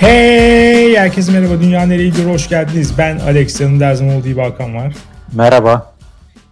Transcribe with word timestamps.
Hey 0.00 0.96
herkese 0.96 1.32
merhaba 1.32 1.62
Dünya 1.62 1.86
Nereyedir 1.86 2.24
hoş 2.24 2.48
geldiniz. 2.48 2.98
Ben 2.98 3.18
Alex 3.18 3.60
yanımda 3.60 3.86
her 3.86 3.94
zaman 3.94 4.16
olduğu 4.16 4.40
Hakan 4.40 4.74
var. 4.74 4.94
Merhaba. 5.32 5.96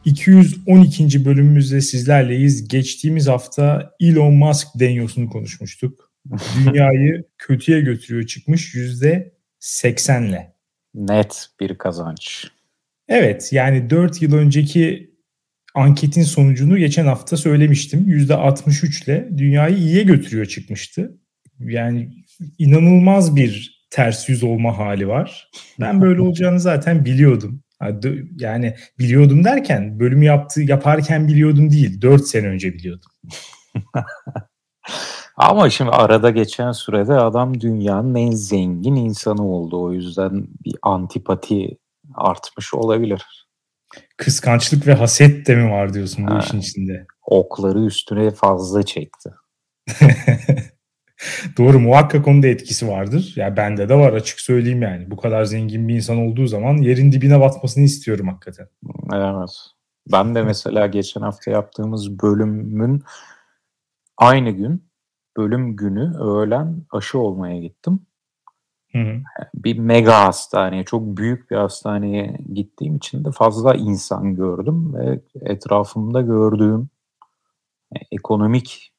212. 0.05 1.25
bölümümüzde 1.25 1.81
sizlerleyiz. 1.81 2.69
Geçtiğimiz 2.69 3.29
hafta 3.29 3.95
Elon 4.01 4.35
Musk 4.35 4.69
denyosunu 4.75 5.31
konuşmuştuk. 5.31 6.13
Dünyayı 6.59 7.25
kötüye 7.39 7.81
götürüyor 7.81 8.27
çıkmış 8.27 8.75
yüzde 8.75 9.35
80'le. 9.61 10.53
Net 10.95 11.49
bir 11.61 11.79
kazanç. 11.79 12.47
Evet 13.09 13.53
yani 13.53 13.91
4 13.91 14.23
yıl 14.23 14.35
önceki 14.35 15.11
anketin 15.75 16.23
sonucunu 16.23 16.79
geçen 16.79 17.07
hafta 17.07 17.37
söylemiştim. 17.37 18.09
%63 18.09 19.05
ile 19.05 19.29
dünyayı 19.39 19.77
iyiye 19.77 20.03
götürüyor 20.03 20.47
çıkmıştı. 20.47 21.19
Yani 21.61 22.11
inanılmaz 22.59 23.37
bir 23.37 23.79
ters 23.91 24.29
yüz 24.29 24.45
olma 24.45 24.79
hali 24.79 25.09
var. 25.09 25.51
Ben 25.81 26.01
böyle 26.01 26.21
olacağını 26.21 26.61
zaten 26.61 27.05
biliyordum. 27.05 27.63
Yani 28.39 28.75
biliyordum 28.99 29.45
derken 29.45 30.01
bölüm 30.01 30.23
yaptı 30.23 30.63
yaparken 30.63 31.29
biliyordum 31.29 31.71
değil. 31.71 32.01
4 32.03 32.27
sene 32.27 32.47
önce 32.47 32.73
biliyordum. 32.73 33.11
Ama 35.37 35.71
şimdi 35.71 35.91
arada 35.91 36.31
geçen 36.31 36.73
sürede 36.73 37.15
adam 37.15 37.61
dünyanın 37.61 38.15
en 38.15 38.31
zengin 38.31 38.97
insanı 38.97 39.47
oldu. 39.47 39.83
O 39.83 39.93
yüzden 39.93 40.49
bir 40.65 40.75
antipati 40.83 41.79
artmış 42.15 42.75
olabilir. 42.75 43.49
Kıskançlık 44.17 44.87
ve 44.87 44.95
haset 44.95 45.47
de 45.47 45.57
mi 45.57 45.71
var 45.71 45.95
diyorsun 45.95 46.27
bu 46.27 46.35
ha, 46.35 46.39
işin 46.39 46.61
içinde? 46.61 47.07
Okları 47.27 47.85
üstüne 47.85 48.31
fazla 48.31 48.83
çekti. 48.83 49.31
Doğru 51.59 51.81
muhakkak 51.81 52.29
onun 52.29 52.43
da 52.43 52.47
etkisi 52.47 52.89
vardır. 52.89 53.33
Ya 53.37 53.57
bende 53.57 53.89
de 53.89 53.95
var 53.95 54.13
açık 54.13 54.41
söyleyeyim 54.41 54.83
yani. 54.83 55.11
Bu 55.11 55.17
kadar 55.17 55.45
zengin 55.45 55.89
bir 55.89 55.95
insan 55.95 56.19
olduğu 56.19 56.47
zaman 56.47 56.77
yerin 56.77 57.13
dibine 57.13 57.41
batmasını 57.41 57.85
istiyorum 57.85 58.29
hakikaten. 58.29 58.69
Evet. 59.13 59.51
Ben 60.13 60.35
de 60.35 60.43
mesela 60.43 60.87
geçen 60.87 61.21
hafta 61.21 61.51
yaptığımız 61.51 62.23
bölümün 62.23 63.03
aynı 64.17 64.51
gün 64.51 64.89
bölüm 65.37 65.77
günü 65.77 66.19
öğlen 66.19 66.83
aşı 66.91 67.19
olmaya 67.19 67.61
gittim. 67.61 68.01
Hı 68.93 68.99
hı. 68.99 69.23
Bir 69.55 69.79
mega 69.79 70.27
hastaneye, 70.27 70.85
çok 70.85 71.17
büyük 71.17 71.51
bir 71.51 71.57
hastaneye 71.57 72.39
gittiğim 72.55 72.97
için 72.97 73.25
de 73.25 73.31
fazla 73.31 73.75
insan 73.75 74.35
gördüm 74.35 74.95
ve 74.95 75.21
etrafımda 75.43 76.21
gördüğüm 76.21 76.89
ekonomik 78.13 78.93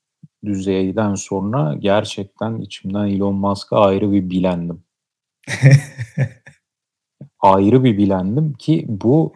düzeyden 0.46 1.16
sonra 1.16 1.76
gerçekten 1.80 2.58
içimden 2.58 3.06
Elon 3.06 3.36
Musk'a 3.36 3.80
ayrı 3.80 4.12
bir 4.12 4.30
bilendim. 4.30 4.84
ayrı 7.40 7.84
bir 7.84 7.98
bilendim 7.98 8.54
ki 8.54 8.86
bu 8.88 9.34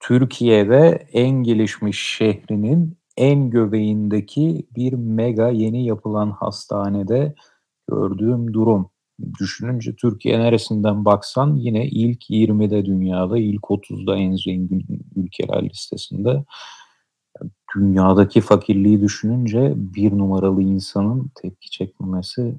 Türkiye'de 0.00 1.06
en 1.12 1.30
gelişmiş 1.30 2.16
şehrinin 2.16 2.98
en 3.16 3.50
göbeğindeki 3.50 4.66
bir 4.76 4.92
mega 4.92 5.48
yeni 5.48 5.86
yapılan 5.86 6.30
hastanede 6.30 7.34
gördüğüm 7.88 8.52
durum. 8.52 8.90
Düşününce 9.40 9.96
Türkiye 9.96 10.38
neresinden 10.38 11.04
baksan 11.04 11.56
yine 11.56 11.86
ilk 11.86 12.30
20'de 12.30 12.84
dünyada, 12.84 13.38
ilk 13.38 13.62
30'da 13.62 14.16
en 14.16 14.36
zengin 14.36 14.86
ülkeler 15.16 15.62
listesinde 15.62 16.44
dünyadaki 17.74 18.40
fakirliği 18.40 19.00
düşününce 19.00 19.72
bir 19.76 20.12
numaralı 20.12 20.62
insanın 20.62 21.30
tepki 21.42 21.70
çekmemesi 21.70 22.54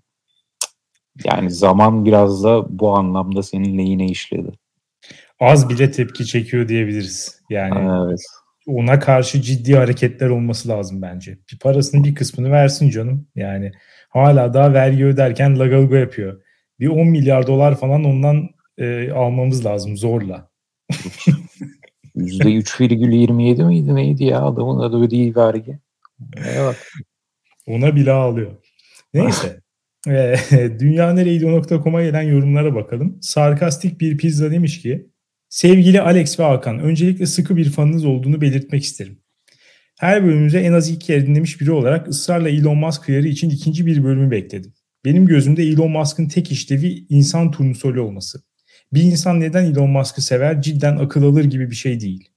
yani 1.24 1.52
zaman 1.52 2.06
biraz 2.06 2.44
da 2.44 2.80
bu 2.80 2.98
anlamda 2.98 3.44
senin 3.44 3.78
lehine 3.78 4.06
işledi. 4.06 4.52
Az 5.40 5.70
bile 5.70 5.92
tepki 5.92 6.26
çekiyor 6.26 6.68
diyebiliriz. 6.68 7.42
Yani 7.50 8.08
evet. 8.10 8.20
ona 8.68 9.00
karşı 9.00 9.42
ciddi 9.42 9.76
hareketler 9.76 10.30
olması 10.30 10.70
lazım 10.70 11.02
bence. 11.02 11.38
Bir 11.52 11.60
parasının 11.60 12.04
bir 12.04 12.16
kısmını 12.16 12.52
versin 12.52 12.90
canım. 12.90 13.28
Yani 13.36 13.72
hala 14.10 14.54
daha 14.54 14.74
vergi 14.74 15.06
öderken 15.06 15.60
lagaluga 15.60 15.98
yapıyor. 15.98 16.42
Bir 16.80 16.88
10 16.88 17.08
milyar 17.08 17.48
dolar 17.48 17.80
falan 17.80 18.04
ondan 18.04 18.50
e, 18.78 19.12
almamız 19.12 19.66
lazım 19.66 19.98
zorla. 19.98 20.50
%3,27 22.16 23.66
miydi 23.66 23.96
neydi 23.96 24.24
ya 24.24 24.42
adamın 24.42 24.80
adı 24.80 25.02
ödeyi 25.02 25.36
vergi. 25.36 25.80
Evet. 26.38 26.78
Ona 27.68 27.96
bile 27.96 28.12
ağlıyor. 28.12 28.52
Neyse. 29.14 29.62
Dünya 30.80 31.14
nereydi.com'a 31.14 32.04
gelen 32.04 32.22
yorumlara 32.22 32.76
bakalım. 32.76 33.18
Sarkastik 33.22 34.02
bir 34.02 34.18
pizza 34.18 34.52
demiş 34.52 34.82
ki 34.82 35.10
Sevgili 35.50 36.02
Alex 36.02 36.40
ve 36.40 36.44
Hakan, 36.44 36.80
öncelikle 36.80 37.26
sıkı 37.26 37.58
bir 37.58 37.70
fanınız 37.70 38.06
olduğunu 38.06 38.42
belirtmek 38.42 38.84
isterim. 38.84 39.20
Her 40.00 40.26
bölümümüze 40.26 40.60
en 40.60 40.74
az 40.74 40.90
iki 40.90 41.06
kere 41.06 41.28
dinlemiş 41.28 41.62
biri 41.62 41.72
olarak 41.72 42.08
ısrarla 42.08 42.50
Elon 42.50 42.78
Musk 42.78 43.08
hıyarı 43.08 43.28
için 43.28 43.50
ikinci 43.50 43.86
bir 43.86 44.04
bölümü 44.04 44.32
bekledim. 44.32 44.74
Benim 45.06 45.26
gözümde 45.26 45.64
Elon 45.64 45.92
Musk'ın 45.92 46.28
tek 46.28 46.52
işlevi 46.52 47.06
insan 47.10 47.52
turnusolu 47.52 48.02
olması. 48.02 48.42
Bir 48.94 49.02
insan 49.02 49.40
neden 49.40 49.66
Elon 49.66 49.90
Musk'ı 49.90 50.22
sever 50.22 50.62
cidden 50.62 50.98
akıl 50.98 51.24
alır 51.24 51.44
gibi 51.44 51.70
bir 51.72 51.76
şey 51.76 52.00
değil. 52.00 52.30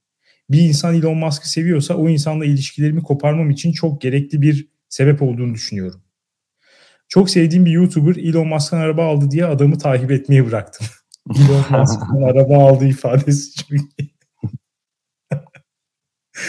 Bir 0.49 0.61
insan 0.61 0.95
Elon 0.95 1.17
Musk'ı 1.17 1.49
seviyorsa 1.49 1.93
o 1.93 2.09
insanla 2.09 2.45
ilişkilerimi 2.45 3.03
koparmam 3.03 3.49
için 3.49 3.71
çok 3.71 4.01
gerekli 4.01 4.41
bir 4.41 4.69
sebep 4.89 5.21
olduğunu 5.21 5.53
düşünüyorum. 5.53 6.01
Çok 7.07 7.29
sevdiğim 7.29 7.65
bir 7.65 7.71
YouTuber 7.71 8.15
Elon 8.15 8.47
Musk'ın 8.47 8.77
araba 8.77 9.05
aldı 9.05 9.31
diye 9.31 9.45
adamı 9.45 9.77
takip 9.77 10.11
etmeyi 10.11 10.45
bıraktım. 10.45 10.87
Elon 11.35 11.79
Musk'ın 11.79 12.21
araba 12.21 12.69
aldı 12.69 12.85
ifadesi 12.87 13.51
çünkü. 13.55 13.85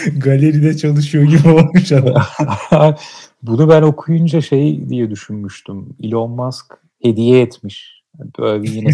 Galeride 0.17 0.77
çalışıyor 0.77 1.23
gibi 1.23 1.49
olmuş 1.49 1.91
adam. 1.91 2.23
Bunu 3.41 3.69
ben 3.69 3.81
okuyunca 3.81 4.41
şey 4.41 4.89
diye 4.89 5.11
düşünmüştüm. 5.11 5.95
Elon 6.03 6.31
Musk 6.31 6.65
hediye 7.01 7.41
etmiş. 7.41 8.03
Böyle 8.39 8.71
yine 8.71 8.91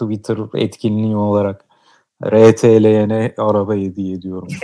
Twitter 0.00 0.38
etkinliği 0.54 1.16
olarak 1.16 1.64
RTL'ye 2.24 3.34
araba 3.38 3.74
hediye 3.74 4.14
ediyorum. 4.14 4.48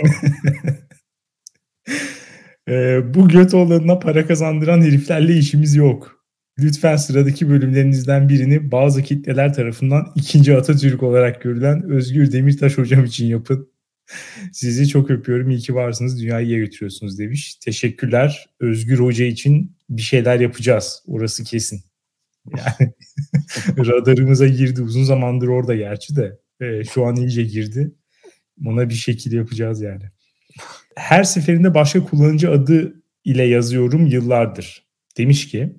ee, 2.69 3.13
bu 3.13 3.27
göt 3.27 3.53
olanına 3.53 3.99
para 3.99 4.27
kazandıran 4.27 4.81
heriflerle 4.81 5.37
işimiz 5.37 5.75
yok. 5.75 6.25
Lütfen 6.59 6.95
sıradaki 6.95 7.49
bölümlerinizden 7.49 8.29
birini 8.29 8.71
bazı 8.71 9.03
kitleler 9.03 9.53
tarafından 9.53 10.11
ikinci 10.15 10.57
Atatürk 10.57 11.03
olarak 11.03 11.41
görülen 11.41 11.83
Özgür 11.83 12.31
Demirtaş 12.31 12.77
hocam 12.77 13.05
için 13.05 13.25
yapın. 13.25 13.69
Sizi 14.53 14.87
çok 14.87 15.11
öpüyorum. 15.11 15.49
İyi 15.49 15.59
ki 15.59 15.75
varsınız. 15.75 16.21
Dünyayı 16.21 16.47
iyiye 16.47 16.59
götürüyorsunuz 16.59 17.19
demiş. 17.19 17.55
Teşekkürler. 17.55 18.45
Özgür 18.59 18.99
Hoca 18.99 19.25
için 19.25 19.77
bir 19.89 20.01
şeyler 20.01 20.39
yapacağız. 20.39 21.03
Orası 21.07 21.43
kesin. 21.43 21.81
Yani 22.57 22.93
radarımıza 23.87 24.47
girdi. 24.47 24.81
Uzun 24.81 25.03
zamandır 25.03 25.47
orada 25.47 25.75
gerçi 25.75 26.15
de. 26.15 26.39
E, 26.61 26.83
şu 26.83 27.05
an 27.05 27.15
iyice 27.15 27.43
girdi. 27.43 27.91
Ona 28.65 28.89
bir 28.89 28.93
şekilde 28.93 29.35
yapacağız 29.35 29.81
yani. 29.81 30.03
Her 30.95 31.23
seferinde 31.23 31.73
başka 31.73 32.03
kullanıcı 32.03 32.51
adı 32.51 33.03
ile 33.25 33.43
yazıyorum 33.43 34.05
yıllardır. 34.05 34.85
Demiş 35.17 35.47
ki 35.47 35.75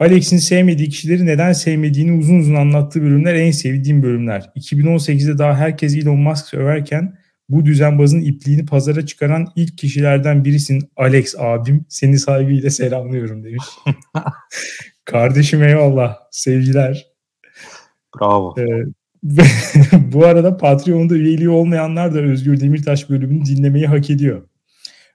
Alex'in 0.00 0.38
sevmediği 0.38 0.88
kişileri 0.88 1.26
neden 1.26 1.52
sevmediğini 1.52 2.12
uzun 2.12 2.38
uzun 2.38 2.54
anlattığı 2.54 3.02
bölümler 3.02 3.34
en 3.34 3.50
sevdiğim 3.50 4.02
bölümler. 4.02 4.50
2018'de 4.56 5.38
daha 5.38 5.56
herkes 5.56 5.94
Elon 5.94 6.18
Musk 6.18 6.54
överken 6.54 7.18
bu 7.48 7.64
düzenbazın 7.64 8.20
ipliğini 8.20 8.66
pazara 8.66 9.06
çıkaran 9.06 9.52
ilk 9.56 9.78
kişilerden 9.78 10.44
birisin 10.44 10.90
Alex 10.96 11.34
abim. 11.38 11.86
Seni 11.88 12.18
saygıyla 12.18 12.70
selamlıyorum 12.70 13.44
demiş. 13.44 13.64
Kardeşim 15.04 15.62
eyvallah. 15.62 16.16
Sevgiler. 16.30 17.06
Bravo. 18.20 18.54
Ee, 18.58 18.84
bu 20.12 20.26
arada 20.26 20.56
Patreon'da 20.56 21.14
üyeliği 21.14 21.48
olmayanlar 21.48 22.14
da 22.14 22.18
Özgür 22.18 22.60
Demirtaş 22.60 23.10
bölümünü 23.10 23.44
dinlemeyi 23.44 23.86
hak 23.86 24.10
ediyor. 24.10 24.48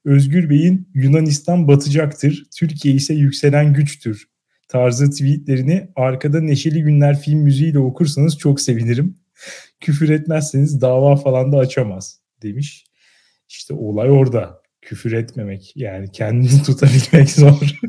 Özgür 0.05 0.49
Bey'in 0.49 0.89
Yunanistan 0.93 1.67
batacaktır, 1.67 2.47
Türkiye 2.57 2.93
ise 2.93 3.13
yükselen 3.13 3.73
güçtür 3.73 4.29
tarzı 4.69 5.09
tweetlerini 5.09 5.89
arkada 5.95 6.41
Neşeli 6.41 6.83
Günler 6.83 7.19
film 7.19 7.39
müziğiyle 7.39 7.79
okursanız 7.79 8.37
çok 8.37 8.61
sevinirim. 8.61 9.17
Küfür 9.79 10.09
etmezseniz 10.09 10.81
dava 10.81 11.15
falan 11.15 11.51
da 11.51 11.57
açamaz 11.57 12.21
demiş. 12.41 12.85
İşte 13.49 13.73
olay 13.73 14.09
orada. 14.09 14.61
Küfür 14.81 15.11
etmemek 15.11 15.73
yani 15.75 16.11
kendini 16.11 16.63
tutabilmek 16.65 17.29
zor. 17.29 17.79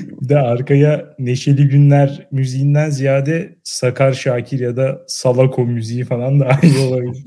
Bir 0.00 0.28
de 0.28 0.38
arkaya 0.38 1.14
Neşeli 1.18 1.68
Günler 1.68 2.28
müziğinden 2.30 2.90
ziyade 2.90 3.58
Sakar 3.64 4.12
Şakir 4.12 4.60
ya 4.60 4.76
da 4.76 5.02
Salako 5.08 5.64
müziği 5.64 6.04
falan 6.04 6.40
da 6.40 6.58
iyi 6.62 6.78
olabilir. 6.78 7.24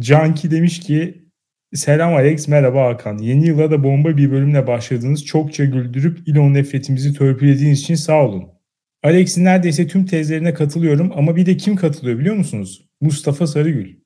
Canki 0.00 0.50
demiş 0.50 0.80
ki 0.80 1.26
Selam 1.74 2.14
Alex, 2.14 2.48
merhaba 2.48 2.86
Hakan. 2.86 3.18
Yeni 3.18 3.46
yıla 3.46 3.70
da 3.70 3.84
bomba 3.84 4.16
bir 4.16 4.30
bölümle 4.30 4.66
başladınız. 4.66 5.24
Çokça 5.24 5.64
güldürüp 5.64 6.28
Elon 6.28 6.54
nefretimizi 6.54 7.14
törpülediğiniz 7.14 7.80
için 7.80 7.94
sağ 7.94 8.24
olun. 8.24 8.48
Alex'in 9.02 9.44
neredeyse 9.44 9.86
tüm 9.86 10.06
tezlerine 10.06 10.54
katılıyorum 10.54 11.12
ama 11.14 11.36
bir 11.36 11.46
de 11.46 11.56
kim 11.56 11.76
katılıyor 11.76 12.18
biliyor 12.18 12.34
musunuz? 12.36 12.88
Mustafa 13.00 13.46
Sarıgül. 13.46 14.05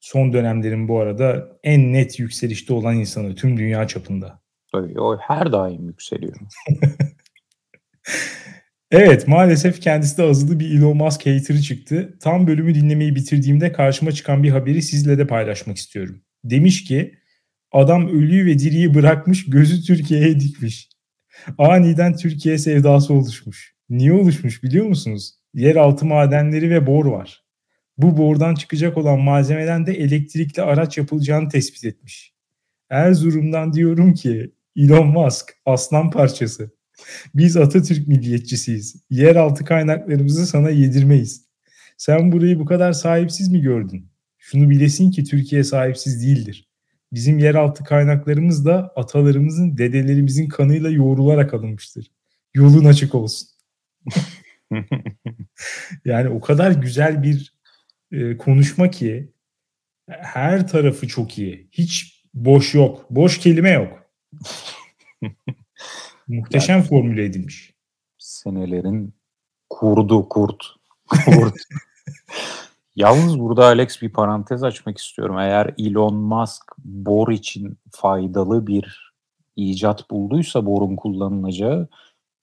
Son 0.00 0.32
dönemlerin 0.32 0.88
bu 0.88 1.00
arada 1.00 1.48
en 1.62 1.92
net 1.92 2.18
yükselişte 2.18 2.72
olan 2.72 2.96
insanı 2.96 3.34
tüm 3.34 3.56
dünya 3.56 3.86
çapında. 3.86 4.40
Tabii 4.72 5.00
o 5.00 5.18
her 5.18 5.52
daim 5.52 5.86
yükseliyor. 5.86 6.36
evet 8.90 9.28
maalesef 9.28 9.80
kendisi 9.80 10.18
de 10.18 10.22
azılı 10.22 10.60
bir 10.60 10.78
Elon 10.78 10.96
Musk 10.96 11.20
hater'ı 11.20 11.60
çıktı. 11.60 12.18
Tam 12.20 12.46
bölümü 12.46 12.74
dinlemeyi 12.74 13.14
bitirdiğimde 13.14 13.72
karşıma 13.72 14.12
çıkan 14.12 14.42
bir 14.42 14.50
haberi 14.50 14.82
sizle 14.82 15.18
de 15.18 15.26
paylaşmak 15.26 15.76
istiyorum. 15.76 16.22
Demiş 16.44 16.84
ki 16.84 17.14
adam 17.72 18.08
ölüyü 18.08 18.46
ve 18.46 18.58
diriyi 18.58 18.94
bırakmış 18.94 19.50
gözü 19.50 19.82
Türkiye'ye 19.82 20.40
dikmiş. 20.40 20.88
Aniden 21.58 22.16
Türkiye 22.16 22.58
sevdası 22.58 23.14
oluşmuş. 23.14 23.74
Niye 23.90 24.12
oluşmuş 24.12 24.62
biliyor 24.62 24.86
musunuz? 24.86 25.34
Yeraltı 25.54 26.06
madenleri 26.06 26.70
ve 26.70 26.86
bor 26.86 27.06
var. 27.06 27.44
Bu 28.02 28.16
bordan 28.16 28.54
çıkacak 28.54 28.98
olan 28.98 29.20
malzemeden 29.20 29.86
de 29.86 29.92
elektrikli 29.92 30.62
araç 30.62 30.98
yapılacağını 30.98 31.48
tespit 31.48 31.84
etmiş. 31.84 32.34
Erzurum'dan 32.90 33.72
diyorum 33.72 34.14
ki 34.14 34.52
Elon 34.76 35.06
Musk 35.06 35.56
aslan 35.66 36.10
parçası. 36.10 36.70
Biz 37.34 37.56
Atatürk 37.56 38.08
milliyetçisiyiz. 38.08 38.96
Yeraltı 39.10 39.64
kaynaklarımızı 39.64 40.46
sana 40.46 40.70
yedirmeyiz. 40.70 41.44
Sen 41.96 42.32
burayı 42.32 42.58
bu 42.58 42.64
kadar 42.64 42.92
sahipsiz 42.92 43.48
mi 43.48 43.60
gördün? 43.60 44.08
Şunu 44.38 44.70
bilesin 44.70 45.10
ki 45.10 45.24
Türkiye 45.24 45.64
sahipsiz 45.64 46.22
değildir. 46.22 46.68
Bizim 47.12 47.38
yeraltı 47.38 47.84
kaynaklarımız 47.84 48.64
da 48.64 48.92
atalarımızın, 48.96 49.78
dedelerimizin 49.78 50.48
kanıyla 50.48 50.90
yoğrularak 50.90 51.54
alınmıştır. 51.54 52.10
Yolun 52.54 52.84
açık 52.84 53.14
olsun. 53.14 53.48
yani 56.04 56.28
o 56.28 56.40
kadar 56.40 56.70
güzel 56.70 57.22
bir 57.22 57.59
e, 58.12 58.36
konuşma 58.36 58.90
ki 58.90 59.32
her 60.08 60.68
tarafı 60.68 61.08
çok 61.08 61.38
iyi. 61.38 61.68
Hiç 61.72 62.24
boş 62.34 62.74
yok. 62.74 63.06
Boş 63.10 63.38
kelime 63.38 63.70
yok. 63.70 64.10
Muhteşem 66.28 66.76
yani, 66.76 66.88
formüle 66.88 67.24
edilmiş. 67.24 67.74
Senelerin 68.18 69.14
kurdu 69.70 70.28
kurt. 70.28 70.64
Kurt. 71.24 71.54
Yalnız 72.96 73.38
burada 73.38 73.64
Alex 73.64 74.02
bir 74.02 74.12
parantez 74.12 74.62
açmak 74.62 74.98
istiyorum. 74.98 75.38
Eğer 75.38 75.74
Elon 75.78 76.14
Musk 76.14 76.62
bor 76.78 77.32
için 77.32 77.78
faydalı 77.90 78.66
bir 78.66 79.12
icat 79.56 80.10
bulduysa 80.10 80.66
borun 80.66 80.96
kullanılacağı 80.96 81.88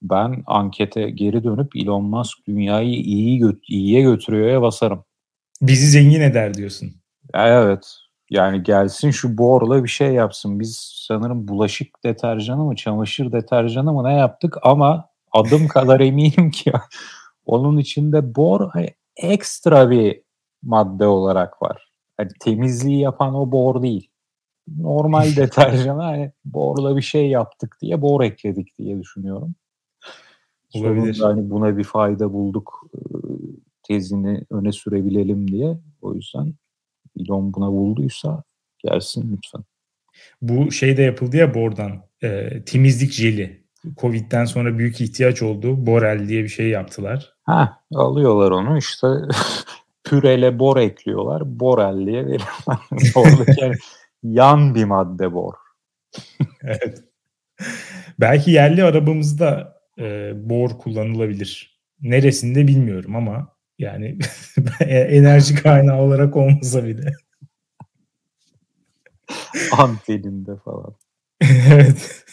ben 0.02 0.44
ankete 0.46 1.10
geri 1.10 1.44
dönüp 1.44 1.76
Elon 1.76 2.04
Musk 2.04 2.48
dünyayı 2.48 2.94
iyi 2.94 3.42
gö- 3.42 3.66
iyiye 3.68 4.02
götürüyor'ya 4.02 4.62
basarım. 4.62 5.04
Bizi 5.62 5.88
zengin 5.88 6.22
eder 6.22 6.54
diyorsun. 6.54 6.92
Evet. 7.34 7.88
Yani 8.30 8.64
gelsin 8.64 9.12
şu 9.12 9.38
borla 9.38 9.84
bir 9.84 9.90
şey 9.90 10.14
yapsın. 10.14 10.60
Biz 10.60 10.78
sanırım 11.08 11.48
bulaşık 11.48 12.04
deterjanı 12.04 12.64
mı, 12.64 12.76
çamaşır 12.76 13.32
deterjanı 13.32 13.94
mı 13.94 14.04
ne 14.04 14.14
yaptık 14.14 14.58
ama 14.64 15.10
adım 15.32 15.68
kadar 15.68 16.00
eminim 16.00 16.52
ki 16.52 16.72
onun 17.46 17.78
içinde 17.78 18.36
bor 18.36 18.72
ekstra 19.16 19.90
bir 19.90 20.22
madde 20.64 21.08
olarak 21.08 21.62
var. 21.62 21.92
Hani 22.18 22.30
temizliği 22.40 23.00
yapan 23.00 23.36
o 23.36 23.52
bor 23.52 23.82
değil. 23.82 24.10
Normal 24.78 25.26
deterjana 25.36 26.06
hani 26.06 26.32
borla 26.46 26.98
bir 26.98 27.02
şey 27.02 27.30
yaptık 27.30 27.78
diye 27.82 28.02
bor 28.02 28.24
ekledik 28.24 28.78
diye 28.78 29.00
düşünüyorum. 29.00 29.56
Olabilir. 30.74 31.14
Sonunda 31.14 31.36
hani 31.36 31.50
buna 31.50 31.78
bir 31.78 31.84
fayda 31.84 32.34
bulduk 32.34 32.90
tezini 33.88 34.44
öne 34.52 34.72
sürebilelim 34.72 35.48
diye. 35.48 35.78
O 36.02 36.14
yüzden 36.14 36.54
Elon 37.20 37.54
buna 37.54 37.68
bulduysa 37.68 38.44
gelsin 38.84 39.38
lütfen. 39.38 39.64
Bu 40.42 40.72
şey 40.72 40.98
de 40.98 41.02
yapıldı 41.02 41.38
ya 41.38 41.54
bordan. 41.54 42.02
E, 42.24 42.62
temizlik 42.66 43.12
jeli. 43.12 43.68
Covid'den 43.98 44.46
sonra 44.46 44.78
büyük 44.78 45.02
ihtiyaç 45.02 45.42
oldu. 45.42 45.86
Borel 45.86 46.30
diye 46.30 46.44
bir 46.44 46.50
şey 46.50 46.70
yaptılar. 46.70 47.34
Ha, 47.44 47.82
alıyorlar 47.94 48.52
onu 48.52 48.78
işte 48.78 49.08
pürele 50.04 50.60
bor 50.60 50.78
ekliyorlar. 50.78 51.60
Borel 51.60 52.06
diye 52.06 52.26
veriyorlar. 52.26 52.80
Oradaki 53.16 53.72
yan 54.24 54.76
bir 54.76 54.84
madde 54.84 55.34
bor. 55.34 55.54
evet. 56.64 57.04
Belki 58.20 58.52
yerli 58.52 58.84
arabamızda 58.84 59.78
e, 60.00 60.34
bor 60.50 60.70
kullanılabilir. 60.70 61.80
Neresinde 62.02 62.68
bilmiyorum 62.68 63.16
ama 63.16 63.57
yani 63.80 64.18
enerji 64.90 65.56
kaynağı 65.56 66.02
olarak 66.02 66.36
olmasa 66.36 66.86
bile. 66.86 67.12
Anteninde 69.72 70.52
falan. 70.66 70.96
evet. 71.72 72.26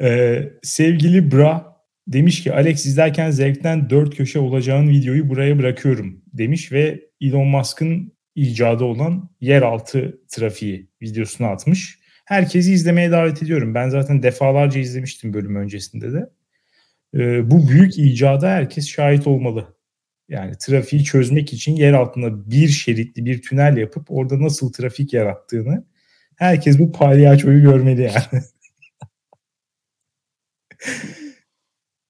Ee, 0.00 0.50
sevgili 0.62 1.32
Bra 1.32 1.76
demiş 2.08 2.42
ki 2.42 2.52
Alex 2.52 2.86
izlerken 2.86 3.30
zevkten 3.30 3.90
dört 3.90 4.16
köşe 4.16 4.38
olacağın 4.38 4.88
videoyu 4.88 5.28
buraya 5.28 5.58
bırakıyorum 5.58 6.22
demiş 6.32 6.72
ve 6.72 7.00
Elon 7.20 7.46
Musk'ın 7.46 8.12
icadı 8.34 8.84
olan 8.84 9.30
yeraltı 9.40 10.20
trafiği 10.28 10.90
videosunu 11.02 11.46
atmış. 11.46 11.98
Herkesi 12.24 12.72
izlemeye 12.72 13.10
davet 13.10 13.42
ediyorum. 13.42 13.74
Ben 13.74 13.88
zaten 13.88 14.22
defalarca 14.22 14.80
izlemiştim 14.80 15.34
bölüm 15.34 15.56
öncesinde 15.56 16.12
de. 16.12 16.30
Ee, 17.14 17.50
bu 17.50 17.68
büyük 17.68 17.98
icada 17.98 18.48
herkes 18.48 18.88
şahit 18.88 19.26
olmalı. 19.26 19.76
Yani 20.28 20.54
trafiği 20.60 21.04
çözmek 21.04 21.52
için 21.52 21.76
yer 21.76 21.92
altında 21.92 22.50
bir 22.50 22.68
şeritli 22.68 23.24
bir 23.24 23.42
tünel 23.42 23.76
yapıp 23.76 24.10
orada 24.10 24.42
nasıl 24.42 24.72
trafik 24.72 25.12
yarattığını 25.12 25.84
herkes 26.36 26.78
bu 26.78 26.92
palyaçoyu 26.92 27.62
görmeli 27.62 28.02
yani. 28.02 28.42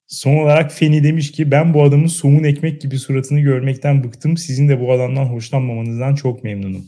Son 0.06 0.36
olarak 0.36 0.72
Feni 0.72 1.04
demiş 1.04 1.32
ki 1.32 1.50
ben 1.50 1.74
bu 1.74 1.82
adamın 1.82 2.06
somun 2.06 2.44
ekmek 2.44 2.81
gibi 2.81 2.98
suratını 2.98 3.40
görmekten 3.40 4.04
bıktım. 4.04 4.36
Sizin 4.36 4.69
de 4.69 4.81
bu 4.81 4.92
adamdan 4.92 5.24
hoşlanmamanızdan 5.24 6.14
çok 6.14 6.44
memnunum 6.44 6.86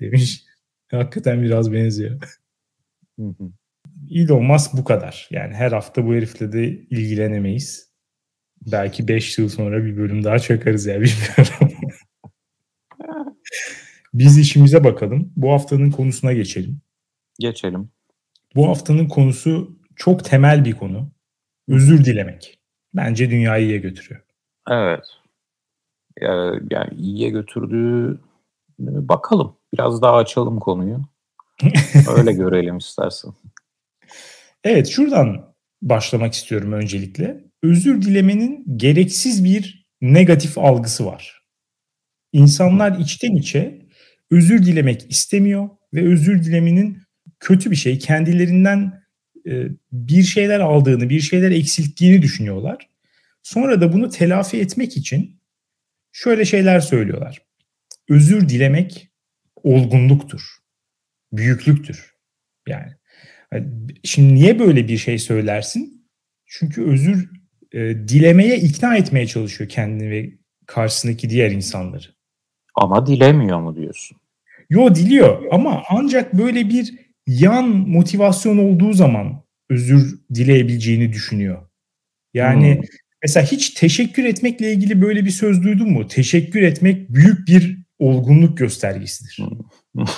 demiş. 0.00 0.44
Hakikaten 0.90 1.42
biraz 1.42 1.72
benziyor. 1.72 2.40
Elon 4.10 4.44
Musk 4.44 4.72
bu 4.74 4.84
kadar. 4.84 5.28
Yani 5.30 5.54
her 5.54 5.72
hafta 5.72 6.06
bu 6.06 6.14
herifle 6.14 6.52
de 6.52 6.68
ilgilenemeyiz. 6.68 7.89
Belki 8.66 9.08
5 9.08 9.38
yıl 9.38 9.48
sonra 9.48 9.84
bir 9.84 9.96
bölüm 9.96 10.24
daha 10.24 10.38
çakarız 10.38 10.86
ya 10.86 10.94
bilmiyorum. 11.00 11.78
Biz 14.14 14.38
işimize 14.38 14.84
bakalım. 14.84 15.32
Bu 15.36 15.52
haftanın 15.52 15.90
konusuna 15.90 16.32
geçelim. 16.32 16.80
Geçelim. 17.38 17.90
Bu 18.54 18.68
haftanın 18.68 19.08
konusu 19.08 19.76
çok 19.96 20.24
temel 20.24 20.64
bir 20.64 20.72
konu. 20.72 21.10
Özür 21.68 22.04
dilemek. 22.04 22.58
Bence 22.94 23.30
dünyayı 23.30 23.66
iyiye 23.66 23.78
götürüyor. 23.78 24.22
Evet. 24.70 25.04
Yani 26.70 26.94
iyiye 26.96 27.30
götürdüğü 27.30 28.20
bakalım. 28.78 29.56
Biraz 29.74 30.02
daha 30.02 30.16
açalım 30.16 30.60
konuyu. 30.60 31.00
Öyle 32.16 32.32
görelim 32.32 32.78
istersen. 32.78 33.32
Evet 34.64 34.88
şuradan 34.88 35.54
başlamak 35.82 36.32
istiyorum 36.32 36.72
öncelikle 36.72 37.44
özür 37.62 38.02
dilemenin 38.02 38.64
gereksiz 38.76 39.44
bir 39.44 39.86
negatif 40.00 40.58
algısı 40.58 41.06
var. 41.06 41.42
İnsanlar 42.32 42.98
içten 42.98 43.36
içe 43.36 43.86
özür 44.30 44.66
dilemek 44.66 45.10
istemiyor 45.10 45.68
ve 45.94 46.12
özür 46.12 46.44
dilemenin 46.44 47.02
kötü 47.40 47.70
bir 47.70 47.76
şey, 47.76 47.98
kendilerinden 47.98 49.02
e, 49.46 49.66
bir 49.92 50.22
şeyler 50.22 50.60
aldığını, 50.60 51.10
bir 51.10 51.20
şeyler 51.20 51.50
eksilttiğini 51.50 52.22
düşünüyorlar. 52.22 52.88
Sonra 53.42 53.80
da 53.80 53.92
bunu 53.92 54.10
telafi 54.10 54.60
etmek 54.60 54.96
için 54.96 55.40
şöyle 56.12 56.44
şeyler 56.44 56.80
söylüyorlar. 56.80 57.42
Özür 58.08 58.48
dilemek 58.48 59.10
olgunluktur, 59.62 60.42
büyüklüktür. 61.32 62.14
Yani 62.68 62.92
şimdi 64.04 64.34
niye 64.34 64.58
böyle 64.58 64.88
bir 64.88 64.98
şey 64.98 65.18
söylersin? 65.18 66.06
Çünkü 66.46 66.82
özür 66.82 67.30
e, 67.72 67.78
dilemeye 68.08 68.56
ikna 68.56 68.96
etmeye 68.96 69.26
çalışıyor 69.26 69.70
kendini 69.70 70.10
ve 70.10 70.30
karşısındaki 70.66 71.30
diğer 71.30 71.50
insanları. 71.50 72.06
Ama 72.74 73.06
dilemiyor 73.06 73.60
mu 73.60 73.76
diyorsun? 73.76 74.16
Yo 74.70 74.94
diliyor 74.94 75.42
ama 75.50 75.82
ancak 75.90 76.34
böyle 76.34 76.68
bir 76.68 76.94
yan 77.26 77.68
motivasyon 77.68 78.58
olduğu 78.58 78.92
zaman 78.92 79.42
özür 79.70 80.18
dileyebileceğini 80.34 81.12
düşünüyor. 81.12 81.66
Yani 82.34 82.74
hmm. 82.74 82.82
mesela 83.22 83.46
hiç 83.46 83.70
teşekkür 83.70 84.24
etmekle 84.24 84.72
ilgili 84.72 85.02
böyle 85.02 85.24
bir 85.24 85.30
söz 85.30 85.62
duydun 85.62 85.90
mu? 85.90 86.06
Teşekkür 86.06 86.62
etmek 86.62 87.10
büyük 87.10 87.48
bir 87.48 87.78
olgunluk 87.98 88.58
göstergesidir. 88.58 89.38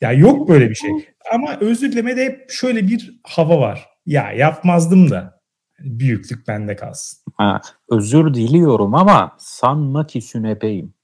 ya 0.00 0.12
yok 0.12 0.48
böyle 0.48 0.70
bir 0.70 0.74
şey. 0.74 0.90
Ama 1.32 1.58
özür 1.60 1.92
dilemede 1.92 2.24
hep 2.24 2.50
şöyle 2.50 2.88
bir 2.88 3.20
hava 3.22 3.60
var. 3.60 3.86
Ya 4.06 4.32
yapmazdım 4.32 5.10
da 5.10 5.37
büyüklük 5.78 6.48
bende 6.48 6.76
kalsın. 6.76 7.18
Ha, 7.36 7.60
özür 7.90 8.34
diliyorum 8.34 8.94
ama 8.94 9.36
sanma 9.38 10.06
ki 10.06 10.20
sünepeyim. 10.20 10.94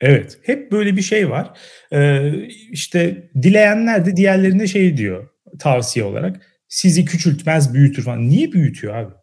Evet. 0.00 0.38
Hep 0.42 0.72
böyle 0.72 0.96
bir 0.96 1.02
şey 1.02 1.30
var. 1.30 1.58
Ee, 1.92 2.32
işte 2.48 3.30
dileyenler 3.42 4.06
de 4.06 4.16
diğerlerine 4.16 4.66
şey 4.66 4.96
diyor 4.96 5.28
tavsiye 5.58 6.04
olarak. 6.04 6.46
Sizi 6.68 7.04
küçültmez 7.04 7.74
büyütür 7.74 8.02
falan. 8.02 8.28
Niye 8.28 8.52
büyütüyor 8.52 8.94
abi? 8.94 9.14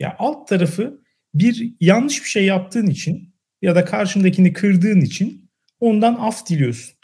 Ya 0.00 0.16
alt 0.18 0.48
tarafı 0.48 1.00
bir 1.34 1.74
yanlış 1.80 2.24
bir 2.24 2.28
şey 2.28 2.44
yaptığın 2.44 2.86
için 2.86 3.34
ya 3.62 3.74
da 3.74 3.84
karşındakini 3.84 4.52
kırdığın 4.52 5.00
için 5.00 5.50
ondan 5.80 6.14
af 6.14 6.48
diliyorsun. 6.48 6.94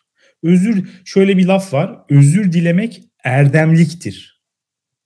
Özür 0.43 0.89
şöyle 1.05 1.37
bir 1.37 1.47
laf 1.47 1.73
var. 1.73 1.99
Özür 2.11 2.53
dilemek 2.53 3.03
erdemliktir. 3.25 4.43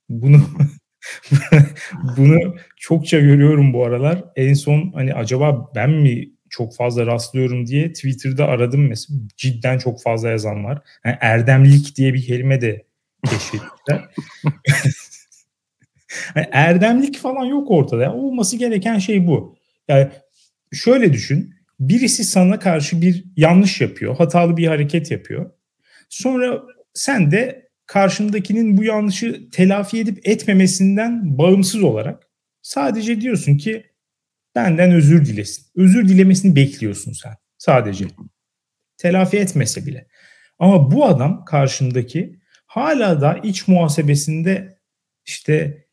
Bunu 0.09 0.41
bunu 2.17 2.55
çokça 2.77 3.19
görüyorum 3.19 3.73
bu 3.73 3.85
aralar. 3.85 4.23
En 4.35 4.53
son 4.53 4.91
hani 4.95 5.13
acaba 5.13 5.71
ben 5.75 5.89
mi 5.89 6.29
çok 6.49 6.75
fazla 6.75 7.05
rastlıyorum 7.05 7.67
diye 7.67 7.93
Twitter'da 7.93 8.45
aradım 8.45 8.87
mesela. 8.87 9.19
Cidden 9.37 9.77
çok 9.77 10.01
fazla 10.01 10.29
yazan 10.29 10.63
var. 10.63 10.81
Yani 11.05 11.17
erdemlik 11.21 11.97
diye 11.97 12.13
bir 12.13 12.25
kelime 12.25 12.61
de 12.61 12.85
keşfettiler. 13.29 14.09
yani 16.35 16.47
erdemlik 16.51 17.17
falan 17.17 17.45
yok 17.45 17.71
ortada. 17.71 18.03
Yani 18.03 18.15
olması 18.15 18.57
gereken 18.57 18.99
şey 18.99 19.27
bu. 19.27 19.57
Yani 19.87 20.07
şöyle 20.73 21.13
düşün. 21.13 21.55
Birisi 21.79 22.23
sana 22.23 22.59
karşı 22.59 23.01
bir 23.01 23.25
yanlış 23.37 23.81
yapıyor, 23.81 24.17
hatalı 24.17 24.57
bir 24.57 24.67
hareket 24.67 25.11
yapıyor. 25.11 25.51
Sonra 26.09 26.61
sen 26.93 27.31
de 27.31 27.64
karşındakinin 27.87 28.77
bu 28.77 28.83
yanlışı 28.83 29.49
telafi 29.51 29.99
edip 29.99 30.27
etmemesinden 30.27 31.37
bağımsız 31.37 31.83
olarak 31.83 32.27
sadece 32.61 33.21
diyorsun 33.21 33.57
ki 33.57 33.85
benden 34.55 34.91
özür 34.91 35.25
dilesin. 35.25 35.65
Özür 35.75 36.07
dilemesini 36.07 36.55
bekliyorsun 36.55 37.11
sen 37.11 37.33
sadece. 37.57 38.05
Telafi 38.97 39.37
etmese 39.37 39.85
bile. 39.85 40.07
Ama 40.59 40.91
bu 40.91 41.05
adam 41.05 41.45
karşındaki 41.45 42.39
hala 42.65 43.21
da 43.21 43.39
iç 43.43 43.67
muhasebesinde 43.67 44.79
işte 45.25 45.85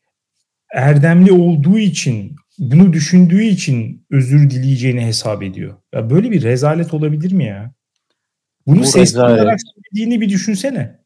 erdemli 0.73 1.31
olduğu 1.31 1.77
için 1.77 2.35
bunu 2.59 2.93
düşündüğü 2.93 3.43
için 3.43 4.05
özür 4.11 4.49
dileyeceğini 4.49 5.05
hesap 5.05 5.43
ediyor. 5.43 5.77
Ya 5.93 6.09
böyle 6.09 6.31
bir 6.31 6.43
rezalet 6.43 6.93
olabilir 6.93 7.31
mi 7.31 7.45
ya? 7.45 7.73
Bunu 8.67 8.79
Bu 8.79 8.85
sesli 8.85 9.19
olarak 9.19 9.59
söylediğini 9.61 10.21
bir 10.21 10.29
düşünsene. 10.29 11.02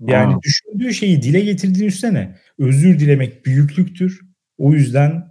Yani 0.00 0.34
Aa. 0.34 0.42
düşündüğü 0.42 0.94
şeyi 0.94 1.22
dile 1.22 1.40
getirdiğini 1.40 1.86
düşünsene. 1.86 2.38
Özür 2.58 2.98
dilemek 2.98 3.46
büyüklüktür. 3.46 4.20
O 4.58 4.72
yüzden 4.72 5.28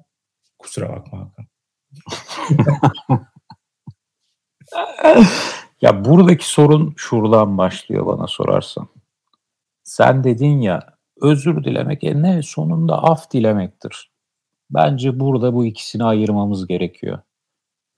kusura 0.59 0.89
bakma 0.89 1.19
Hakan. 1.19 1.47
ya 5.81 6.05
buradaki 6.05 6.49
sorun 6.49 6.93
şuradan 6.97 7.57
başlıyor 7.57 8.05
bana 8.05 8.27
sorarsan. 8.27 8.87
Sen 9.83 10.23
dedin 10.23 10.61
ya 10.61 10.97
özür 11.21 11.63
dilemek 11.63 12.03
e 12.03 12.21
ne 12.21 12.41
sonunda 12.43 13.03
af 13.03 13.31
dilemektir. 13.31 14.11
Bence 14.69 15.19
burada 15.19 15.53
bu 15.53 15.65
ikisini 15.65 16.03
ayırmamız 16.03 16.67
gerekiyor. 16.67 17.19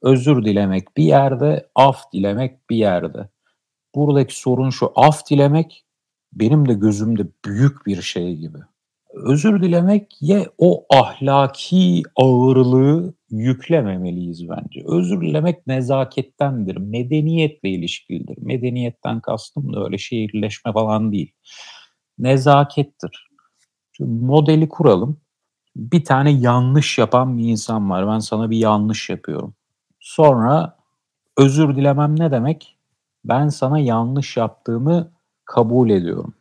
Özür 0.02 0.46
dilemek 0.46 0.98
bir 0.98 1.04
yerde, 1.04 1.70
af 1.76 2.12
dilemek 2.14 2.70
bir 2.70 2.78
yerde. 2.78 3.30
Buradaki 3.96 4.40
sorun 4.40 4.70
şu, 4.70 4.92
af 4.96 5.30
dilemek 5.30 5.87
benim 6.34 6.68
de 6.68 6.74
gözümde 6.74 7.28
büyük 7.46 7.86
bir 7.86 8.02
şey 8.02 8.36
gibi. 8.36 8.58
Özür 9.14 9.62
dilemek 9.64 10.22
ye 10.22 10.50
o 10.58 10.86
ahlaki 10.90 12.04
ağırlığı 12.16 13.14
yüklememeliyiz 13.30 14.50
bence. 14.50 14.84
Özür 14.86 15.22
dilemek 15.22 15.68
nezakettendir, 15.68 16.78
medeniyetle 16.78 17.70
ilişkilidir. 17.70 18.38
Medeniyetten 18.38 19.20
kastım 19.20 19.74
da 19.74 19.86
öyle 19.86 19.98
şehirleşme 19.98 20.74
falan 20.74 21.12
değil. 21.12 21.32
Nezakettir. 22.18 23.28
Şimdi 23.92 24.26
modeli 24.26 24.70
kuralım 24.70 25.22
bir 25.78 26.06
tane 26.06 26.32
yanlış 26.32 26.98
yapan 26.98 27.38
bir 27.38 27.44
insan 27.44 27.90
var. 27.90 28.08
Ben 28.08 28.20
sana 28.20 28.50
bir 28.50 28.58
yanlış 28.58 29.10
yapıyorum. 29.10 29.56
Sonra 30.00 30.78
özür 31.38 31.76
dilemem 31.76 32.20
ne 32.20 32.32
demek? 32.32 32.78
Ben 33.26 33.50
sana 33.50 33.80
yanlış 33.80 34.38
yaptığımı 34.38 35.12
kabul 35.48 35.90
ediyorum. 35.90 36.34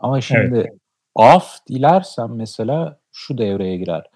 Ama 0.00 0.20
şimdi 0.20 0.56
evet. 0.56 0.72
af 1.16 1.66
dilersen 1.68 2.30
mesela 2.30 2.98
şu 3.12 3.38
devreye 3.38 3.76
girer. 3.76 4.10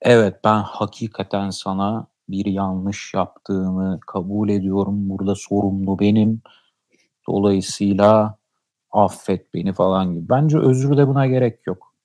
Evet 0.00 0.40
ben 0.44 0.58
hakikaten 0.62 1.50
sana 1.50 2.06
bir 2.28 2.46
yanlış 2.46 3.14
yaptığımı 3.14 4.00
kabul 4.06 4.48
ediyorum. 4.48 5.08
Burada 5.08 5.34
sorumlu 5.34 5.98
benim. 5.98 6.42
Dolayısıyla 7.28 8.38
affet 8.92 9.54
beni 9.54 9.72
falan 9.72 10.14
gibi. 10.14 10.28
Bence 10.28 10.58
özür 10.58 10.96
de 10.96 11.08
buna 11.08 11.26
gerek 11.26 11.66
yok 11.66 11.96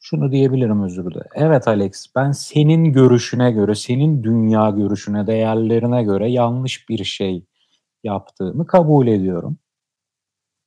şunu 0.00 0.32
diyebilirim 0.32 0.82
özürde. 0.82 1.22
Evet 1.34 1.68
Alex 1.68 2.06
ben 2.16 2.32
senin 2.32 2.92
görüşüne 2.92 3.50
göre, 3.50 3.74
senin 3.74 4.24
dünya 4.24 4.70
görüşüne, 4.70 5.26
değerlerine 5.26 6.02
göre 6.02 6.30
yanlış 6.30 6.88
bir 6.88 7.04
şey 7.04 7.44
yaptığımı 8.04 8.66
kabul 8.66 9.06
ediyorum. 9.06 9.58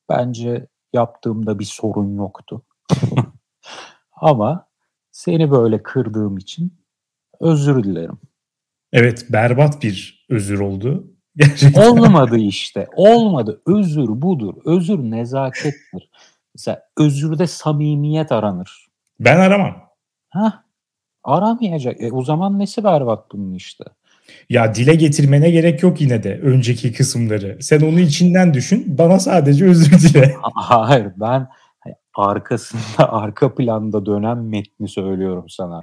Bence 0.10 0.68
yaptığımda 0.94 1.60
bir 1.60 1.66
sorun 1.66 2.16
yoktu. 2.16 2.62
Ama 4.22 4.68
seni 5.12 5.52
böyle 5.52 5.84
kırdığım 5.84 6.38
için 6.38 6.80
özür 7.40 7.84
dilerim. 7.84 8.20
Evet 8.94 9.26
berbat 9.30 9.84
bir 9.84 10.26
özür 10.30 10.60
oldu. 10.60 11.08
Gerçekten. 11.36 11.92
Olmadı 11.92 12.38
işte. 12.38 12.88
Olmadı. 12.96 13.62
Özür 13.66 14.08
budur. 14.08 14.54
Özür 14.66 15.00
nezakettir. 15.00 16.10
Mesela 16.56 16.84
özürde 16.98 17.48
samimiyet 17.48 18.32
aranır. 18.32 18.88
Ben 19.20 19.40
aramam. 19.40 19.90
Ha, 20.30 20.64
aramayacak. 21.24 22.02
E, 22.02 22.12
o 22.12 22.24
zaman 22.24 22.60
nesi 22.60 22.84
berbat 22.84 23.32
bunun 23.32 23.54
işte. 23.54 23.84
Ya 24.50 24.76
dile 24.76 24.96
getirmene 24.96 25.52
gerek 25.52 25.84
yok 25.84 26.02
yine 26.02 26.24
de 26.24 26.40
önceki 26.40 26.94
kısımları. 26.94 27.58
Sen 27.62 27.82
onu 27.82 28.00
içinden 28.00 28.54
düşün. 28.54 28.98
Bana 28.98 29.20
sadece 29.20 29.66
özür 29.66 30.00
dile. 30.00 30.36
Hayır 30.56 31.08
ben 31.16 31.48
arkasında 32.16 32.82
arka 33.14 33.56
planda 33.56 34.06
dönen 34.06 34.38
metni 34.38 34.88
söylüyorum 34.88 35.46
sana. 35.50 35.82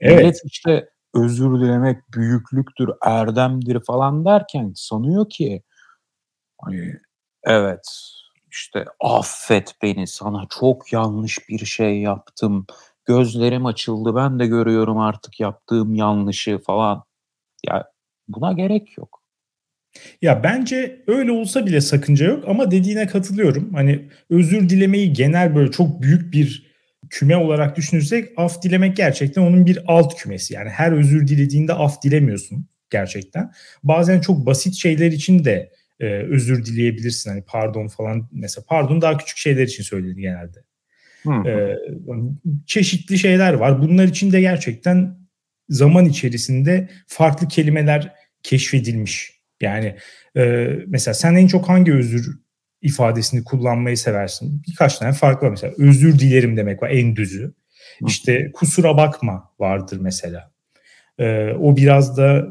Evet. 0.00 0.20
evet 0.20 0.40
işte 0.44 0.88
özür 1.14 1.60
dilemek 1.60 2.12
büyüklüktür, 2.14 2.90
erdemdir 3.02 3.80
falan 3.86 4.24
derken 4.24 4.72
sanıyor 4.74 5.28
ki 5.30 5.62
hani 6.60 6.94
evet 7.44 7.84
işte 8.50 8.84
affet 9.00 9.74
beni 9.82 10.06
sana 10.06 10.46
çok 10.50 10.92
yanlış 10.92 11.38
bir 11.48 11.66
şey 11.66 12.00
yaptım. 12.00 12.66
Gözlerim 13.04 13.66
açıldı 13.66 14.16
ben 14.16 14.38
de 14.38 14.46
görüyorum 14.46 14.98
artık 14.98 15.40
yaptığım 15.40 15.94
yanlışı 15.94 16.58
falan. 16.58 17.04
Ya 17.66 17.84
buna 18.28 18.52
gerek 18.52 18.98
yok. 18.98 19.22
Ya 20.22 20.42
bence 20.42 21.04
öyle 21.06 21.32
olsa 21.32 21.66
bile 21.66 21.80
sakınca 21.80 22.26
yok 22.26 22.44
ama 22.48 22.70
dediğine 22.70 23.06
katılıyorum. 23.06 23.74
Hani 23.74 24.08
özür 24.30 24.68
dilemeyi 24.68 25.12
genel 25.12 25.54
böyle 25.54 25.70
çok 25.70 26.02
büyük 26.02 26.32
bir 26.32 26.68
küme 27.10 27.36
olarak 27.36 27.76
düşünürsek 27.76 28.28
af 28.36 28.62
dilemek 28.62 28.96
gerçekten 28.96 29.42
onun 29.42 29.66
bir 29.66 29.78
alt 29.86 30.16
kümesi. 30.16 30.54
Yani 30.54 30.70
her 30.70 30.92
özür 30.92 31.28
dilediğinde 31.28 31.72
af 31.72 32.02
dilemiyorsun 32.02 32.66
gerçekten. 32.90 33.52
Bazen 33.82 34.20
çok 34.20 34.46
basit 34.46 34.74
şeyler 34.74 35.12
için 35.12 35.44
de 35.44 35.72
e, 36.00 36.06
özür 36.06 36.64
dileyebilirsin. 36.64 37.30
Hani 37.30 37.42
pardon 37.46 37.88
falan 37.88 38.28
mesela 38.32 38.64
pardon 38.68 39.00
daha 39.00 39.18
küçük 39.18 39.36
şeyler 39.36 39.62
için 39.62 39.82
söylenir 39.82 40.16
genelde. 40.16 40.64
E, 41.46 41.76
çeşitli 42.66 43.18
şeyler 43.18 43.52
var. 43.52 43.82
Bunlar 43.82 44.04
için 44.04 44.32
de 44.32 44.40
gerçekten 44.40 45.18
zaman 45.68 46.04
içerisinde 46.04 46.88
farklı 47.06 47.48
kelimeler 47.48 48.14
keşfedilmiş. 48.42 49.38
Yani 49.60 49.96
e, 50.36 50.68
mesela 50.86 51.14
sen 51.14 51.34
en 51.34 51.46
çok 51.46 51.68
hangi 51.68 51.92
özür 51.94 52.38
ifadesini 52.82 53.44
kullanmayı 53.44 53.96
seversin? 53.96 54.62
Birkaç 54.68 54.98
tane 54.98 55.12
farklı 55.12 55.46
var 55.46 55.50
mesela. 55.50 55.74
Özür 55.78 56.18
dilerim 56.18 56.56
demek 56.56 56.82
var 56.82 56.90
en 56.90 57.16
düzü. 57.16 57.54
İşte 58.06 58.52
kusura 58.52 58.96
bakma 58.96 59.52
vardır 59.58 59.98
mesela. 60.00 60.50
E, 61.18 61.52
o 61.52 61.76
biraz 61.76 62.16
da 62.16 62.46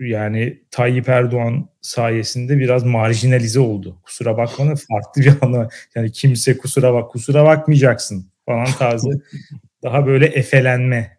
yani 0.00 0.62
Tayyip 0.70 1.08
Erdoğan 1.08 1.68
sayesinde 1.80 2.58
biraz 2.58 2.84
marjinalize 2.84 3.60
oldu. 3.60 3.98
Kusura 4.02 4.36
bakma 4.36 4.64
farklı 4.64 5.22
bir 5.22 5.34
anlam. 5.40 5.68
Yani 5.94 6.12
kimse 6.12 6.56
kusura 6.56 6.94
bak 6.94 7.10
kusura 7.10 7.44
bakmayacaksın 7.44 8.30
falan 8.46 8.66
tarzı 8.66 9.08
daha 9.82 10.06
böyle 10.06 10.26
efelenme 10.26 11.15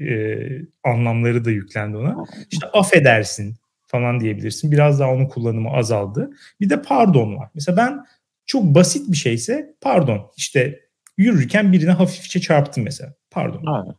e, 0.00 0.38
anlamları 0.84 1.44
da 1.44 1.50
yüklendi 1.50 1.96
ona. 1.96 2.16
İşte 2.50 2.66
affedersin 2.66 3.56
falan 3.86 4.20
diyebilirsin. 4.20 4.72
Biraz 4.72 5.00
daha 5.00 5.10
onun 5.10 5.26
kullanımı 5.26 5.70
azaldı. 5.70 6.30
Bir 6.60 6.70
de 6.70 6.82
pardon 6.82 7.36
var. 7.36 7.48
Mesela 7.54 7.76
ben 7.76 8.04
Çok 8.46 8.64
basit 8.64 9.12
bir 9.12 9.16
şeyse 9.16 9.74
pardon 9.80 10.30
işte 10.36 10.80
yürürken 11.18 11.72
birine 11.72 11.90
hafifçe 11.90 12.40
çarptım 12.40 12.84
mesela. 12.84 13.14
Pardon. 13.30 13.84
Evet. 13.86 13.96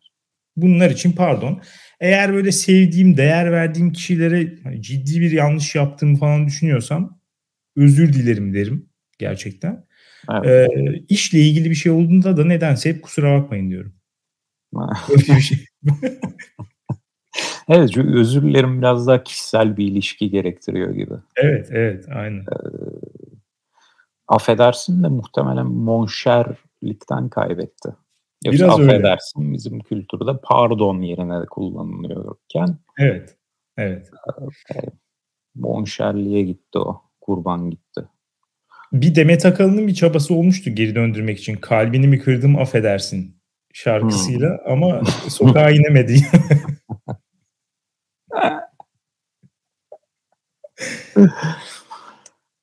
Bunlar 0.56 0.90
için 0.92 1.12
pardon. 1.12 1.62
Eğer 2.00 2.34
böyle 2.34 2.52
sevdiğim, 2.52 3.18
değer 3.18 3.52
verdiğim 3.52 3.92
kişilere 3.92 4.54
hani 4.64 4.82
ciddi 4.82 5.22
bir 5.22 5.32
yanlış 5.32 5.76
yaptığımı 5.76 6.18
falan 6.18 6.48
düşünüyorsam 6.48 7.20
özür 7.76 8.14
dilerim 8.14 8.54
derim 8.54 8.90
gerçekten. 9.20 9.86
Evet. 10.32 10.70
Ee, 10.72 11.04
işle 11.10 11.40
ilgili 11.40 11.70
bir 11.70 11.76
şey 11.76 11.92
olduğunda 11.92 12.38
da 12.38 12.46
nedense 12.46 12.90
hep 12.90 13.02
kusura 13.04 13.42
bakmayın 13.42 13.70
diyorum. 13.70 13.96
Öyle 15.10 15.36
bir 15.36 15.42
şey. 15.42 15.66
evet 17.68 17.92
çünkü 17.94 18.20
özür 18.20 18.42
dilerim 18.42 18.82
biraz 18.82 19.08
daha 19.08 19.24
kişisel 19.24 19.78
bir 19.78 19.88
ilişki 19.88 20.30
gerektiriyor 20.30 20.92
gibi. 20.92 21.14
Evet 21.36 21.68
evet 21.72 22.06
aynen. 22.16 22.40
Ee, 22.40 22.46
affedersin 24.28 25.04
de 25.04 25.08
muhtemelen 25.08 25.68
monşerlikten 25.68 27.30
kaybetti. 27.30 27.90
Yoksa 28.46 28.66
Biraz 28.66 28.80
affedersin 28.80 29.42
öyle. 29.42 29.54
bizim 29.54 29.80
kültürde 29.80 30.32
pardon 30.44 31.02
yerine 31.02 31.42
de 31.42 31.46
kullanılıyorken. 31.46 32.78
Evet. 33.00 33.38
Evet. 33.78 34.10
E, 34.76 34.80
monşerliğe 35.56 36.42
gitti 36.44 36.80
o. 36.80 37.02
Kurban 37.22 37.70
gitti. 37.70 38.02
Bir 38.94 39.16
Demet 39.16 39.46
Akalın'ın 39.46 39.88
bir 39.88 39.94
çabası 39.94 40.34
olmuştu 40.36 40.70
geri 40.70 40.96
döndürmek 40.96 41.40
için. 41.40 41.56
Kalbini 41.56 42.08
mi 42.08 42.20
kırdım 42.20 42.56
affedersin 42.58 43.41
şarkısıyla 43.74 44.50
hmm. 44.50 44.74
ama 44.74 45.02
sokağa 45.30 45.70
inemedi. 45.70 46.22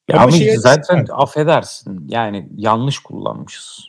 ya 0.09 0.21
ama 0.21 0.33
zaten 0.57 0.97
yani. 0.97 1.13
affedersin 1.13 2.09
yani 2.09 2.49
yanlış 2.57 2.99
kullanmışız. 2.99 3.89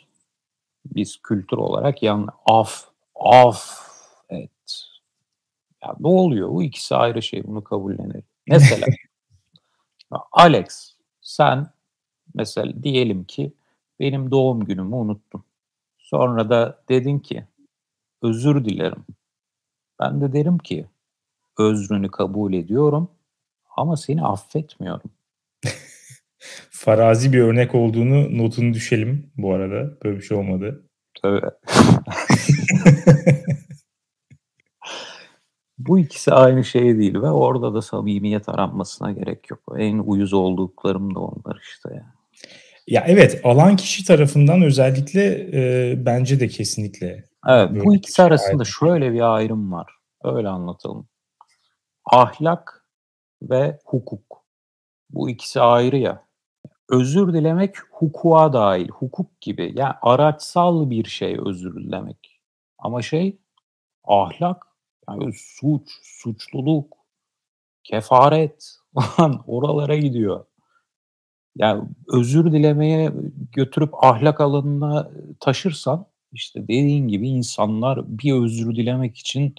Biz 0.84 1.22
kültür 1.22 1.56
olarak 1.56 2.02
yan 2.02 2.28
af 2.46 2.84
af 3.14 3.90
et. 4.30 4.50
Ya 5.82 5.94
ne 6.00 6.08
oluyor? 6.08 6.48
Bu 6.48 6.62
ikisi 6.62 6.96
ayrı 6.96 7.22
şey. 7.22 7.44
Bunu 7.44 7.64
kabullenelim. 7.64 8.24
Mesela 8.46 8.86
Alex 10.32 10.92
sen 11.20 11.70
mesela 12.34 12.82
diyelim 12.82 13.24
ki 13.24 13.52
benim 14.00 14.30
doğum 14.30 14.64
günümü 14.64 14.94
unuttun. 14.94 15.44
Sonra 16.10 16.50
da 16.50 16.82
dedin 16.88 17.18
ki 17.18 17.44
özür 18.22 18.64
dilerim. 18.64 19.04
Ben 20.00 20.20
de 20.20 20.32
derim 20.32 20.58
ki 20.58 20.86
özrünü 21.58 22.10
kabul 22.10 22.52
ediyorum 22.52 23.08
ama 23.76 23.96
seni 23.96 24.22
affetmiyorum. 24.22 25.10
Farazi 26.70 27.32
bir 27.32 27.38
örnek 27.38 27.74
olduğunu 27.74 28.38
notunu 28.38 28.74
düşelim 28.74 29.32
bu 29.36 29.54
arada. 29.54 29.98
Böyle 30.04 30.18
bir 30.18 30.22
şey 30.22 30.38
olmadı. 30.38 30.84
Tabii. 31.22 31.40
Bu 35.78 35.98
ikisi 35.98 36.32
aynı 36.32 36.64
şey 36.64 36.98
değil 36.98 37.14
ve 37.14 37.30
orada 37.30 37.74
da 37.74 37.82
samimiyet 37.82 38.48
aranmasına 38.48 39.12
gerek 39.12 39.50
yok. 39.50 39.60
En 39.76 39.98
uyuz 39.98 40.32
olduklarım 40.32 41.14
da 41.14 41.20
onlar 41.20 41.60
işte 41.62 41.94
ya. 41.94 42.14
Ya 42.90 43.04
evet 43.06 43.40
alan 43.44 43.76
kişi 43.76 44.04
tarafından 44.04 44.62
özellikle 44.62 45.48
e, 45.52 45.94
bence 46.06 46.40
de 46.40 46.48
kesinlikle. 46.48 47.24
Evet 47.48 47.70
bu 47.84 47.94
ikisi 47.94 48.22
arasında 48.22 48.50
ayrım. 48.50 48.66
şöyle 48.66 49.12
bir 49.12 49.34
ayrım 49.34 49.72
var. 49.72 49.92
Öyle 50.24 50.48
anlatalım. 50.48 51.08
Ahlak 52.04 52.86
ve 53.42 53.78
hukuk. 53.84 54.44
Bu 55.10 55.30
ikisi 55.30 55.60
ayrı 55.60 55.96
ya. 55.96 56.24
Özür 56.88 57.32
dilemek 57.32 57.76
hukuka 57.90 58.52
dahil. 58.52 58.88
Hukuk 58.88 59.40
gibi. 59.40 59.72
Yani 59.76 59.94
araçsal 60.02 60.90
bir 60.90 61.04
şey 61.04 61.36
özür 61.46 61.76
dilemek. 61.76 62.40
Ama 62.78 63.02
şey 63.02 63.38
ahlak 64.04 64.66
yani 65.08 65.32
suç, 65.32 65.90
suçluluk, 66.02 66.96
kefaret 67.84 68.76
oralara 69.46 69.96
gidiyor. 69.96 70.44
Yani 71.56 71.82
özür 72.12 72.52
dilemeye 72.52 73.12
götürüp 73.52 74.04
ahlak 74.04 74.40
alanına 74.40 75.10
taşırsan 75.40 76.06
işte 76.32 76.62
dediğin 76.62 77.08
gibi 77.08 77.28
insanlar 77.28 78.18
bir 78.18 78.32
özür 78.32 78.76
dilemek 78.76 79.16
için 79.18 79.54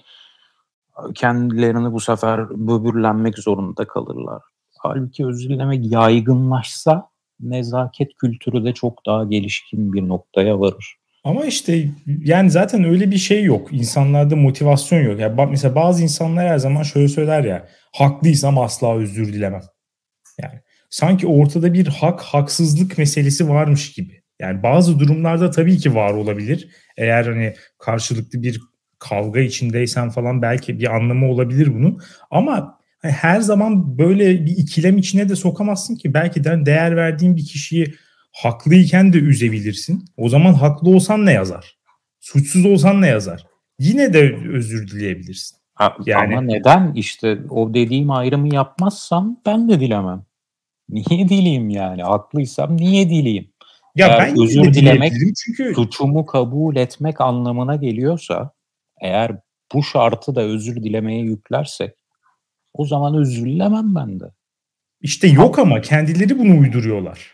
kendilerini 1.14 1.92
bu 1.92 2.00
sefer 2.00 2.50
böbürlenmek 2.50 3.38
zorunda 3.38 3.84
kalırlar. 3.86 4.42
Halbuki 4.78 5.26
özür 5.26 5.48
dilemek 5.48 5.92
yaygınlaşsa 5.92 7.08
nezaket 7.40 8.14
kültürü 8.14 8.64
de 8.64 8.74
çok 8.74 9.06
daha 9.06 9.24
gelişkin 9.24 9.92
bir 9.92 10.08
noktaya 10.08 10.60
varır. 10.60 10.96
Ama 11.24 11.44
işte 11.44 11.88
yani 12.06 12.50
zaten 12.50 12.84
öyle 12.84 13.10
bir 13.10 13.16
şey 13.16 13.44
yok. 13.44 13.72
İnsanlarda 13.72 14.36
motivasyon 14.36 15.00
yok. 15.02 15.20
Yani 15.20 15.46
mesela 15.50 15.74
bazı 15.74 16.02
insanlar 16.02 16.48
her 16.48 16.58
zaman 16.58 16.82
şöyle 16.82 17.08
söyler 17.08 17.44
ya 17.44 17.68
haklıysam 17.92 18.58
asla 18.58 18.94
özür 18.96 19.32
dilemem. 19.32 19.62
Yani 20.42 20.60
sanki 20.92 21.26
ortada 21.26 21.74
bir 21.74 21.86
hak 21.86 22.20
haksızlık 22.20 22.98
meselesi 22.98 23.48
varmış 23.48 23.92
gibi. 23.92 24.22
Yani 24.40 24.62
bazı 24.62 24.98
durumlarda 24.98 25.50
tabii 25.50 25.78
ki 25.78 25.94
var 25.94 26.12
olabilir. 26.12 26.68
Eğer 26.96 27.24
hani 27.24 27.54
karşılıklı 27.78 28.42
bir 28.42 28.60
kavga 28.98 29.40
içindeysen 29.40 30.10
falan 30.10 30.42
belki 30.42 30.78
bir 30.78 30.96
anlamı 30.96 31.30
olabilir 31.30 31.74
bunun. 31.74 32.00
Ama 32.30 32.78
hani 32.98 33.12
her 33.12 33.40
zaman 33.40 33.98
böyle 33.98 34.44
bir 34.44 34.56
ikilem 34.56 34.98
içine 34.98 35.28
de 35.28 35.36
sokamazsın 35.36 35.96
ki. 35.96 36.14
Belki 36.14 36.44
de 36.44 36.66
değer 36.66 36.96
verdiğin 36.96 37.36
bir 37.36 37.44
kişiyi 37.44 37.94
haklıyken 38.32 39.12
de 39.12 39.18
üzebilirsin. 39.18 40.04
O 40.16 40.28
zaman 40.28 40.54
haklı 40.54 40.90
olsan 40.90 41.26
ne 41.26 41.32
yazar? 41.32 41.78
Suçsuz 42.20 42.66
olsan 42.66 43.02
ne 43.02 43.08
yazar? 43.08 43.46
Yine 43.78 44.12
de 44.12 44.36
özür 44.52 44.90
dileyebilirsin. 44.90 45.58
Ha, 45.74 45.96
yani, 46.06 46.36
ama 46.36 46.40
neden 46.40 46.92
işte 46.94 47.38
o 47.50 47.74
dediğim 47.74 48.10
ayrımı 48.10 48.54
yapmazsam 48.54 49.40
ben 49.46 49.68
de 49.68 49.80
dilemem. 49.80 50.24
Niye 50.88 51.28
dileyim 51.28 51.70
yani? 51.70 52.02
Haklıysam 52.02 52.76
niye 52.76 53.10
dileyim? 53.10 53.52
Ya 53.94 54.06
eğer 54.06 54.18
ben 54.18 54.42
özür 54.42 54.74
dilemek 54.74 55.12
çünkü 55.44 55.74
suçumu 55.74 56.26
kabul 56.26 56.76
etmek 56.76 57.20
anlamına 57.20 57.76
geliyorsa 57.76 58.52
eğer 59.00 59.32
bu 59.74 59.82
şartı 59.82 60.34
da 60.34 60.42
özür 60.42 60.76
dilemeye 60.76 61.20
yüklersek 61.20 61.94
o 62.72 62.86
zaman 62.86 63.14
özür 63.14 63.46
dilemem 63.46 63.94
ben 63.94 64.20
de. 64.20 64.24
İşte 65.00 65.28
yok 65.28 65.58
ama 65.58 65.80
kendileri 65.80 66.38
bunu 66.38 66.60
uyduruyorlar. 66.60 67.32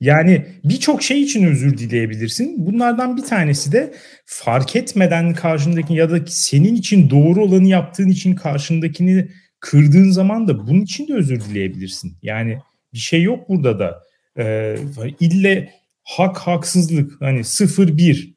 Yani 0.00 0.46
birçok 0.64 1.02
şey 1.02 1.22
için 1.22 1.46
özür 1.46 1.78
dileyebilirsin. 1.78 2.66
Bunlardan 2.66 3.16
bir 3.16 3.22
tanesi 3.22 3.72
de 3.72 3.94
fark 4.24 4.76
etmeden 4.76 5.34
karşındaki 5.34 5.94
ya 5.94 6.10
da 6.10 6.26
senin 6.26 6.74
için 6.74 7.10
doğru 7.10 7.44
olanı 7.44 7.66
yaptığın 7.66 8.08
için 8.08 8.34
karşındakini 8.34 9.28
kırdığın 9.66 10.10
zaman 10.10 10.48
da 10.48 10.66
bunun 10.66 10.80
için 10.80 11.08
de 11.08 11.14
özür 11.14 11.40
dileyebilirsin. 11.40 12.16
Yani 12.22 12.58
bir 12.92 12.98
şey 12.98 13.22
yok 13.22 13.48
burada 13.48 13.78
da. 13.78 14.02
Ee, 14.38 14.76
ille 15.20 15.72
hak 16.04 16.38
haksızlık 16.38 17.20
hani 17.20 17.44
sıfır 17.44 17.96
bir 17.96 18.34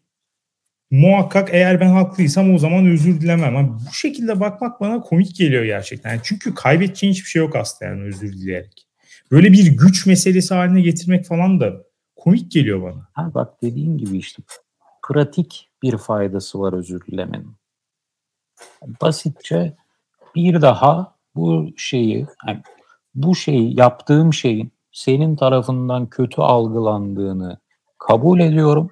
muhakkak 0.91 1.49
eğer 1.51 1.79
ben 1.79 1.89
haklıysam 1.89 2.53
o 2.53 2.57
zaman 2.57 2.85
özür 2.85 3.21
dilemem. 3.21 3.55
Ama 3.55 3.79
bu 3.89 3.93
şekilde 3.93 4.39
bakmak 4.39 4.81
bana 4.81 5.01
komik 5.01 5.35
geliyor 5.35 5.65
gerçekten. 5.65 6.09
Yani 6.09 6.21
çünkü 6.23 6.55
kaybedeceğin 6.55 7.13
hiçbir 7.13 7.29
şey 7.29 7.39
yok 7.39 7.55
aslında 7.55 7.91
yani 7.91 8.03
özür 8.03 8.33
dileyerek. 8.33 8.87
Böyle 9.31 9.51
bir 9.51 9.67
güç 9.67 10.05
meselesi 10.05 10.53
haline 10.53 10.81
getirmek 10.81 11.25
falan 11.25 11.59
da 11.59 11.83
komik 12.15 12.51
geliyor 12.51 12.83
bana. 12.83 13.07
Ha 13.13 13.31
bak 13.33 13.61
dediğin 13.61 13.97
gibi 13.97 14.17
işte 14.17 14.43
pratik 15.07 15.69
bir 15.83 15.97
faydası 15.97 16.59
var 16.59 16.73
özür 16.73 17.01
dilemenin. 17.05 17.55
Basitçe 19.01 19.75
bir 20.35 20.61
daha 20.61 21.18
bu 21.39 21.67
şeyi 21.77 22.27
yani 22.47 22.61
bu 23.15 23.35
şeyi 23.35 23.79
yaptığım 23.79 24.33
şeyin 24.33 24.71
senin 24.91 25.35
tarafından 25.35 26.07
kötü 26.09 26.41
algılandığını 26.41 27.57
kabul 27.97 28.39
ediyorum. 28.39 28.91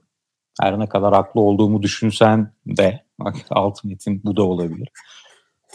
Her 0.61 0.79
ne 0.79 0.89
kadar 0.89 1.13
haklı 1.13 1.41
olduğumu 1.41 1.81
düşünsen 1.81 2.51
de 2.65 3.03
bak 3.19 3.35
alt 3.49 3.83
metin 3.83 4.21
bu 4.25 4.37
da 4.37 4.43
olabilir. 4.43 4.89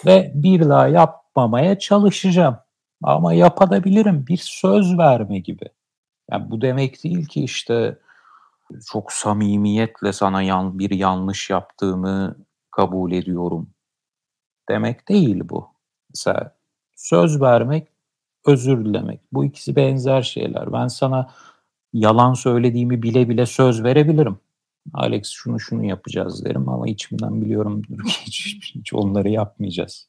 Ve 0.07 0.33
bir 0.35 0.69
daha 0.69 0.89
yapmamaya 0.89 1.79
çalışacağım. 1.79 2.57
Ama 3.03 3.33
yapabilirim. 3.33 4.27
Bir 4.29 4.41
söz 4.43 4.99
verme 4.99 5.39
gibi. 5.39 5.69
Yani 6.31 6.51
bu 6.51 6.61
demek 6.61 7.05
değil 7.05 7.27
ki 7.27 7.45
işte 7.45 7.99
çok 8.93 9.13
samimiyetle 9.13 10.13
sana 10.13 10.43
yan, 10.43 10.79
bir 10.79 10.91
yanlış 10.91 11.51
yaptığımı 11.51 12.37
kabul 12.71 13.13
ediyorum 13.13 13.71
demek 14.69 15.09
değil 15.09 15.41
bu. 15.49 15.69
Mesela 16.11 16.57
söz 17.03 17.41
vermek, 17.41 17.88
özür 18.47 18.85
dilemek. 18.85 19.21
Bu 19.33 19.45
ikisi 19.45 19.77
benzer 19.77 20.23
şeyler. 20.23 20.73
Ben 20.73 20.88
sana 20.88 21.31
yalan 21.93 22.35
söylediğimi 22.35 23.03
bile 23.03 23.29
bile 23.29 23.47
söz 23.47 23.85
verebilirim. 23.85 24.38
Alex 24.95 25.29
şunu 25.29 25.61
şunu 25.61 25.85
yapacağız 25.85 26.45
derim 26.45 26.69
ama 26.69 26.88
içimden 26.88 27.43
biliyorum 27.43 27.83
hiç, 28.07 28.61
hiç 28.75 28.95
onları 28.95 29.29
yapmayacağız. 29.29 30.09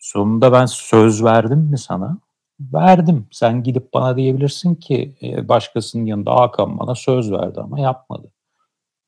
Sonunda 0.00 0.52
ben 0.52 0.66
söz 0.66 1.24
verdim 1.24 1.58
mi 1.58 1.78
sana? 1.78 2.18
verdim. 2.60 3.26
Sen 3.30 3.62
gidip 3.62 3.94
bana 3.94 4.16
diyebilirsin 4.16 4.74
ki 4.74 5.14
e, 5.22 5.48
başkasının 5.48 6.06
yanında 6.06 6.34
Hakan 6.34 6.78
bana 6.78 6.94
söz 6.94 7.32
verdi 7.32 7.60
ama 7.60 7.80
yapmadı. 7.80 8.30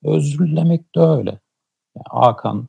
Özür 0.05 0.47
dilemek 0.47 0.95
de 0.97 1.01
öyle. 1.01 1.31
Yani 1.97 2.07
Hakan 2.11 2.69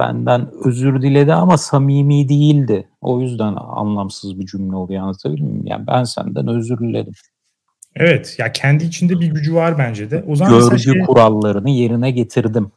benden 0.00 0.48
özür 0.64 1.02
diledi 1.02 1.32
ama 1.32 1.58
samimi 1.58 2.28
değildi. 2.28 2.88
O 3.00 3.20
yüzden 3.20 3.54
anlamsız 3.56 4.40
bir 4.40 4.46
cümle 4.46 4.76
oluyor 4.76 5.02
anlatabilir 5.02 5.40
miyim? 5.40 5.66
Yani 5.66 5.86
ben 5.86 6.04
senden 6.04 6.48
özür 6.48 6.78
diledim. 6.78 7.12
Evet 7.96 8.36
ya 8.38 8.52
kendi 8.52 8.84
içinde 8.84 9.20
bir 9.20 9.26
gücü 9.26 9.54
var 9.54 9.78
bence 9.78 10.10
de. 10.10 10.24
O 10.28 10.36
zaman 10.36 10.58
Görgü 10.58 10.78
şey... 10.78 11.00
kurallarını 11.00 11.70
yerine 11.70 12.10
getirdim. 12.10 12.72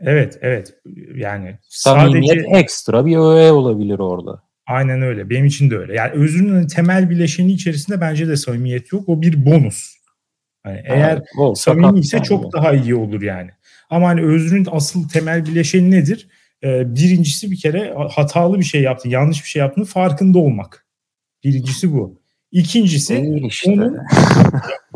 Evet 0.00 0.38
evet 0.40 0.74
yani 1.14 1.58
Samimiyet 1.68 2.40
sadece... 2.40 2.58
ekstra 2.58 3.06
bir 3.06 3.16
öğe 3.16 3.52
olabilir 3.52 3.98
orada. 3.98 4.42
Aynen 4.66 5.02
öyle. 5.02 5.30
Benim 5.30 5.46
için 5.46 5.70
de 5.70 5.78
öyle. 5.78 5.94
Yani 5.94 6.10
özrün 6.10 6.66
temel 6.66 7.10
bileşeni 7.10 7.52
içerisinde 7.52 8.00
bence 8.00 8.28
de 8.28 8.36
samimiyet 8.36 8.92
yok. 8.92 9.08
O 9.08 9.22
bir 9.22 9.46
bonus. 9.46 9.96
Yani 10.66 10.82
eğer 10.84 11.22
evet, 11.38 11.58
samimi 11.58 12.00
ise 12.00 12.22
çok 12.22 12.52
daha 12.52 12.72
iyi 12.72 12.94
olur 12.94 13.22
yani. 13.22 13.50
Ama 13.90 14.08
hani 14.08 14.22
özrün 14.22 14.66
asıl 14.70 15.08
temel 15.08 15.46
bileşeni 15.46 15.90
nedir? 15.90 16.28
Ee, 16.64 16.94
birincisi 16.94 17.50
bir 17.50 17.60
kere 17.60 17.94
hatalı 18.10 18.58
bir 18.58 18.64
şey 18.64 18.82
yaptın, 18.82 19.10
yanlış 19.10 19.42
bir 19.42 19.48
şey 19.48 19.60
yaptın 19.60 19.84
farkında 19.84 20.38
olmak. 20.38 20.86
Birincisi 21.44 21.92
bu. 21.92 22.20
İkincisi 22.52 23.40
işte. 23.46 23.70
onun 23.70 23.98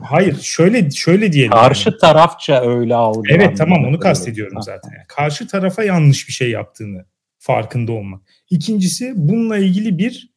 hayır 0.01 0.41
şöyle 0.41 0.91
şöyle 0.91 1.33
diyelim. 1.33 1.51
Karşı 1.51 1.89
yani. 1.89 1.99
tarafça 1.99 2.61
öyle 2.61 2.95
algılanıyor. 2.95 3.39
Evet 3.39 3.57
tamam 3.57 3.85
onu 3.85 3.99
kastediyorum 3.99 4.63
zaten. 4.63 4.91
Yani 4.91 5.05
karşı 5.09 5.49
tarafa 5.49 5.85
yanlış 5.85 6.29
bir 6.29 6.33
şey 6.33 6.51
yaptığını 6.51 7.05
farkında 7.39 7.93
olmak. 7.93 8.23
İkincisi 8.51 9.13
bununla 9.17 9.59
ilgili 9.59 9.99
bir 9.99 10.31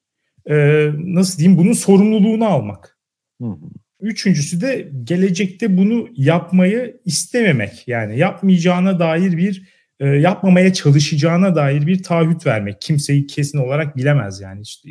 e, 0.50 0.56
nasıl 0.98 1.40
diyeyim 1.40 1.60
bunun 1.60 1.74
sorumluluğunu 1.74 2.46
almak. 2.46 2.98
Hı 3.42 3.48
hı. 3.48 3.58
Üçüncüsü 4.02 4.62
de 4.62 4.92
gelecekte 5.04 5.78
bunu 5.78 6.10
yapmayı 6.16 7.02
istememek. 7.06 7.88
Yani 7.88 8.20
yapmayacağına 8.20 9.00
dair 9.00 9.38
bir 9.38 9.73
e, 10.00 10.08
yapmamaya 10.08 10.74
çalışacağına 10.74 11.56
dair 11.56 11.88
bir 11.88 12.04
taahhüt 12.04 12.46
vermek. 12.46 12.82
Kimseyi 12.82 13.28
kesin 13.28 13.58
olarak 13.58 13.98
bilemez 13.98 14.42
yani. 14.42 14.62
İşte, 14.62 14.90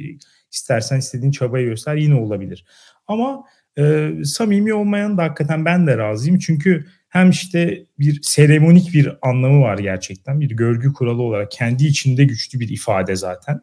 istersen 0.52 0.98
istediğin 0.98 1.32
çabayı 1.32 1.66
göster 1.66 1.96
yine 1.96 2.14
olabilir. 2.14 2.64
Ama 3.06 3.44
e, 3.78 4.10
samimi 4.24 4.74
olmayan 4.74 5.18
da 5.18 5.22
hakikaten 5.22 5.64
ben 5.64 5.86
de 5.86 5.98
razıyım. 5.98 6.38
Çünkü 6.38 6.84
hem 7.08 7.30
işte 7.30 7.86
bir 7.98 8.22
seremonik 8.22 8.94
bir 8.94 9.18
anlamı 9.22 9.60
var 9.60 9.78
gerçekten. 9.78 10.40
Bir 10.40 10.50
görgü 10.50 10.92
kuralı 10.92 11.22
olarak 11.22 11.50
kendi 11.50 11.86
içinde 11.86 12.24
güçlü 12.24 12.60
bir 12.60 12.68
ifade 12.68 13.16
zaten. 13.16 13.60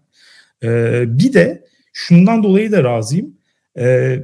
Ee, 0.64 1.04
bir 1.08 1.34
de 1.34 1.66
şundan 1.94 2.44
dolayı 2.44 2.72
da 2.72 2.84
razıyım. 2.84 3.38
Ee, 3.80 4.24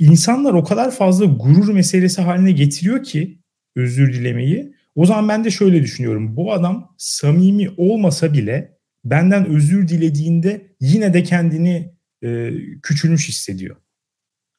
insanlar 0.00 0.52
o 0.54 0.64
kadar 0.64 0.90
fazla 0.90 1.24
gurur 1.24 1.72
meselesi 1.72 2.22
haline 2.22 2.52
getiriyor 2.52 3.02
ki 3.02 3.38
özür 3.76 4.12
dilemeyi. 4.12 4.73
O 4.94 5.06
zaman 5.06 5.28
ben 5.28 5.44
de 5.44 5.50
şöyle 5.50 5.82
düşünüyorum. 5.82 6.36
Bu 6.36 6.52
adam 6.52 6.94
samimi 6.98 7.70
olmasa 7.76 8.32
bile 8.32 8.78
benden 9.04 9.46
özür 9.46 9.88
dilediğinde 9.88 10.76
yine 10.80 11.14
de 11.14 11.22
kendini 11.22 11.94
e, 12.22 12.50
küçülmüş 12.82 13.28
hissediyor 13.28 13.76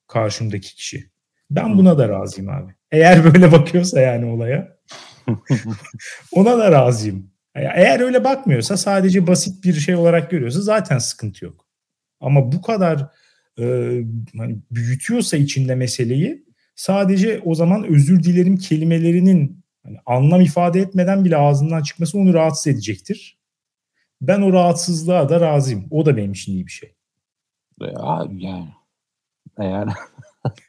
karşımdaki 0.07 0.75
kişi. 0.75 1.09
Ben 1.51 1.77
buna 1.77 1.97
da 1.97 2.09
razıyım 2.09 2.49
abi. 2.49 2.75
Eğer 2.91 3.23
böyle 3.23 3.51
bakıyorsa 3.51 4.01
yani 4.01 4.25
olaya 4.25 4.77
ona 6.31 6.57
da 6.57 6.71
razıyım. 6.71 7.31
Eğer 7.55 7.99
öyle 7.99 8.23
bakmıyorsa 8.23 8.77
sadece 8.77 9.27
basit 9.27 9.63
bir 9.63 9.73
şey 9.73 9.95
olarak 9.95 10.31
görüyorsa 10.31 10.61
zaten 10.61 10.97
sıkıntı 10.97 11.45
yok. 11.45 11.65
Ama 12.19 12.51
bu 12.51 12.61
kadar 12.61 13.09
e, 13.59 13.63
hani 14.37 14.57
büyütüyorsa 14.71 15.37
içinde 15.37 15.75
meseleyi 15.75 16.45
sadece 16.75 17.41
o 17.45 17.55
zaman 17.55 17.83
özür 17.83 18.23
dilerim 18.23 18.57
kelimelerinin 18.57 19.64
hani 19.85 19.97
anlam 20.05 20.41
ifade 20.41 20.79
etmeden 20.79 21.25
bile 21.25 21.37
ağzından 21.37 21.83
çıkması 21.83 22.17
onu 22.17 22.33
rahatsız 22.33 22.67
edecektir. 22.67 23.39
Ben 24.21 24.41
o 24.41 24.53
rahatsızlığa 24.53 25.29
da 25.29 25.41
razıyım. 25.41 25.87
O 25.91 26.05
da 26.05 26.17
benim 26.17 26.31
için 26.31 26.53
iyi 26.53 26.65
bir 26.65 26.71
şey. 26.71 26.93
Ya, 27.81 28.25
yani 28.31 28.69
eğer 29.59 29.89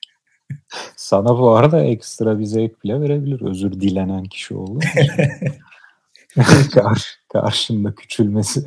sana 0.96 1.38
bu 1.38 1.50
arada 1.50 1.85
ekstra 1.85 2.38
bir 2.38 2.44
zevk 2.44 2.85
bile 2.85 3.00
verebilir 3.00 3.40
özür 3.40 3.72
dilenen 3.72 4.24
kişi 4.24 4.55
olduğu 4.55 4.81
Kar, 6.74 7.18
karşında 7.33 7.94
küçülmesi. 7.94 8.64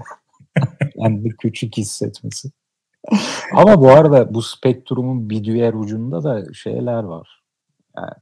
Kendi 1.00 1.38
küçük 1.38 1.78
hissetmesi. 1.78 2.52
Ama 3.54 3.82
bu 3.82 3.90
arada 3.90 4.34
bu 4.34 4.42
spektrumun 4.42 5.30
bir 5.30 5.44
diğer 5.44 5.74
ucunda 5.74 6.24
da 6.24 6.54
şeyler 6.54 7.04
var. 7.04 7.44
Yani 7.98 8.14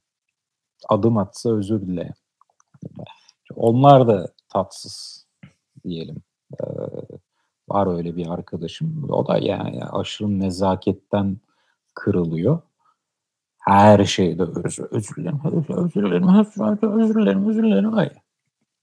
adım 0.89 1.17
atsa 1.17 1.57
özür 1.57 1.81
dile. 1.81 2.13
Onlar 3.55 4.07
da 4.07 4.27
tatsız 4.49 5.27
diyelim. 5.83 6.17
Ee, 6.61 6.65
var 7.69 7.97
öyle 7.97 8.15
bir 8.15 8.27
arkadaşım. 8.27 9.09
O 9.09 9.27
da 9.27 9.37
yani 9.37 9.85
aşırı 9.85 10.39
nezaketten 10.39 11.37
kırılıyor 11.93 12.61
her 13.67 14.05
şeyde 14.05 14.43
özür, 14.43 14.85
özür 14.91 15.15
dilerim, 15.15 15.39
özür, 15.69 16.03
dilerim, 16.03 16.27
özür 17.01 17.21
dilerim, 17.21 17.49
özür 17.49 17.63
dilerim. 17.63 17.91
Hayır. 17.91 18.11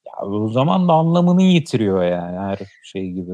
Ya 0.07 0.27
o 0.27 0.49
zaman 0.49 0.89
da 0.89 0.93
anlamını 0.93 1.43
yitiriyor 1.43 2.05
yani 2.05 2.39
her 2.39 2.59
şey 2.83 3.11
gibi. 3.11 3.33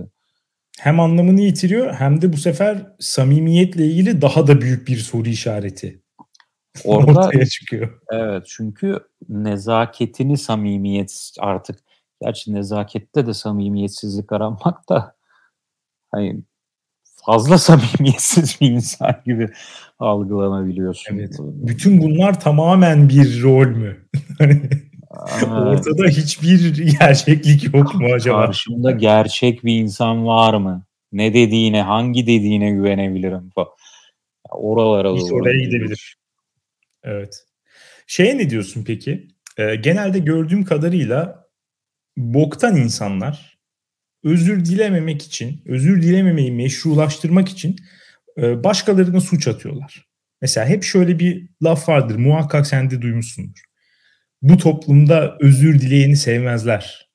Hem 0.79 1.01
anlamını 1.01 1.40
yitiriyor 1.40 1.94
hem 1.94 2.23
de 2.23 2.33
bu 2.33 2.37
sefer 2.37 2.87
samimiyetle 2.99 3.87
ilgili 3.87 4.23
daha 4.23 4.46
da 4.46 4.61
büyük 4.61 4.88
bir 4.88 4.96
soru 4.96 5.29
işareti. 5.29 6.03
Orada 6.85 7.20
ortaya 7.20 7.46
çıkıyor. 7.46 8.00
Evet 8.12 8.46
çünkü 8.46 9.00
nezaketini 9.28 10.38
samimiyet 10.38 11.30
artık 11.38 11.78
gerçi 12.22 12.54
nezakette 12.54 13.26
de 13.26 13.35
samimiyetsizlik 13.35 14.33
aranmak 14.33 14.88
da 14.88 15.16
hani 16.11 16.42
fazla 17.26 17.59
samimiyetsiz 17.68 18.61
bir 18.61 18.70
insan 18.70 19.14
gibi 19.26 19.50
algılanabiliyorsun. 19.98 21.16
Evet. 21.16 21.37
Bütün 21.40 22.02
bunlar 22.02 22.40
tamamen 22.40 23.09
bir 23.09 23.42
rol 23.42 23.66
mü? 23.66 24.06
Ortada 25.50 26.09
hiçbir 26.09 26.92
gerçeklik 26.98 27.74
yok 27.74 27.94
mu 27.94 28.06
acaba? 28.14 28.46
Karşımda 28.46 28.90
gerçek 28.90 29.64
bir 29.64 29.74
insan 29.80 30.26
var 30.26 30.54
mı? 30.54 30.85
Ne 31.12 31.35
dediğine, 31.35 31.83
hangi 31.83 32.26
dediğine 32.26 32.70
güvenebilirim. 32.70 33.50
Oralara 34.50 35.14
Hiç 35.14 35.33
oraya 35.33 35.59
gidebilir. 35.59 36.19
Evet. 37.03 37.47
Şey 38.07 38.39
ne 38.39 38.51
diyorsun 38.51 38.85
peki? 38.85 39.29
Ee, 39.57 39.75
genelde 39.75 40.19
gördüğüm 40.19 40.65
kadarıyla 40.65 41.47
boktan 42.17 42.77
insanlar 42.77 43.59
özür 44.25 44.65
dilememek 44.65 45.23
için, 45.23 45.63
özür 45.67 46.03
dilememeyi 46.03 46.53
meşrulaştırmak 46.53 47.49
için 47.49 47.77
e, 48.39 48.65
başkalarına 48.65 49.21
suç 49.21 49.49
atıyorlar. 49.49 50.09
Mesela 50.41 50.67
hep 50.67 50.85
şöyle 50.85 51.19
bir 51.19 51.49
laf 51.63 51.89
vardır. 51.89 52.17
Muhakkak 52.17 52.67
sen 52.67 52.91
de 52.91 53.03
duymuşsundur. 53.03 53.61
Bu 54.43 54.59
toplumda 54.59 55.37
özür 55.41 55.81
dileyeni 55.81 56.17
sevmezler. 56.17 57.11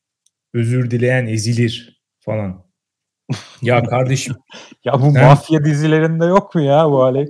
Özür 0.53 0.91
dileyen 0.91 1.27
ezilir 1.27 2.03
falan. 2.19 2.64
Ya 3.61 3.83
kardeşim. 3.83 4.35
ya 4.83 4.93
bu 4.93 5.11
sen, 5.11 5.25
mafya 5.25 5.65
dizilerinde 5.65 6.25
yok 6.25 6.55
mu 6.55 6.61
ya 6.61 6.85
bu 6.91 7.03
Alex? 7.03 7.27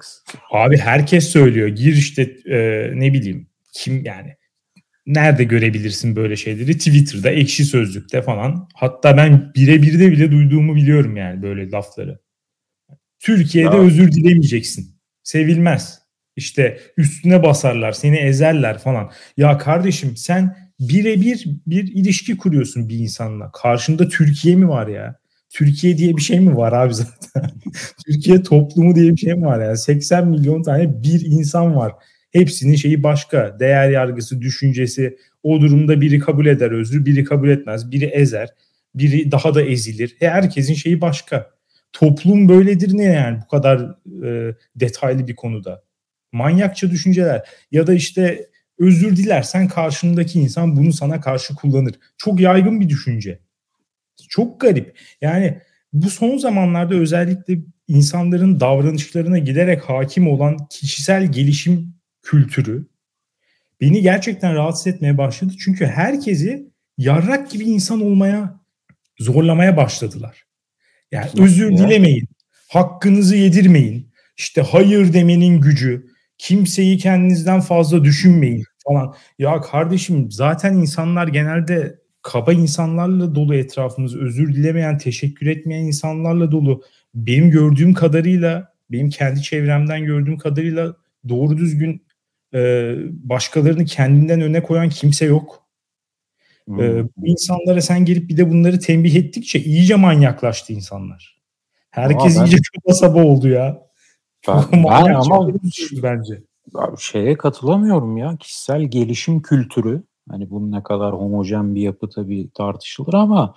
Abi 0.51 0.77
herkes 0.77 1.29
söylüyor. 1.29 1.67
Gir 1.67 1.93
işte 1.93 2.21
e, 2.45 2.89
ne 2.95 3.13
bileyim 3.13 3.47
kim 3.73 4.05
yani 4.05 4.35
nerede 5.05 5.43
görebilirsin 5.43 6.15
böyle 6.15 6.35
şeyleri? 6.35 6.77
Twitter'da, 6.77 7.29
ekşi 7.29 7.65
sözlükte 7.65 8.21
falan. 8.21 8.69
Hatta 8.73 9.17
ben 9.17 9.51
birebir 9.55 9.99
de 9.99 10.11
bile 10.11 10.31
duyduğumu 10.31 10.75
biliyorum 10.75 11.17
yani 11.17 11.41
böyle 11.41 11.71
lafları. 11.71 12.19
Türkiye'de 13.19 13.75
ya. 13.75 13.81
özür 13.81 14.11
dilemeyeceksin. 14.11 14.95
Sevilmez. 15.23 15.99
İşte 16.35 16.79
üstüne 16.97 17.43
basarlar, 17.43 17.91
seni 17.91 18.17
ezerler 18.17 18.77
falan. 18.77 19.11
Ya 19.37 19.57
kardeşim 19.57 20.17
sen 20.17 20.55
birebir 20.79 21.45
bir 21.67 21.83
ilişki 21.83 22.37
kuruyorsun 22.37 22.89
bir 22.89 22.97
insanla. 22.97 23.51
Karşında 23.51 24.07
Türkiye 24.07 24.55
mi 24.55 24.67
var 24.67 24.87
ya? 24.87 25.19
Türkiye 25.55 25.97
diye 25.97 26.17
bir 26.17 26.21
şey 26.21 26.39
mi 26.39 26.57
var 26.57 26.73
abi 26.73 26.93
zaten? 26.93 27.51
Türkiye 28.05 28.43
toplumu 28.43 28.95
diye 28.95 29.11
bir 29.11 29.17
şey 29.17 29.33
mi 29.33 29.45
var 29.45 29.65
ya? 29.65 29.75
80 29.75 30.27
milyon 30.27 30.63
tane 30.63 31.03
bir 31.03 31.25
insan 31.25 31.75
var. 31.75 31.93
Hepsinin 32.31 32.75
şeyi 32.75 33.03
başka. 33.03 33.59
Değer 33.59 33.89
yargısı, 33.89 34.41
düşüncesi. 34.41 35.17
O 35.43 35.61
durumda 35.61 36.01
biri 36.01 36.19
kabul 36.19 36.45
eder 36.45 36.71
özrü, 36.71 37.05
biri 37.05 37.23
kabul 37.23 37.49
etmez. 37.49 37.91
Biri 37.91 38.05
ezer, 38.05 38.49
biri 38.95 39.31
daha 39.31 39.55
da 39.55 39.61
ezilir. 39.61 40.17
E 40.21 40.29
herkesin 40.29 40.73
şeyi 40.73 41.01
başka. 41.01 41.49
Toplum 41.93 42.49
böyledir 42.49 42.97
ne 42.97 43.03
yani 43.03 43.39
bu 43.45 43.47
kadar 43.47 43.95
e, 44.25 44.55
detaylı 44.75 45.27
bir 45.27 45.35
konuda. 45.35 45.83
Manyakça 46.31 46.91
düşünceler. 46.91 47.47
Ya 47.71 47.87
da 47.87 47.93
işte 47.93 48.49
özür 48.79 49.17
dilersen 49.17 49.67
karşındaki 49.67 50.39
insan 50.39 50.75
bunu 50.75 50.93
sana 50.93 51.21
karşı 51.21 51.55
kullanır. 51.55 51.95
Çok 52.17 52.39
yaygın 52.39 52.81
bir 52.81 52.89
düşünce. 52.89 53.44
Çok 54.29 54.61
garip. 54.61 54.99
Yani 55.21 55.57
bu 55.93 56.09
son 56.09 56.37
zamanlarda 56.37 56.95
özellikle 56.95 57.59
insanların 57.87 58.59
davranışlarına 58.59 59.37
giderek 59.37 59.81
hakim 59.81 60.27
olan 60.27 60.57
kişisel 60.69 61.31
gelişim 61.31 61.95
kültürü 62.21 62.87
beni 63.81 64.01
gerçekten 64.01 64.55
rahatsız 64.55 64.87
etmeye 64.87 65.17
başladı. 65.17 65.53
Çünkü 65.59 65.85
herkesi 65.85 66.69
yarrak 66.97 67.51
gibi 67.51 67.63
insan 67.63 68.01
olmaya 68.01 68.59
zorlamaya 69.19 69.77
başladılar. 69.77 70.45
Yani 71.11 71.29
özür 71.39 71.77
dilemeyin, 71.77 72.27
hakkınızı 72.69 73.35
yedirmeyin, 73.35 74.11
işte 74.37 74.61
hayır 74.61 75.13
demenin 75.13 75.61
gücü, 75.61 76.07
kimseyi 76.37 76.97
kendinizden 76.97 77.61
fazla 77.61 78.03
düşünmeyin 78.03 78.63
falan. 78.87 79.15
Ya 79.39 79.61
kardeşim 79.61 80.31
zaten 80.31 80.73
insanlar 80.73 81.27
genelde 81.27 81.99
kaba 82.25 82.53
insanlarla 82.53 83.35
dolu 83.35 83.55
etrafımız, 83.55 84.15
özür 84.15 84.55
dilemeyen, 84.55 84.97
teşekkür 84.97 85.47
etmeyen 85.47 85.83
insanlarla 85.83 86.51
dolu. 86.51 86.83
Benim 87.15 87.51
gördüğüm 87.51 87.93
kadarıyla, 87.93 88.73
benim 88.91 89.09
kendi 89.09 89.41
çevremden 89.41 90.05
gördüğüm 90.05 90.37
kadarıyla 90.37 90.95
doğru 91.29 91.57
düzgün 91.57 92.05
e, 92.53 92.93
başkalarını 93.09 93.85
kendinden 93.85 94.41
öne 94.41 94.63
koyan 94.63 94.89
kimse 94.89 95.25
yok. 95.25 95.65
Hmm. 96.67 96.79
E, 96.79 97.03
bu 97.03 97.27
insanlara 97.27 97.81
sen 97.81 98.05
gelip 98.05 98.29
bir 98.29 98.37
de 98.37 98.49
bunları 98.49 98.79
tembih 98.79 99.15
ettikçe 99.15 99.59
iyice 99.59 99.95
manyaklaştı 99.95 100.73
insanlar. 100.73 101.41
Herkes 101.89 102.37
ben, 102.39 102.45
iyice 102.45 102.57
kaba 102.75 102.93
saba 102.93 103.23
oldu 103.23 103.47
ya. 103.47 103.81
Ben, 104.47 104.63
ben 104.73 105.13
ama 105.13 105.49
bence. 106.03 106.43
Abi 106.73 106.95
şeye 106.99 107.37
katılamıyorum 107.37 108.17
ya. 108.17 108.37
Kişisel 108.39 108.81
gelişim 108.81 109.41
kültürü. 109.41 110.03
Hani 110.29 110.49
bunun 110.49 110.71
ne 110.71 110.83
kadar 110.83 111.13
homojen 111.13 111.75
bir 111.75 111.81
yapı 111.81 112.09
tabii 112.09 112.49
tartışılır 112.53 113.13
ama 113.13 113.53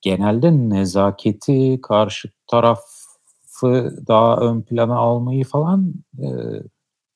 genelde 0.00 0.52
nezaketi, 0.52 1.80
karşı 1.82 2.30
tarafı 2.46 3.96
daha 4.08 4.36
ön 4.36 4.62
plana 4.62 4.96
almayı 4.96 5.44
falan 5.44 5.94
e, 6.18 6.26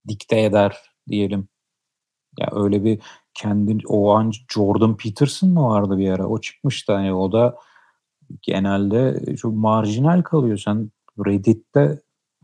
dikte 0.08 0.40
eder 0.40 0.78
diyelim. 1.08 1.48
Ya 2.38 2.48
öyle 2.52 2.84
bir 2.84 3.00
kendi 3.34 3.78
o 3.86 4.10
an 4.12 4.32
Jordan 4.54 4.96
Peterson 4.96 5.50
mı 5.50 5.64
vardı 5.64 5.98
bir 5.98 6.10
ara? 6.10 6.26
O 6.26 6.40
çıkmıştı 6.40 6.92
hani 6.92 7.14
o 7.14 7.32
da 7.32 7.56
genelde 8.42 9.24
çok 9.36 9.54
marjinal 9.54 10.22
kalıyor. 10.22 10.58
Sen 10.58 10.90
Reddit'te 11.26 12.00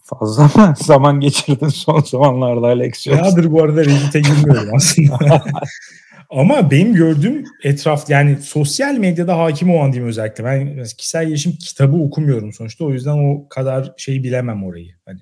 fazla 0.06 0.42
mı 0.42 0.74
zaman 0.84 1.20
geçirdin 1.20 1.68
son 1.68 2.00
zamanlarda 2.00 2.66
Alex 2.66 3.06
Yağdır 3.06 3.50
bu 3.50 3.62
arada 3.62 3.84
Reddit'e 3.84 4.20
girmiyorum 4.20 4.74
aslında. 4.74 5.44
Ama 6.30 6.70
benim 6.70 6.94
gördüğüm 6.94 7.44
etraf 7.64 8.10
yani 8.10 8.36
sosyal 8.42 8.94
medyada 8.94 9.38
hakim 9.38 9.70
olan 9.70 9.92
diyeyim 9.92 10.08
özellikle. 10.08 10.44
Ben 10.44 10.84
kişisel 10.84 11.26
gelişim 11.26 11.52
kitabı 11.52 11.96
okumuyorum 11.96 12.52
sonuçta. 12.52 12.84
O 12.84 12.92
yüzden 12.92 13.18
o 13.18 13.48
kadar 13.48 13.92
şey 13.96 14.22
bilemem 14.22 14.64
orayı. 14.64 14.94
Hani 15.04 15.20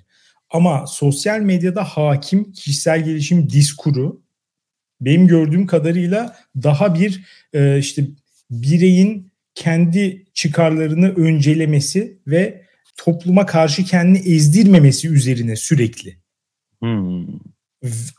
ama 0.50 0.86
sosyal 0.86 1.40
medyada 1.40 1.84
hakim 1.84 2.52
kişisel 2.52 3.04
gelişim 3.04 3.50
diskuru 3.50 4.22
benim 5.00 5.26
gördüğüm 5.26 5.66
kadarıyla 5.66 6.36
daha 6.62 6.94
bir 6.94 7.24
e, 7.52 7.78
işte 7.78 8.04
bireyin 8.50 9.32
kendi 9.54 10.24
çıkarlarını 10.34 11.14
öncelemesi 11.14 12.18
ve 12.26 12.64
topluma 12.96 13.46
karşı 13.46 13.85
kendini 13.85 14.18
ezdirmemesi 14.35 15.09
üzerine 15.09 15.57
sürekli. 15.57 16.18
Hmm. 16.80 17.26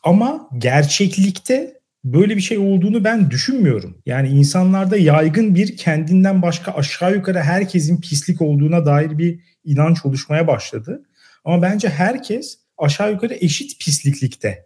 Ama 0.03 0.49
gerçeklikte 0.57 1.79
böyle 2.03 2.35
bir 2.35 2.41
şey 2.41 2.57
olduğunu 2.57 3.03
ben 3.03 3.31
düşünmüyorum. 3.31 4.01
Yani 4.05 4.27
insanlarda 4.27 4.97
yaygın 4.97 5.55
bir 5.55 5.77
kendinden 5.77 6.41
başka 6.41 6.71
aşağı 6.71 7.15
yukarı 7.15 7.39
herkesin 7.39 8.01
pislik 8.01 8.41
olduğuna 8.41 8.85
dair 8.85 9.17
bir 9.17 9.39
inanç 9.63 10.05
oluşmaya 10.05 10.47
başladı. 10.47 11.03
Ama 11.45 11.61
bence 11.61 11.89
herkes 11.89 12.59
aşağı 12.77 13.11
yukarı 13.11 13.33
eşit 13.33 13.79
pisliklikte. 13.79 14.65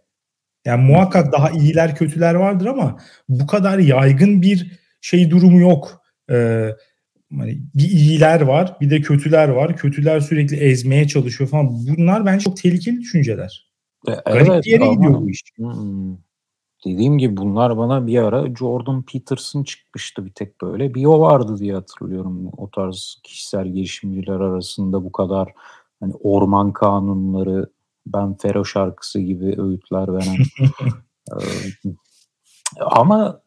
Yani 0.64 0.84
muhakkak 0.84 1.32
daha 1.32 1.50
iyiler 1.50 1.96
kötüler 1.96 2.34
vardır 2.34 2.66
ama 2.66 3.00
bu 3.28 3.46
kadar 3.46 3.78
yaygın 3.78 4.42
bir 4.42 4.80
şey 5.00 5.30
durumu 5.30 5.60
yok. 5.60 6.02
Ee, 6.30 6.70
hani 7.38 7.60
bir 7.74 7.88
iyiler 7.88 8.40
var 8.40 8.76
bir 8.80 8.90
de 8.90 9.00
kötüler 9.00 9.48
var. 9.48 9.76
Kötüler 9.76 10.20
sürekli 10.20 10.56
ezmeye 10.56 11.08
çalışıyor 11.08 11.50
falan. 11.50 11.68
Bunlar 11.68 12.26
bence 12.26 12.44
çok 12.44 12.56
tehlikeli 12.56 13.00
düşünceler. 13.00 13.70
E, 14.08 14.12
evet, 14.12 14.46
Garip 14.46 14.64
bir 14.64 14.70
yere 14.70 14.84
ama, 14.84 14.94
gidiyor 14.94 15.20
bu 15.20 15.30
iş. 15.30 15.42
Hmm, 15.56 16.16
dediğim 16.84 17.18
gibi 17.18 17.36
bunlar 17.36 17.76
bana 17.76 18.06
bir 18.06 18.18
ara 18.18 18.54
Jordan 18.54 19.02
Peterson 19.02 19.62
çıkmıştı 19.62 20.26
bir 20.26 20.30
tek 20.30 20.60
böyle. 20.60 20.94
Bir 20.94 21.04
o 21.04 21.20
vardı 21.20 21.58
diye 21.58 21.74
hatırlıyorum. 21.74 22.50
O 22.56 22.70
tarz 22.70 23.20
kişisel 23.24 23.66
gelişimciler 23.66 24.40
arasında 24.40 25.04
bu 25.04 25.12
kadar 25.12 25.52
hani 26.00 26.14
orman 26.14 26.72
kanunları, 26.72 27.70
Ben 28.06 28.36
Fero 28.36 28.64
şarkısı 28.64 29.20
gibi 29.20 29.62
öğütler 29.62 30.12
veren. 30.12 30.36
ama 32.80 33.42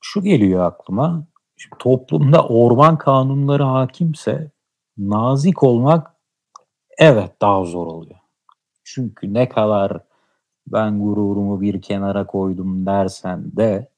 şu 0.00 0.22
geliyor 0.22 0.64
aklıma. 0.64 1.26
Şimdi 1.62 1.76
toplumda 1.78 2.46
orman 2.46 2.98
kanunları 2.98 3.62
hakimse 3.62 4.50
nazik 4.98 5.62
olmak 5.62 6.10
evet 6.98 7.40
daha 7.40 7.64
zor 7.64 7.86
oluyor. 7.86 8.18
Çünkü 8.84 9.34
ne 9.34 9.48
kadar 9.48 10.00
ben 10.66 11.00
gururumu 11.00 11.60
bir 11.60 11.82
kenara 11.82 12.26
koydum 12.26 12.86
dersen 12.86 13.56
de 13.56 13.88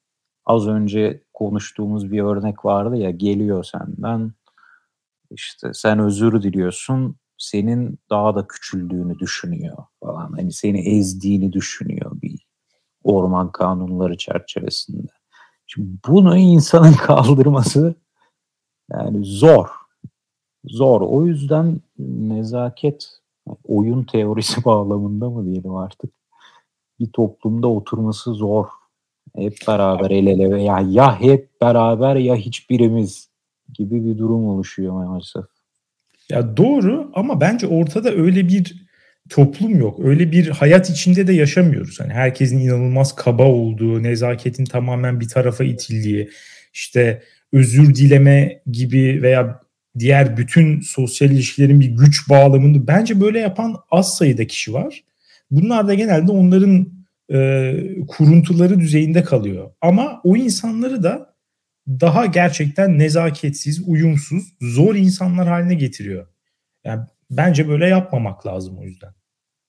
az 0.47 0.69
önce 0.69 1.23
konuştuğumuz 1.35 2.13
bir 2.13 2.23
örnek 2.23 2.65
vardı 2.65 2.97
ya 2.97 3.11
geliyor 3.11 3.65
senden 3.65 4.33
işte 5.31 5.71
sen 5.75 5.99
özür 5.99 6.43
diliyorsun 6.43 7.17
senin 7.39 7.99
daha 8.11 8.35
da 8.35 8.47
küçüldüğünü 8.47 9.19
düşünüyor 9.19 9.77
falan. 10.01 10.33
Hani 10.33 10.53
seni 10.53 10.99
ezdiğini 10.99 11.53
düşünüyor 11.53 12.23
bir 12.23 12.47
orman 13.05 13.53
kanunları 13.53 14.17
çerçevesinde. 14.17 15.14
Şimdi 15.75 15.99
bunu 16.09 16.37
insanın 16.37 16.93
kaldırması 17.07 17.95
yani 18.93 19.25
zor. 19.25 19.69
Zor. 20.65 21.01
O 21.01 21.27
yüzden 21.27 21.81
nezaket 21.99 23.09
oyun 23.65 24.05
teorisi 24.05 24.65
bağlamında 24.65 25.31
mı 25.31 25.45
diyelim 25.47 25.75
artık 25.75 26.11
bir 27.01 27.13
toplumda 27.13 27.69
oturması 27.69 28.35
zor. 28.35 28.67
Hep 29.37 29.57
beraber 29.69 30.11
el 30.11 30.27
ele 30.27 30.51
veya 30.51 30.81
ya 30.81 31.21
hep 31.21 31.61
beraber 31.61 32.17
ya 32.17 32.37
hiçbirimiz 32.37 33.29
gibi 33.75 34.05
bir 34.05 34.19
durum 34.19 34.49
oluşuyor 34.49 34.93
maalesef. 34.93 35.45
Ya 36.31 36.57
doğru 36.57 37.11
ama 37.15 37.41
bence 37.41 37.67
ortada 37.67 38.11
öyle 38.11 38.49
bir 38.49 38.84
toplum 39.29 39.79
yok. 39.79 40.01
Öyle 40.05 40.33
bir 40.33 40.49
hayat 40.49 40.91
içinde 40.91 41.27
de 41.27 41.33
yaşamıyoruz. 41.33 42.01
Hani 42.01 42.13
herkesin 42.13 42.59
inanılmaz 42.59 43.17
kaba 43.17 43.45
olduğu, 43.45 44.03
nezaketin 44.03 44.65
tamamen 44.65 45.21
bir 45.21 45.29
tarafa 45.29 45.65
itildiği, 45.65 46.31
işte 46.73 47.23
özür 47.53 47.95
dileme 47.95 48.63
gibi 48.71 49.23
veya 49.23 49.61
diğer 49.99 50.37
bütün 50.37 50.81
sosyal 50.81 51.31
ilişkilerin 51.31 51.81
bir 51.81 51.89
güç 51.89 52.29
bağlamında 52.29 52.87
bence 52.87 53.21
böyle 53.21 53.39
yapan 53.41 53.77
az 53.91 54.17
sayıda 54.17 54.47
kişi 54.47 54.73
var. 54.73 55.05
Bunlar 55.51 55.89
da 55.89 55.95
genelde 55.95 56.33
onların 56.33 56.89
e, 57.33 57.75
kuruntuları 58.09 58.81
düzeyinde 58.81 59.23
kalıyor. 59.23 59.71
Ama 59.81 60.21
o 60.25 60.37
insanları 60.37 61.03
da 61.03 61.35
daha 61.89 62.27
gerçekten 62.27 62.99
nezaketsiz, 62.99 63.83
uyumsuz, 63.89 64.43
zor 64.61 64.95
insanlar 64.95 65.49
haline 65.49 65.75
getiriyor. 65.75 66.27
Yani 66.85 67.03
bence 67.31 67.69
böyle 67.69 67.87
yapmamak 67.87 68.47
lazım 68.47 68.79
o 68.79 68.83
yüzden. 68.83 69.15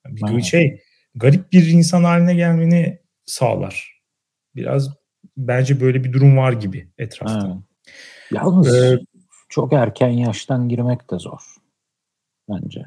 Yani 0.06 0.38
bir 0.38 0.44
şey 0.44 0.82
garip 1.16 1.52
bir 1.52 1.68
insan 1.68 2.04
haline 2.04 2.36
gelmeni 2.36 3.00
sağlar. 3.26 4.02
Biraz 4.56 4.90
bence 5.38 5.82
böyle 5.82 6.04
bir 6.04 6.14
durum 6.14 6.38
var 6.38 6.54
gibi 6.54 6.90
etrafta. 6.98 7.48
Evet. 7.48 7.58
Yalnız 8.32 8.76
ee, 8.76 9.00
çok 9.50 9.74
erken 9.74 10.10
yaştan 10.10 10.70
girmek 10.70 11.12
de 11.12 11.20
zor 11.20 11.56
bence. 12.50 12.86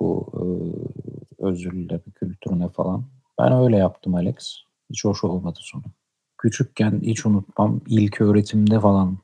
Bu 0.00 0.32
e, 0.34 0.44
özür 1.46 1.72
dileme 1.72 2.00
kültürüne 2.14 2.68
falan. 2.68 3.04
Ben 3.38 3.52
öyle 3.52 3.76
yaptım 3.76 4.14
Alex. 4.14 4.56
Hiç 4.90 5.04
hoş 5.04 5.24
olmadı 5.24 5.58
sonu. 5.62 5.82
Küçükken 6.38 7.00
hiç 7.02 7.26
unutmam 7.26 7.80
ilk 7.86 8.20
öğretimde 8.20 8.80
falan 8.80 9.18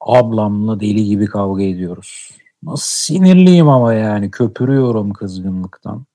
ablamla 0.00 0.80
deli 0.80 1.04
gibi 1.04 1.26
kavga 1.26 1.62
ediyoruz. 1.62 2.30
Nasıl 2.62 3.14
sinirliyim 3.14 3.68
ama 3.68 3.94
yani 3.94 4.30
köpürüyorum 4.30 5.12
kızgınlıktan. 5.12 6.06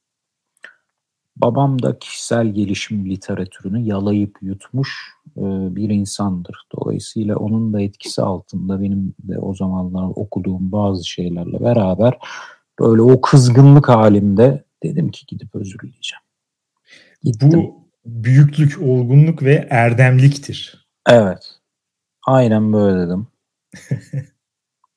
Babam 1.36 1.82
da 1.82 2.00
kişisel 2.00 2.48
gelişim 2.48 3.10
literatürünü 3.10 3.80
yalayıp 3.80 4.38
yutmuş 4.42 5.14
e, 5.38 5.42
bir 5.76 5.90
insandır. 5.90 6.68
Dolayısıyla 6.76 7.36
onun 7.36 7.74
da 7.74 7.82
etkisi 7.82 8.22
altında 8.22 8.82
benim 8.82 9.16
de 9.20 9.40
o 9.40 9.54
zamanlar 9.54 10.12
okuduğum 10.16 10.72
bazı 10.72 11.08
şeylerle 11.10 11.60
beraber 11.60 12.18
böyle 12.80 13.02
o 13.02 13.22
kızgınlık 13.22 13.90
halimde 13.90 14.66
dedim 14.84 15.12
ki 15.12 15.26
gidip 15.26 15.56
özür 15.56 15.80
dileyeceğim. 15.80 16.24
Gittim. 17.24 17.52
Bu 17.52 17.86
büyüklük, 18.06 18.82
olgunluk 18.82 19.44
ve 19.44 19.68
erdemliktir. 19.70 20.88
Evet. 21.10 21.60
Aynen 22.28 22.74
böyle 22.74 23.08
dedim. 23.08 23.28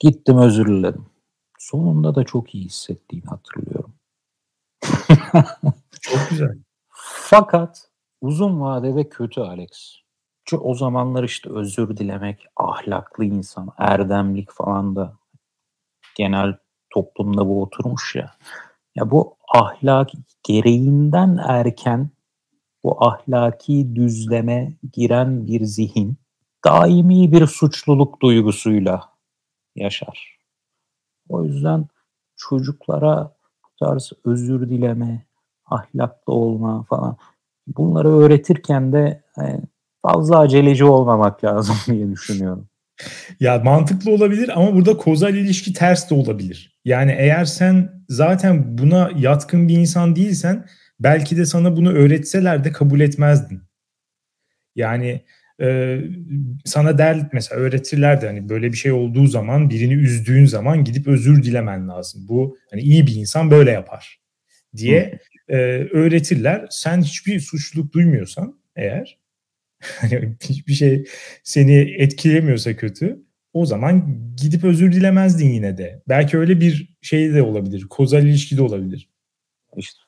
Gittim 0.01 0.39
özür 0.39 0.67
diledim. 0.67 1.08
Sonunda 1.59 2.15
da 2.15 2.25
çok 2.25 2.55
iyi 2.55 2.65
hissettiğini 2.65 3.27
hatırlıyorum. 3.27 3.95
çok 6.01 6.31
güzel. 6.31 6.59
Fakat 7.31 7.91
uzun 8.21 8.61
vadede 8.61 9.09
kötü 9.09 9.41
Alex. 9.41 9.97
Çünkü 10.45 10.63
o 10.63 10.75
zamanlar 10.75 11.25
işte 11.25 11.51
özür 11.51 11.97
dilemek, 11.97 12.47
ahlaklı 12.57 13.25
insan, 13.25 13.69
erdemlik 13.79 14.53
falan 14.53 14.97
da 14.97 15.17
genel 16.15 16.57
toplumda 16.91 17.47
bu 17.47 17.63
oturmuş 17.63 18.15
ya. 18.15 18.35
Ya 18.95 19.11
bu 19.11 19.37
ahlak 19.55 20.11
gereğinden 20.43 21.39
erken 21.49 22.11
bu 22.85 23.05
ahlaki 23.05 23.97
düzleme 23.97 24.73
giren 24.93 25.47
bir 25.47 25.65
zihin 25.65 26.17
daimi 26.65 27.33
bir 27.33 27.47
suçluluk 27.47 28.23
duygusuyla 28.23 29.13
yaşar. 29.77 30.38
O 31.29 31.45
yüzden 31.45 31.87
çocuklara 32.37 33.33
bu 33.65 33.87
tarz 33.87 34.13
özür 34.25 34.71
dileme, 34.71 35.27
ahlaklı 35.67 36.33
olma 36.33 36.83
falan 36.83 37.17
bunları 37.67 38.09
öğretirken 38.09 38.93
de 38.93 39.23
e, 39.41 39.61
fazla 40.03 40.39
aceleci 40.39 40.85
olmamak 40.85 41.45
lazım 41.45 41.77
diye 41.87 42.11
düşünüyorum. 42.11 42.69
Ya 43.41 43.59
mantıklı 43.59 44.11
olabilir 44.11 44.51
ama 44.59 44.75
burada 44.75 44.97
kozal 44.97 45.35
ilişki 45.35 45.73
ters 45.73 46.11
de 46.11 46.15
olabilir. 46.15 46.81
Yani 46.85 47.15
eğer 47.19 47.45
sen 47.45 48.05
zaten 48.09 48.79
buna 48.79 49.11
yatkın 49.17 49.69
bir 49.69 49.77
insan 49.77 50.17
değilsen 50.17 50.67
belki 51.01 51.37
de 51.37 51.45
sana 51.45 51.77
bunu 51.77 51.93
öğretseler 51.93 52.65
de 52.65 52.73
kabul 52.73 53.01
etmezdin. 53.01 53.63
Yani 54.77 55.25
e, 55.61 55.99
sana 56.65 56.99
der 56.99 57.29
mesela 57.33 57.61
öğretirlerdi 57.61 58.27
hani 58.27 58.49
böyle 58.49 58.73
bir 58.73 58.77
şey 58.77 58.93
olduğu 58.93 59.27
zaman 59.27 59.71
birini 59.71 59.95
üzdüğün 59.95 60.45
zaman 60.45 60.85
gidip 60.85 61.07
özür 61.07 61.43
dilemen 61.43 61.89
lazım. 61.89 62.29
Bu 62.29 62.57
hani 62.71 62.81
iyi 62.81 63.07
bir 63.07 63.15
insan 63.15 63.51
böyle 63.51 63.71
yapar 63.71 64.21
diye 64.77 65.19
e, 65.49 65.57
öğretirler. 65.93 66.67
Sen 66.71 67.03
hiçbir 67.03 67.41
suçluluk 67.41 67.93
duymuyorsan 67.93 68.61
eğer 68.77 69.19
hani 69.81 70.37
hiçbir 70.43 70.73
şey 70.73 71.05
seni 71.43 71.75
etkilemiyorsa 71.99 72.77
kötü 72.77 73.23
o 73.53 73.67
zaman 73.67 74.19
gidip 74.37 74.65
özür 74.65 74.93
dilemezdin 74.93 75.49
yine 75.49 75.79
de. 75.79 76.03
Belki 76.09 76.39
öyle 76.39 76.61
bir 76.61 76.97
şey 77.03 77.35
de 77.35 77.43
olabilir. 77.43 77.87
Kozal 77.91 78.23
ilişki 78.23 78.57
de 78.57 78.63
olabilir. 78.63 79.09
İşte 79.77 79.99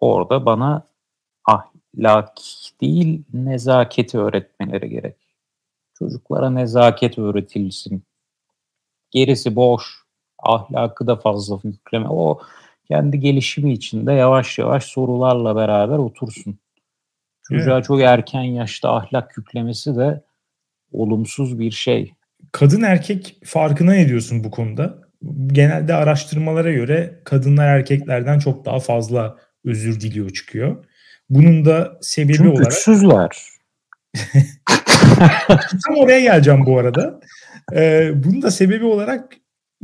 orada 0.00 0.46
bana 0.46 0.88
ahlak 1.94 2.38
değil 2.80 3.22
nezaketi 3.32 4.18
öğretmeleri 4.18 4.88
gerek. 4.88 5.16
Çocuklara 5.94 6.50
nezaket 6.50 7.18
öğretilsin. 7.18 8.02
Gerisi 9.10 9.56
boş. 9.56 9.84
Ahlakı 10.38 11.06
da 11.06 11.16
fazla 11.16 11.58
yükleme. 11.64 12.08
O 12.08 12.40
kendi 12.88 13.20
gelişimi 13.20 13.72
içinde 13.72 14.12
yavaş 14.12 14.58
yavaş 14.58 14.84
sorularla 14.84 15.56
beraber 15.56 15.98
otursun. 15.98 16.58
Çocuğa 17.42 17.74
evet. 17.74 17.84
çok 17.84 18.00
erken 18.00 18.42
yaşta 18.42 18.94
ahlak 18.94 19.36
yüklemesi 19.36 19.96
de 19.96 20.24
olumsuz 20.92 21.58
bir 21.58 21.70
şey. 21.70 22.12
Kadın 22.52 22.82
erkek 22.82 23.36
farkına 23.44 23.96
ediyorsun 23.96 24.44
bu 24.44 24.50
konuda? 24.50 24.98
Genelde 25.46 25.94
araştırmalara 25.94 26.72
göre 26.72 27.20
kadınlar 27.24 27.66
erkeklerden 27.68 28.38
çok 28.38 28.64
daha 28.64 28.80
fazla 28.80 29.36
özür 29.64 30.00
diliyor 30.00 30.30
çıkıyor. 30.30 30.84
Bunun 31.30 31.64
da 31.64 31.98
sebebi 32.00 32.36
Çünkü 32.36 32.48
olarak... 32.48 32.70
güçsüzler. 32.70 33.48
Tam 35.86 35.96
oraya 35.96 36.20
geleceğim 36.20 36.66
bu 36.66 36.78
arada. 36.78 37.20
Ee, 37.74 38.10
bunun 38.14 38.42
da 38.42 38.50
sebebi 38.50 38.84
olarak 38.84 39.32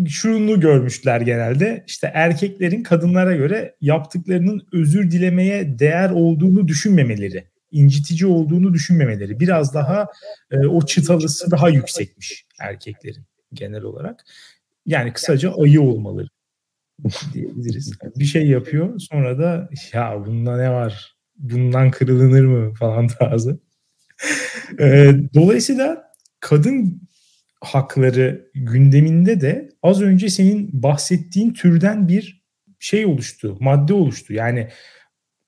şunu 0.09 0.61
görmüşler 0.61 1.21
genelde. 1.21 1.85
İşte 1.87 2.11
erkeklerin 2.15 2.83
kadınlara 2.83 3.37
göre 3.37 3.77
yaptıklarının 3.81 4.67
özür 4.73 5.11
dilemeye 5.11 5.79
değer 5.79 6.11
olduğunu 6.11 6.69
düşünmemeleri, 6.69 7.45
incitici 7.71 8.27
olduğunu 8.27 8.75
düşünmemeleri. 8.75 9.41
Biraz 9.41 9.75
daha 9.75 10.07
e, 10.51 10.67
o 10.67 10.87
çıtalısı 10.87 11.51
daha 11.51 11.69
yüksekmiş 11.69 12.47
erkeklerin 12.61 13.25
genel 13.53 13.83
olarak. 13.83 14.25
Yani 14.87 15.13
kısaca 15.13 15.55
ayı 15.55 15.83
olmaları 15.83 16.29
diyebiliriz. 17.33 17.93
Bir 18.17 18.25
şey 18.25 18.47
yapıyor 18.47 18.99
sonra 18.99 19.39
da 19.39 19.69
ya 19.93 20.27
bunda 20.27 20.57
ne 20.57 20.71
var? 20.71 21.14
Bundan 21.37 21.91
kırılınır 21.91 22.45
mı 22.45 22.75
falan 22.75 23.07
tarzı. 23.19 23.61
e, 24.81 25.13
dolayısıyla 25.35 26.13
kadın 26.41 27.03
hakları 27.61 28.51
gündeminde 28.55 29.41
de 29.41 29.69
az 29.83 30.03
önce 30.03 30.29
senin 30.29 30.83
bahsettiğin 30.83 31.53
türden 31.53 32.09
bir 32.09 32.45
şey 32.79 33.07
oluştu, 33.07 33.57
madde 33.61 33.95
oluştu. 33.95 34.33
Yani 34.33 34.69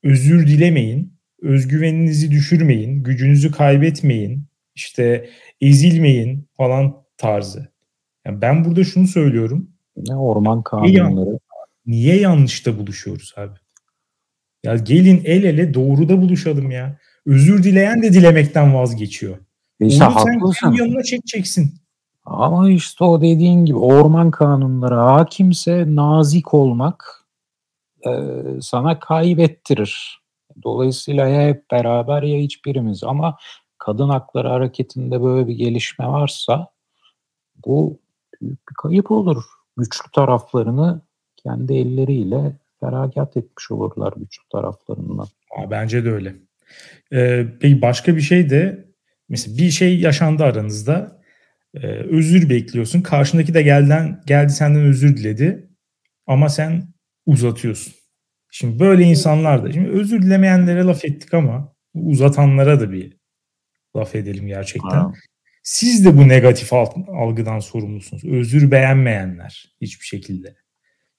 özür 0.03 0.47
dilemeyin, 0.47 1.19
özgüveninizi 1.43 2.31
düşürmeyin, 2.31 3.03
gücünüzü 3.03 3.51
kaybetmeyin, 3.51 4.47
işte 4.75 5.31
ezilmeyin 5.61 6.49
falan 6.57 6.97
tarzı. 7.17 7.69
Yani 8.27 8.41
ben 8.41 8.65
burada 8.65 8.85
şunu 8.85 9.07
söylüyorum. 9.07 9.71
Ne 9.97 10.17
orman 10.17 10.63
kanunları. 10.63 11.27
Niye, 11.27 11.39
niye 11.87 12.21
yanlışta 12.21 12.79
buluşuyoruz 12.79 13.35
abi? 13.37 13.59
Ya 14.67 14.77
gelin 14.77 15.23
el 15.25 15.45
ele 15.45 15.75
doğruda 15.75 16.23
buluşalım 16.23 16.71
ya. 16.71 16.99
Özür 17.27 17.63
dileyen 17.63 18.03
de 18.03 18.13
dilemekten 18.13 18.75
vazgeçiyor. 18.75 19.37
İşte 19.81 20.07
Onu 20.07 20.53
sen 20.53 20.73
yanına 20.73 21.03
çekeceksin. 21.03 21.75
Ama 22.25 22.71
işte 22.71 23.05
o 23.05 23.21
dediğin 23.21 23.65
gibi 23.65 23.79
orman 23.79 24.31
kanunları 24.31 24.95
hakimse 24.95 25.85
nazik 25.89 26.55
olmak 26.55 27.25
e, 28.07 28.11
sana 28.61 28.99
kaybettirir. 28.99 30.21
Dolayısıyla 30.63 31.29
ya 31.29 31.49
hep 31.49 31.71
beraber 31.71 32.23
ya 32.23 32.39
hiçbirimiz 32.39 33.05
ama 33.05 33.37
kadın 33.79 34.09
hakları 34.09 34.49
hareketinde 34.49 35.23
böyle 35.23 35.49
bir 35.49 35.55
gelişme 35.55 36.07
varsa 36.07 36.69
bu 37.67 37.99
büyük 38.41 38.69
bir 38.71 38.75
kayıp 38.75 39.11
olur. 39.11 39.45
Güçlü 39.77 40.11
taraflarını 40.13 41.01
kendi 41.37 41.75
elleriyle 41.75 42.53
feragat 42.81 43.37
etmiş 43.37 43.71
olurlar 43.71 44.13
güçlü 44.17 44.43
taraflarından. 44.53 45.27
bence 45.71 46.05
de 46.05 46.11
öyle. 46.11 46.35
Ee, 47.13 47.47
peki 47.61 47.83
başka 47.83 48.17
bir 48.17 48.21
şey 48.21 48.51
de 48.51 48.89
mesela 49.29 49.59
bir 49.59 49.71
şey 49.71 50.01
yaşandı 50.01 50.45
aranızda 50.45 51.17
ee, 51.75 51.87
özür 51.89 52.49
bekliyorsun. 52.49 53.01
Karşındaki 53.01 53.55
de 53.55 53.63
gelden 53.63 54.23
geldi 54.27 54.53
senden 54.53 54.83
özür 54.83 55.17
diledi 55.17 55.71
ama 56.27 56.49
sen 56.49 56.95
uzatıyorsun. 57.27 57.95
Şimdi 58.51 58.79
böyle 58.79 59.03
insanlar 59.05 59.65
da 59.65 59.73
şimdi 59.73 59.89
özür 59.89 60.23
dilemeyenlere 60.23 60.83
laf 60.83 61.05
ettik 61.05 61.35
ama 61.35 61.75
uzatanlara 61.95 62.81
da 62.81 62.93
bir 62.93 63.17
laf 63.97 64.15
edelim 64.15 64.47
gerçekten. 64.47 64.91
Ha. 64.91 65.13
Siz 65.63 66.05
de 66.05 66.17
bu 66.17 66.29
negatif 66.29 66.73
algıdan 66.73 67.59
sorumlusunuz. 67.59 68.25
Özür 68.25 68.71
beğenmeyenler 68.71 69.75
hiçbir 69.81 70.07
şekilde. 70.07 70.57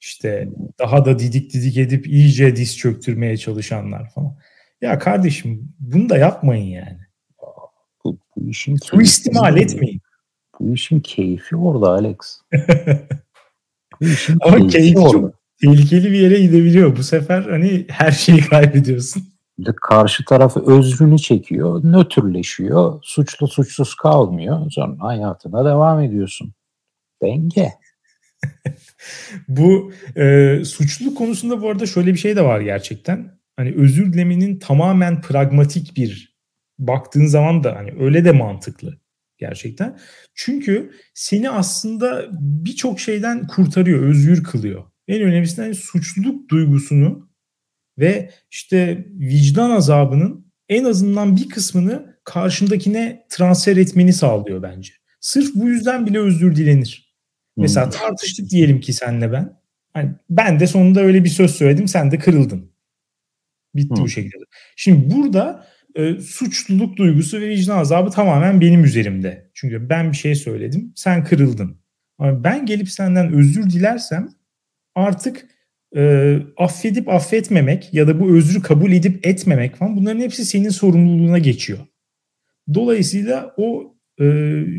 İşte 0.00 0.48
daha 0.78 1.04
da 1.04 1.18
didik 1.18 1.52
didik 1.52 1.76
edip 1.76 2.06
iyice 2.06 2.56
diz 2.56 2.78
çöktürmeye 2.78 3.36
çalışanlar 3.36 4.10
falan. 4.10 4.36
Ya 4.80 4.98
kardeşim 4.98 5.72
bunu 5.80 6.08
da 6.08 6.16
yapmayın 6.18 6.66
yani. 6.66 6.98
Bu, 8.04 8.18
bu 8.36 8.48
işin 8.50 8.76
Suistimal 8.76 9.56
etmeyin. 9.56 10.00
Bu 10.60 10.74
işin 10.74 11.00
keyfi 11.00 11.56
orada 11.56 11.90
Alex. 11.90 12.16
bu 14.00 14.04
işin 14.04 14.38
Ama 14.40 14.56
keyfi, 14.56 14.68
keyfi 14.68 14.98
orada. 14.98 15.12
çok 15.12 15.34
tehlikeli 15.62 16.12
bir 16.12 16.18
yere 16.18 16.40
gidebiliyor. 16.40 16.96
Bu 16.96 17.02
sefer 17.02 17.42
hani 17.42 17.86
her 17.88 18.10
şeyi 18.10 18.40
kaybediyorsun. 18.40 19.22
Karşı 19.82 20.24
tarafı 20.24 20.72
özrünü 20.72 21.18
çekiyor, 21.18 21.84
nötrleşiyor, 21.84 22.98
suçlu 23.02 23.48
suçsuz 23.48 23.94
kalmıyor. 23.94 24.70
Sonra 24.70 24.96
hayatına 24.98 25.64
devam 25.64 26.00
ediyorsun. 26.00 26.52
Denge. 27.22 27.72
bu 29.48 29.92
e, 30.16 30.56
suçluluk 30.64 31.18
konusunda 31.18 31.62
bu 31.62 31.70
arada 31.70 31.86
şöyle 31.86 32.12
bir 32.12 32.18
şey 32.18 32.36
de 32.36 32.44
var 32.44 32.60
gerçekten. 32.60 33.38
Hani 33.56 33.74
özür 33.76 34.12
dilemenin 34.12 34.58
tamamen 34.58 35.20
pragmatik 35.20 35.96
bir 35.96 36.38
baktığın 36.78 37.26
zaman 37.26 37.64
da 37.64 37.76
hani 37.76 37.94
öyle 37.98 38.24
de 38.24 38.32
mantıklı 38.32 39.00
gerçekten. 39.38 39.98
Çünkü 40.34 40.90
seni 41.14 41.50
aslında 41.50 42.28
birçok 42.40 43.00
şeyden 43.00 43.46
kurtarıyor, 43.46 44.02
özgür 44.02 44.44
kılıyor. 44.44 44.84
En 45.08 45.22
önemlisinden 45.22 45.72
suçluluk 45.72 46.50
duygusunu 46.50 47.30
ve 47.98 48.30
işte 48.50 49.06
vicdan 49.14 49.70
azabının 49.70 50.52
en 50.68 50.84
azından 50.84 51.36
bir 51.36 51.48
kısmını 51.48 52.18
karşındakine 52.24 53.26
transfer 53.28 53.76
etmeni 53.76 54.12
sağlıyor 54.12 54.62
bence. 54.62 54.92
Sırf 55.20 55.54
bu 55.54 55.68
yüzden 55.68 56.06
bile 56.06 56.18
özür 56.18 56.56
dilenir. 56.56 57.07
Hmm. 57.58 57.62
Mesela 57.62 57.90
tartıştık 57.90 58.50
diyelim 58.50 58.80
ki 58.80 58.92
senle 58.92 59.32
ben. 59.32 59.58
Hani 59.92 60.10
ben 60.30 60.60
de 60.60 60.66
sonunda 60.66 61.00
öyle 61.00 61.24
bir 61.24 61.28
söz 61.28 61.50
söyledim, 61.50 61.88
sen 61.88 62.10
de 62.10 62.18
kırıldın. 62.18 62.72
Bitti 63.74 63.96
hmm. 63.96 64.04
bu 64.04 64.08
şekilde. 64.08 64.44
Şimdi 64.76 65.14
burada 65.14 65.66
e, 65.94 66.14
suçluluk 66.20 66.96
duygusu 66.96 67.40
ve 67.40 67.48
vicdan 67.48 67.78
azabı 67.78 68.10
tamamen 68.10 68.60
benim 68.60 68.84
üzerimde. 68.84 69.50
Çünkü 69.54 69.88
ben 69.88 70.12
bir 70.12 70.16
şey 70.16 70.34
söyledim, 70.34 70.92
sen 70.96 71.24
kırıldın. 71.24 71.80
Ama 72.18 72.44
ben 72.44 72.66
gelip 72.66 72.90
senden 72.90 73.32
özür 73.32 73.70
dilersem 73.70 74.28
artık 74.94 75.46
e, 75.96 76.36
affedip 76.56 77.08
affetmemek 77.08 77.94
ya 77.94 78.08
da 78.08 78.20
bu 78.20 78.36
özrü 78.36 78.62
kabul 78.62 78.92
edip 78.92 79.26
etmemek 79.26 79.76
falan 79.76 79.96
bunların 79.96 80.20
hepsi 80.20 80.44
senin 80.44 80.68
sorumluluğuna 80.68 81.38
geçiyor. 81.38 81.78
Dolayısıyla 82.74 83.54
o 83.56 83.97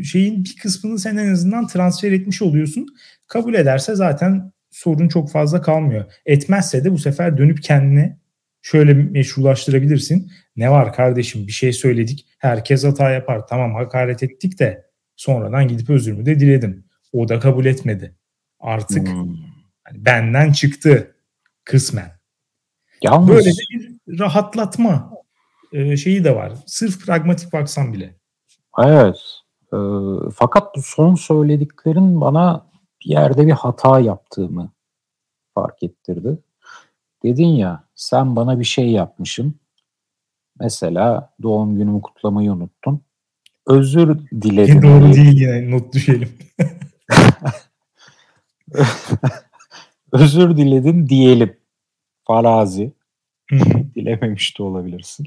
şeyin 0.04 0.44
bir 0.44 0.56
kısmını 0.62 0.98
sen 0.98 1.16
en 1.16 1.32
azından 1.32 1.66
transfer 1.66 2.12
etmiş 2.12 2.42
oluyorsun. 2.42 2.86
Kabul 3.26 3.54
ederse 3.54 3.94
zaten 3.94 4.52
sorun 4.70 5.08
çok 5.08 5.30
fazla 5.30 5.62
kalmıyor. 5.62 6.12
Etmezse 6.26 6.84
de 6.84 6.92
bu 6.92 6.98
sefer 6.98 7.38
dönüp 7.38 7.62
kendine 7.62 8.18
şöyle 8.62 8.94
meşrulaştırabilirsin. 8.94 10.32
Ne 10.56 10.70
var 10.70 10.92
kardeşim 10.92 11.46
bir 11.46 11.52
şey 11.52 11.72
söyledik. 11.72 12.26
Herkes 12.38 12.84
hata 12.84 13.10
yapar. 13.10 13.46
Tamam 13.46 13.74
hakaret 13.74 14.22
ettik 14.22 14.58
de 14.58 14.86
sonradan 15.16 15.68
gidip 15.68 15.90
özürümü 15.90 16.26
de 16.26 16.40
diledim. 16.40 16.84
O 17.12 17.28
da 17.28 17.40
kabul 17.40 17.64
etmedi. 17.66 18.16
Artık 18.60 19.08
hmm. 19.08 19.36
yani 19.86 20.04
benden 20.04 20.52
çıktı 20.52 21.16
kısmen. 21.64 22.12
Yalnız... 23.02 23.28
Böyle 23.28 23.50
bir 23.50 24.18
rahatlatma 24.18 25.10
e, 25.72 25.96
şeyi 25.96 26.24
de 26.24 26.34
var. 26.34 26.52
Sırf 26.66 27.06
pragmatik 27.06 27.52
baksan 27.52 27.92
bile. 27.92 28.19
Evet. 28.82 29.20
E, 29.72 29.76
fakat 30.34 30.76
bu 30.76 30.82
son 30.82 31.14
söylediklerin 31.14 32.20
bana 32.20 32.66
bir 33.04 33.10
yerde 33.10 33.46
bir 33.46 33.52
hata 33.52 34.00
yaptığımı 34.00 34.70
fark 35.54 35.82
ettirdi. 35.82 36.38
Dedin 37.22 37.46
ya 37.46 37.84
sen 37.94 38.36
bana 38.36 38.60
bir 38.60 38.64
şey 38.64 38.90
yapmışsın. 38.90 39.54
Mesela 40.60 41.34
doğum 41.42 41.76
günümü 41.76 42.02
kutlamayı 42.02 42.52
unuttun. 42.52 43.00
Özür 43.66 44.18
diledim. 44.42 44.82
Doğru 44.82 45.14
değil 45.14 45.40
yani 45.40 45.70
not 45.70 45.94
düşelim. 45.94 46.38
Özür 50.12 50.56
diledin 50.56 51.08
diyelim. 51.08 51.56
Farazi. 52.24 52.92
Dilememiş 53.94 54.58
de 54.58 54.62
olabilirsin. 54.62 55.26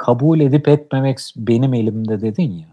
Kabul 0.00 0.40
edip 0.40 0.68
etmemek 0.68 1.18
benim 1.36 1.74
elimde 1.74 2.20
dedin 2.20 2.52
ya. 2.52 2.68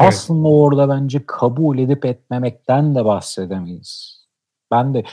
Evet. 0.00 0.08
Aslında 0.12 0.48
orada 0.48 0.88
bence 0.88 1.22
kabul 1.26 1.78
edip 1.78 2.04
etmemekten 2.04 2.94
de 2.94 3.04
bahsedemeyiz. 3.04 4.20
Ben 4.70 4.94
de 4.94 5.04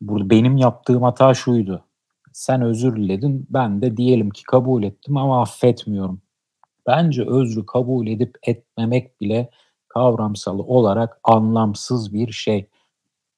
burada 0.00 0.30
benim 0.30 0.56
yaptığım 0.56 1.02
hata 1.02 1.34
şuydu. 1.34 1.84
Sen 2.32 2.62
özür 2.62 2.96
diledin, 2.96 3.46
ben 3.50 3.82
de 3.82 3.96
diyelim 3.96 4.30
ki 4.30 4.42
kabul 4.42 4.82
ettim 4.82 5.16
ama 5.16 5.42
affetmiyorum. 5.42 6.20
Bence 6.86 7.24
özrü 7.26 7.66
kabul 7.66 8.06
edip 8.06 8.38
etmemek 8.42 9.20
bile 9.20 9.50
kavramsal 9.88 10.58
olarak 10.58 11.20
anlamsız 11.24 12.14
bir 12.14 12.32
şey. 12.32 12.68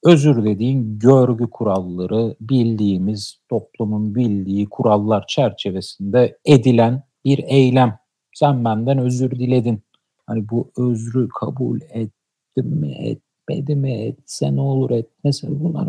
Özür 0.05 0.45
dediğin 0.45 0.99
görgü 0.99 1.51
kuralları, 1.51 2.37
bildiğimiz, 2.41 3.41
toplumun 3.49 4.15
bildiği 4.15 4.67
kurallar 4.67 5.27
çerçevesinde 5.27 6.39
edilen 6.45 7.08
bir 7.25 7.39
eylem. 7.39 7.99
Sen 8.35 8.65
benden 8.65 8.99
özür 8.99 9.31
diledin. 9.31 9.83
Hani 10.27 10.49
bu 10.49 10.71
özrü 10.77 11.29
kabul 11.29 11.81
ettim 11.81 12.67
mi, 12.67 12.93
etmedi 12.93 13.77
mi, 13.77 13.93
etse 13.93 14.57
ne 14.57 14.61
olur, 14.61 14.91
etmese 14.91 15.47
bunlar 15.51 15.89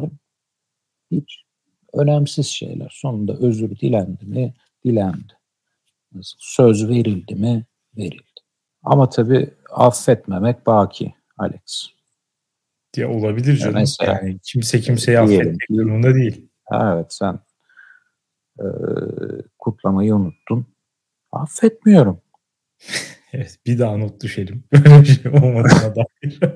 hiç 1.12 1.44
önemsiz 1.94 2.48
şeyler. 2.48 2.90
Sonunda 2.94 3.34
özür 3.34 3.80
dilendi 3.80 4.26
mi, 4.26 4.54
dilendi. 4.86 5.34
Söz 6.22 6.90
verildi 6.90 7.36
mi, 7.36 7.66
verildi. 7.98 8.24
Ama 8.84 9.10
tabii 9.10 9.54
affetmemek 9.72 10.66
baki 10.66 11.14
Alex. 11.38 11.88
Ya 12.96 13.10
olabilir 13.10 13.58
canım. 13.58 13.76
Ya 13.76 13.80
mesela, 13.80 14.12
yani 14.14 14.40
kimse 14.44 14.82
kimseyi 14.82 15.20
affetmek 15.20 15.70
durumunda 15.70 16.16
değil. 16.16 16.50
Evet 16.74 17.14
sen 17.14 17.40
e, 18.60 18.66
kutlamayı 19.60 20.16
unuttun. 20.16 20.66
Affetmiyorum. 21.32 22.22
evet 23.34 23.60
bir 23.66 23.80
daha 23.80 23.98
not 23.98 24.24
düşelim. 24.24 24.64
Böyle 24.72 25.02
bir 25.02 25.06
şey 25.06 25.32
olmadığına 25.32 25.96
dair. 25.96 26.40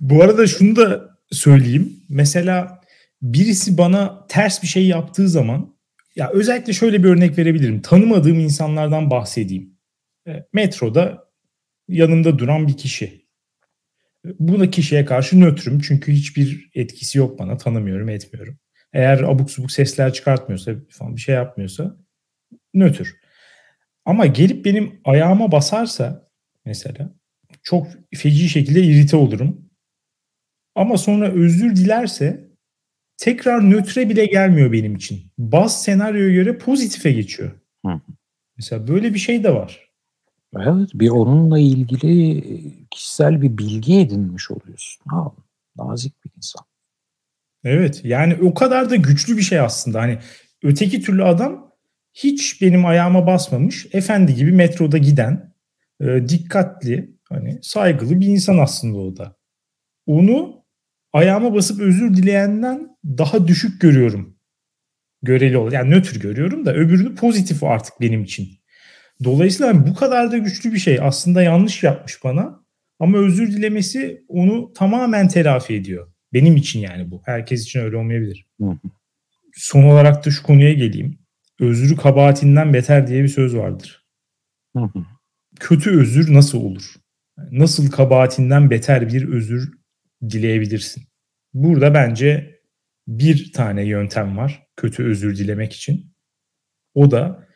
Bu 0.00 0.22
arada 0.22 0.46
şunu 0.46 0.76
da 0.76 1.18
söyleyeyim. 1.30 2.02
Mesela 2.08 2.80
birisi 3.22 3.78
bana 3.78 4.26
ters 4.26 4.62
bir 4.62 4.68
şey 4.68 4.86
yaptığı 4.86 5.28
zaman 5.28 5.76
ya 6.16 6.30
özellikle 6.30 6.72
şöyle 6.72 7.04
bir 7.04 7.08
örnek 7.08 7.38
verebilirim. 7.38 7.82
Tanımadığım 7.82 8.40
insanlardan 8.40 9.10
bahsedeyim. 9.10 9.76
E, 10.26 10.46
metroda 10.52 11.24
yanımda 11.88 12.38
duran 12.38 12.68
bir 12.68 12.76
kişi. 12.76 13.26
Buna 14.38 14.70
kişiye 14.70 15.04
karşı 15.04 15.40
nötrüm 15.40 15.80
çünkü 15.80 16.12
hiçbir 16.12 16.70
etkisi 16.74 17.18
yok 17.18 17.38
bana. 17.38 17.56
Tanımıyorum, 17.56 18.08
etmiyorum. 18.08 18.58
Eğer 18.92 19.22
abuk 19.22 19.50
subuk 19.50 19.72
sesler 19.72 20.12
çıkartmıyorsa 20.12 20.72
falan 20.88 21.16
bir 21.16 21.20
şey 21.20 21.34
yapmıyorsa 21.34 21.96
nötr. 22.74 23.14
Ama 24.04 24.26
gelip 24.26 24.64
benim 24.64 25.00
ayağıma 25.04 25.52
basarsa 25.52 26.28
mesela 26.64 27.10
çok 27.62 27.86
feci 28.14 28.48
şekilde 28.48 28.82
irite 28.82 29.16
olurum. 29.16 29.70
Ama 30.74 30.98
sonra 30.98 31.32
özür 31.32 31.76
dilerse 31.76 32.48
tekrar 33.16 33.70
nötre 33.70 34.08
bile 34.08 34.26
gelmiyor 34.26 34.72
benim 34.72 34.96
için. 34.96 35.32
Baz 35.38 35.82
senaryoya 35.82 36.34
göre 36.34 36.58
pozitife 36.58 37.12
geçiyor. 37.12 37.50
Hı. 37.86 38.00
Mesela 38.56 38.88
böyle 38.88 39.14
bir 39.14 39.18
şey 39.18 39.44
de 39.44 39.54
var. 39.54 39.90
Evet, 40.56 40.90
bir 40.94 41.08
onunla 41.08 41.58
ilgili 41.58 42.42
kişisel 42.90 43.42
bir 43.42 43.58
bilgi 43.58 44.00
edinmiş 44.00 44.50
oluyorsun. 44.50 45.04
Ha, 45.06 45.32
nazik 45.76 46.24
bir 46.24 46.30
insan. 46.36 46.65
Evet, 47.66 48.00
yani 48.04 48.34
o 48.42 48.54
kadar 48.54 48.90
da 48.90 48.96
güçlü 48.96 49.36
bir 49.36 49.42
şey 49.42 49.60
aslında. 49.60 50.00
Hani 50.00 50.18
öteki 50.62 51.00
türlü 51.00 51.24
adam 51.24 51.72
hiç 52.14 52.62
benim 52.62 52.86
ayağıma 52.86 53.26
basmamış, 53.26 53.86
efendi 53.92 54.34
gibi 54.34 54.52
metroda 54.52 54.98
giden, 54.98 55.54
e, 56.00 56.28
dikkatli, 56.28 57.16
hani 57.28 57.58
saygılı 57.62 58.20
bir 58.20 58.26
insan 58.26 58.58
aslında 58.58 58.98
o 58.98 59.16
da. 59.16 59.36
Onu 60.06 60.64
ayağıma 61.12 61.54
basıp 61.54 61.80
özür 61.80 62.16
dileyenden 62.16 62.88
daha 63.04 63.48
düşük 63.48 63.80
görüyorum. 63.80 64.38
Göreli 65.22 65.56
olarak. 65.58 65.72
Yani 65.72 65.90
nötr 65.90 66.20
görüyorum 66.20 66.66
da 66.66 66.74
öbürünü 66.74 67.14
pozitif 67.14 67.64
artık 67.64 68.00
benim 68.00 68.22
için. 68.22 68.48
Dolayısıyla 69.24 69.86
bu 69.86 69.94
kadar 69.94 70.32
da 70.32 70.38
güçlü 70.38 70.72
bir 70.72 70.78
şey. 70.78 70.98
Aslında 71.02 71.42
yanlış 71.42 71.82
yapmış 71.82 72.24
bana. 72.24 72.60
Ama 72.98 73.18
özür 73.18 73.52
dilemesi 73.52 74.24
onu 74.28 74.72
tamamen 74.72 75.28
telafi 75.28 75.74
ediyor. 75.74 76.15
Benim 76.32 76.56
için 76.56 76.80
yani 76.80 77.10
bu. 77.10 77.22
Herkes 77.24 77.62
için 77.62 77.80
öyle 77.80 77.96
olmayabilir. 77.96 78.46
Son 79.52 79.82
olarak 79.82 80.26
da 80.26 80.30
şu 80.30 80.42
konuya 80.42 80.72
geleyim. 80.72 81.18
Özrü 81.60 81.96
kabahatinden 81.96 82.72
beter 82.72 83.06
diye 83.06 83.22
bir 83.22 83.28
söz 83.28 83.56
vardır. 83.56 84.06
Kötü 85.60 86.00
özür 86.00 86.34
nasıl 86.34 86.58
olur? 86.58 86.94
Nasıl 87.50 87.90
kabahatinden 87.90 88.70
beter 88.70 89.08
bir 89.08 89.28
özür 89.28 89.72
dileyebilirsin? 90.30 91.02
Burada 91.54 91.94
bence 91.94 92.60
bir 93.08 93.52
tane 93.52 93.84
yöntem 93.84 94.36
var 94.36 94.66
kötü 94.76 95.04
özür 95.04 95.36
dilemek 95.36 95.72
için. 95.72 96.12
O 96.94 97.10
da 97.10 97.46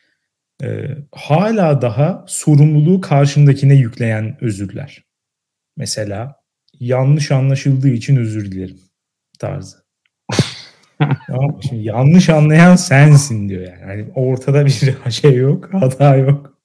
e, 0.62 0.97
hala 1.12 1.83
daha 1.83 2.25
sorumluluğu 2.29 3.01
karşındakine 3.01 3.75
yükleyen 3.75 4.39
özürler. 4.41 5.05
Mesela 5.77 6.39
yanlış 6.81 7.31
anlaşıldığı 7.31 7.89
için 7.89 8.16
özür 8.16 8.53
dilerim 8.53 8.81
tarzı. 9.39 9.76
tamam, 11.26 11.61
şimdi 11.68 11.83
yanlış 11.83 12.28
anlayan 12.28 12.76
sensin 12.76 13.49
diyor 13.49 13.62
yani. 13.62 13.81
yani. 13.81 14.12
Ortada 14.14 14.66
bir 14.66 14.95
şey 15.11 15.35
yok, 15.35 15.68
hata 15.72 16.16
yok. 16.16 16.59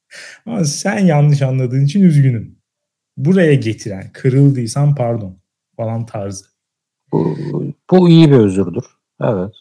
Ama 0.45 0.65
sen 0.65 0.99
yanlış 0.99 1.41
anladığın 1.41 1.85
için 1.85 2.03
üzgünüm. 2.03 2.55
Buraya 3.17 3.53
getiren, 3.53 4.09
kırıldıysan 4.13 4.95
pardon 4.95 5.37
falan 5.77 6.05
tarzı. 6.05 6.45
Bu, 7.11 7.37
bu 7.91 8.09
iyi 8.09 8.31
bir 8.31 8.35
özürdür. 8.35 8.85
Evet. 9.21 9.53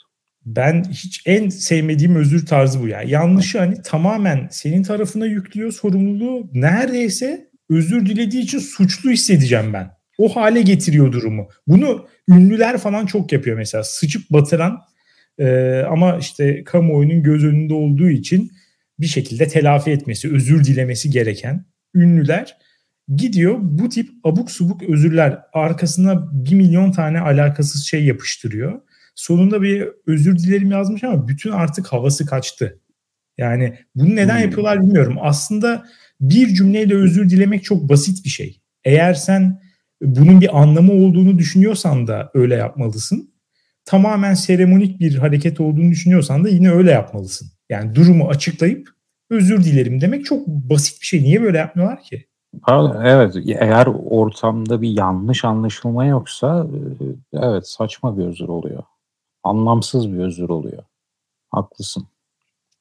Ben 0.46 0.84
hiç 0.90 1.22
en 1.26 1.48
sevmediğim 1.48 2.16
özür 2.16 2.46
tarzı 2.46 2.82
bu 2.82 2.88
yani. 2.88 3.10
Yanlışı 3.10 3.58
hani 3.58 3.82
tamamen 3.82 4.48
senin 4.50 4.82
tarafına 4.82 5.26
yüklüyor 5.26 5.72
sorumluluğu. 5.72 6.50
Neredeyse 6.52 7.50
özür 7.70 8.06
dilediği 8.06 8.42
için 8.42 8.58
suçlu 8.58 9.10
hissedeceğim 9.10 9.72
ben. 9.72 9.90
O 10.18 10.36
hale 10.36 10.62
getiriyor 10.62 11.12
durumu. 11.12 11.48
Bunu 11.66 12.06
ünlüler 12.28 12.78
falan 12.78 13.06
çok 13.06 13.32
yapıyor 13.32 13.56
mesela. 13.56 13.84
Sıçıp 13.84 14.30
batıran 14.30 14.80
e, 15.38 15.78
ama 15.90 16.18
işte 16.18 16.64
kamuoyunun 16.64 17.22
göz 17.22 17.44
önünde 17.44 17.74
olduğu 17.74 18.08
için 18.08 18.52
bir 19.00 19.06
şekilde 19.06 19.48
telafi 19.48 19.90
etmesi, 19.90 20.32
özür 20.32 20.64
dilemesi 20.64 21.10
gereken 21.10 21.64
ünlüler 21.94 22.56
gidiyor 23.16 23.58
bu 23.60 23.88
tip 23.88 24.10
abuk 24.24 24.50
subuk 24.50 24.82
özürler 24.82 25.38
arkasına 25.52 26.28
bir 26.32 26.54
milyon 26.54 26.92
tane 26.92 27.20
alakasız 27.20 27.86
şey 27.86 28.04
yapıştırıyor. 28.04 28.80
Sonunda 29.14 29.62
bir 29.62 29.88
özür 30.06 30.38
dilerim 30.38 30.70
yazmış 30.70 31.04
ama 31.04 31.28
bütün 31.28 31.50
artık 31.50 31.86
havası 31.86 32.26
kaçtı. 32.26 32.80
Yani 33.38 33.78
bunu 33.94 34.16
neden 34.16 34.36
hmm. 34.36 34.44
yapıyorlar 34.44 34.82
bilmiyorum. 34.82 35.16
Aslında 35.20 35.84
bir 36.20 36.48
cümleyle 36.48 36.94
özür 36.94 37.30
dilemek 37.30 37.64
çok 37.64 37.88
basit 37.88 38.24
bir 38.24 38.30
şey. 38.30 38.60
Eğer 38.84 39.14
sen 39.14 39.60
bunun 40.04 40.40
bir 40.40 40.62
anlamı 40.62 40.92
olduğunu 40.92 41.38
düşünüyorsan 41.38 42.06
da 42.06 42.30
öyle 42.34 42.54
yapmalısın. 42.54 43.34
Tamamen 43.84 44.34
seremonik 44.34 45.00
bir 45.00 45.18
hareket 45.18 45.60
olduğunu 45.60 45.90
düşünüyorsan 45.90 46.44
da 46.44 46.48
yine 46.48 46.70
öyle 46.70 46.90
yapmalısın. 46.90 47.48
Yani 47.68 47.94
durumu 47.94 48.28
açıklayıp 48.28 48.88
özür 49.30 49.64
dilerim 49.64 50.00
demek 50.00 50.24
çok 50.24 50.46
basit 50.46 51.00
bir 51.00 51.06
şey. 51.06 51.22
Niye 51.22 51.42
böyle 51.42 51.58
yapmıyorlar 51.58 52.02
ki? 52.02 52.26
Evet, 53.02 53.36
eğer 53.46 53.86
ortamda 53.86 54.82
bir 54.82 54.88
yanlış 54.88 55.44
anlaşılma 55.44 56.06
yoksa 56.06 56.66
e, 56.66 57.38
evet 57.38 57.68
saçma 57.68 58.18
bir 58.18 58.24
özür 58.24 58.48
oluyor. 58.48 58.82
Anlamsız 59.42 60.12
bir 60.12 60.18
özür 60.18 60.48
oluyor. 60.48 60.82
Haklısın. 61.50 62.08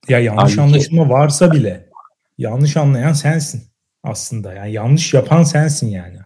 Ya 0.10 0.20
yanlış 0.20 0.44
Halbuki... 0.44 0.62
anlaşılma 0.62 1.10
varsa 1.10 1.52
bile 1.52 1.90
yanlış 2.38 2.78
anlayan 2.78 3.14
sensin 3.14 3.64
aslında. 4.04 4.54
Yani 4.54 4.72
yanlış 4.72 5.14
yapan 5.14 5.44
sensin 5.44 5.88
yani 5.88 6.18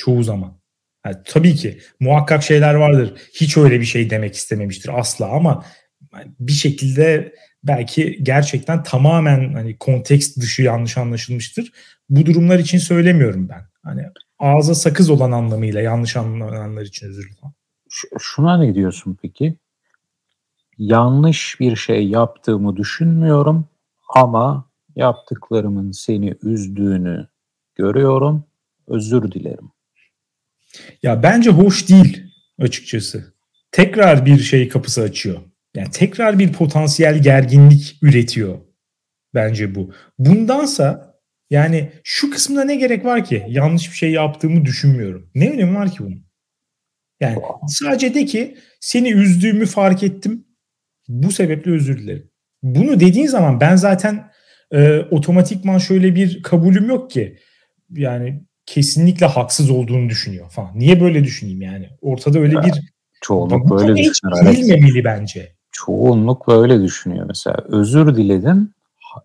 çoğu 0.00 0.22
zaman. 0.22 0.60
Yani 1.06 1.16
tabii 1.24 1.54
ki 1.54 1.80
muhakkak 2.00 2.42
şeyler 2.42 2.74
vardır. 2.74 3.14
Hiç 3.34 3.56
öyle 3.56 3.80
bir 3.80 3.84
şey 3.84 4.10
demek 4.10 4.34
istememiştir 4.34 4.98
asla 4.98 5.28
ama 5.28 5.64
bir 6.40 6.52
şekilde 6.52 7.34
belki 7.64 8.18
gerçekten 8.22 8.82
tamamen 8.82 9.52
hani 9.52 9.76
kontekst 9.78 10.40
dışı 10.40 10.62
yanlış 10.62 10.98
anlaşılmıştır. 10.98 11.72
Bu 12.08 12.26
durumlar 12.26 12.58
için 12.58 12.78
söylemiyorum 12.78 13.48
ben. 13.48 13.62
Hani 13.82 14.02
ağza 14.38 14.74
sakız 14.74 15.10
olan 15.10 15.32
anlamıyla 15.32 15.80
yanlış 15.80 16.16
anlayanlar 16.16 16.82
için 16.82 17.06
özür 17.06 17.22
dilerim. 17.22 17.54
Şuna 18.18 18.58
ne 18.58 18.74
diyorsun 18.74 19.18
peki? 19.22 19.58
Yanlış 20.78 21.56
bir 21.60 21.76
şey 21.76 22.08
yaptığımı 22.08 22.76
düşünmüyorum 22.76 23.68
ama 24.14 24.70
yaptıklarımın 24.96 25.92
seni 25.92 26.34
üzdüğünü 26.42 27.28
görüyorum. 27.74 28.44
Özür 28.86 29.32
dilerim. 29.32 29.70
Ya 31.02 31.22
bence 31.22 31.50
hoş 31.50 31.88
değil 31.88 32.22
açıkçası. 32.58 33.34
Tekrar 33.72 34.26
bir 34.26 34.38
şey 34.38 34.68
kapısı 34.68 35.02
açıyor. 35.02 35.40
Yani 35.76 35.90
tekrar 35.90 36.38
bir 36.38 36.52
potansiyel 36.52 37.22
gerginlik 37.22 37.98
üretiyor 38.02 38.58
bence 39.34 39.74
bu. 39.74 39.92
Bundansa 40.18 41.14
yani 41.50 41.92
şu 42.04 42.30
kısmında 42.30 42.64
ne 42.64 42.76
gerek 42.76 43.04
var 43.04 43.24
ki? 43.24 43.44
Yanlış 43.48 43.90
bir 43.90 43.96
şey 43.96 44.10
yaptığımı 44.10 44.64
düşünmüyorum. 44.64 45.30
Ne 45.34 45.50
önemi 45.50 45.74
var 45.74 45.90
ki 45.90 45.98
bunun? 46.00 46.30
Yani 47.20 47.38
sadece 47.68 48.14
de 48.14 48.24
ki 48.24 48.56
seni 48.80 49.12
üzdüğümü 49.12 49.66
fark 49.66 50.02
ettim. 50.02 50.46
Bu 51.08 51.32
sebeple 51.32 51.72
özür 51.72 51.98
dilerim. 51.98 52.30
Bunu 52.62 53.00
dediğin 53.00 53.26
zaman 53.26 53.60
ben 53.60 53.76
zaten 53.76 54.30
e, 54.72 54.98
otomatikman 54.98 55.78
şöyle 55.78 56.14
bir 56.14 56.42
kabulüm 56.42 56.88
yok 56.88 57.10
ki. 57.10 57.38
Yani 57.90 58.42
kesinlikle 58.70 59.26
haksız 59.26 59.70
olduğunu 59.70 60.08
düşünüyor 60.08 60.50
falan. 60.50 60.70
Niye 60.74 61.00
böyle 61.00 61.24
düşüneyim 61.24 61.62
yani? 61.62 61.88
Ortada 62.00 62.38
öyle 62.38 62.62
bir 62.62 62.72
çoğunluk 63.20 63.70
böyle 63.70 63.96
düşünüyor. 63.96 64.52
Bilmemeli 64.52 65.04
bence. 65.04 65.52
Çoğunlukla 65.72 66.62
öyle 66.62 66.82
düşünüyor 66.82 67.26
mesela. 67.28 67.56
Özür 67.68 68.16
diledin, 68.16 68.74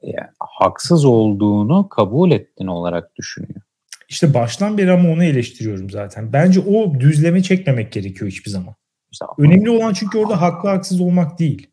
yani 0.04 0.28
haksız 0.40 1.06
olduğunu 1.06 1.90
kabul 1.90 2.32
ettin 2.32 2.68
olarak 2.68 3.16
düşünüyor. 3.16 3.62
İşte 4.10 4.34
baştan 4.34 4.78
beri 4.78 4.92
ama 4.92 5.10
onu 5.10 5.24
eleştiriyorum 5.24 5.90
zaten. 5.90 6.34
Bence 6.34 6.60
o 6.60 7.00
düzleme 7.00 7.44
çekmemek 7.44 7.92
gerekiyor 7.92 8.32
hiçbir 8.32 8.52
zaman. 8.52 8.76
Mesela, 9.12 9.32
Önemli 9.38 9.70
olan 9.70 9.94
çünkü 9.94 10.18
orada 10.18 10.42
haklı 10.42 10.70
haksız 10.70 11.02
olmak 11.02 11.40
değil. 11.40 11.68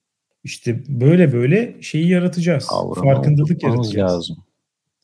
İşte 0.44 0.82
böyle 0.88 1.32
böyle 1.32 1.82
şeyi 1.82 2.08
yaratacağız. 2.08 2.68
Farkındalık 2.94 3.62
yaratacağız. 3.62 4.12
Lazım. 4.12 4.36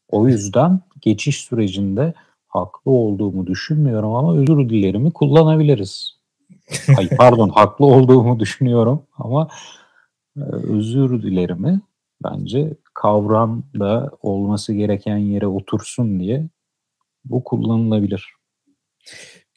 O 0.09 0.29
yüzden 0.29 0.81
geçiş 1.01 1.37
sürecinde 1.37 2.15
haklı 2.49 2.91
olduğumu 2.91 3.47
düşünmüyorum 3.47 4.15
ama 4.15 4.37
özür 4.37 4.69
dilerimi 4.69 5.13
kullanabiliriz. 5.13 6.19
Ay 6.97 7.09
pardon 7.09 7.49
haklı 7.49 7.87
olduğumu 7.87 8.41
düşünüyorum 8.41 9.03
ama 9.17 9.49
e, 10.37 10.41
özür 10.51 11.23
dilerimi 11.23 11.81
bence 12.25 12.77
kavram 12.95 13.63
da 13.79 14.11
olması 14.23 14.75
gereken 14.75 15.17
yere 15.17 15.47
otursun 15.47 16.21
diye 16.21 16.49
bu 17.25 17.45
kullanılabilir. 17.45 18.33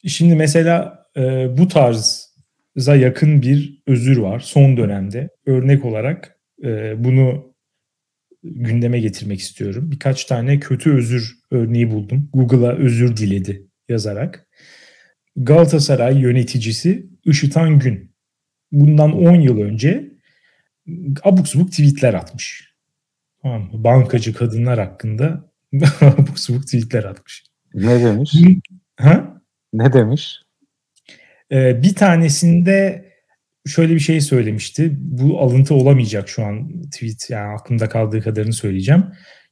Şimdi 0.07 0.35
mesela 0.35 1.05
e, 1.17 1.49
bu 1.57 1.67
tarza 1.67 2.95
yakın 2.95 3.41
bir 3.41 3.81
özür 3.87 4.17
var 4.17 4.39
son 4.39 4.77
dönemde. 4.77 5.29
Örnek 5.45 5.85
olarak 5.85 6.39
e, 6.63 6.93
bunu 7.03 7.50
gündeme 8.43 8.99
getirmek 8.99 9.39
istiyorum. 9.39 9.91
Birkaç 9.91 10.25
tane 10.25 10.59
kötü 10.59 10.93
özür 10.93 11.37
örneği 11.51 11.91
buldum. 11.91 12.29
Google'a 12.33 12.71
özür 12.71 13.17
diledi 13.17 13.67
yazarak. 13.89 14.47
Galatasaray 15.35 16.19
yöneticisi 16.19 17.09
Işıtan 17.23 17.79
Gün 17.79 18.15
bundan 18.71 19.11
10 19.13 19.35
yıl 19.35 19.57
önce 19.61 20.11
abuk 21.23 21.47
subuk 21.47 21.71
tweetler 21.71 22.13
atmış. 22.13 22.73
Tamam 23.41 23.61
mı? 23.61 23.83
Bankacı 23.83 24.33
kadınlar 24.33 24.79
hakkında 24.79 25.51
abuk 26.01 26.39
subuk 26.39 26.65
tweetler 26.65 27.03
atmış. 27.03 27.43
Ne 27.73 28.03
demiş? 28.03 28.33
Ha? 28.97 29.41
Ne 29.73 29.93
demiş? 29.93 30.41
Ee, 31.51 31.83
bir 31.83 31.95
tanesinde 31.95 33.10
şöyle 33.67 33.93
bir 33.93 33.99
şey 33.99 34.21
söylemişti. 34.21 34.91
Bu 34.99 35.41
alıntı 35.41 35.73
olamayacak 35.73 36.29
şu 36.29 36.45
an 36.45 36.81
tweet 36.91 37.29
yani 37.29 37.53
aklımda 37.53 37.89
kaldığı 37.89 38.21
kadarını 38.21 38.53
söyleyeceğim. 38.53 39.03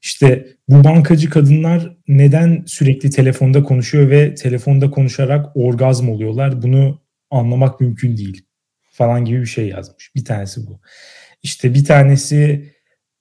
İşte 0.01 0.47
bu 0.69 0.83
bankacı 0.83 1.29
kadınlar 1.29 1.97
neden 2.07 2.63
sürekli 2.65 3.09
telefonda 3.09 3.63
konuşuyor 3.63 4.09
ve 4.09 4.35
telefonda 4.35 4.91
konuşarak 4.91 5.57
orgazm 5.57 6.09
oluyorlar? 6.09 6.61
Bunu 6.61 7.01
anlamak 7.31 7.81
mümkün 7.81 8.17
değil 8.17 8.45
falan 8.91 9.25
gibi 9.25 9.41
bir 9.41 9.45
şey 9.45 9.67
yazmış. 9.67 10.15
Bir 10.15 10.25
tanesi 10.25 10.67
bu. 10.67 10.81
İşte 11.43 11.73
bir 11.73 11.85
tanesi 11.85 12.71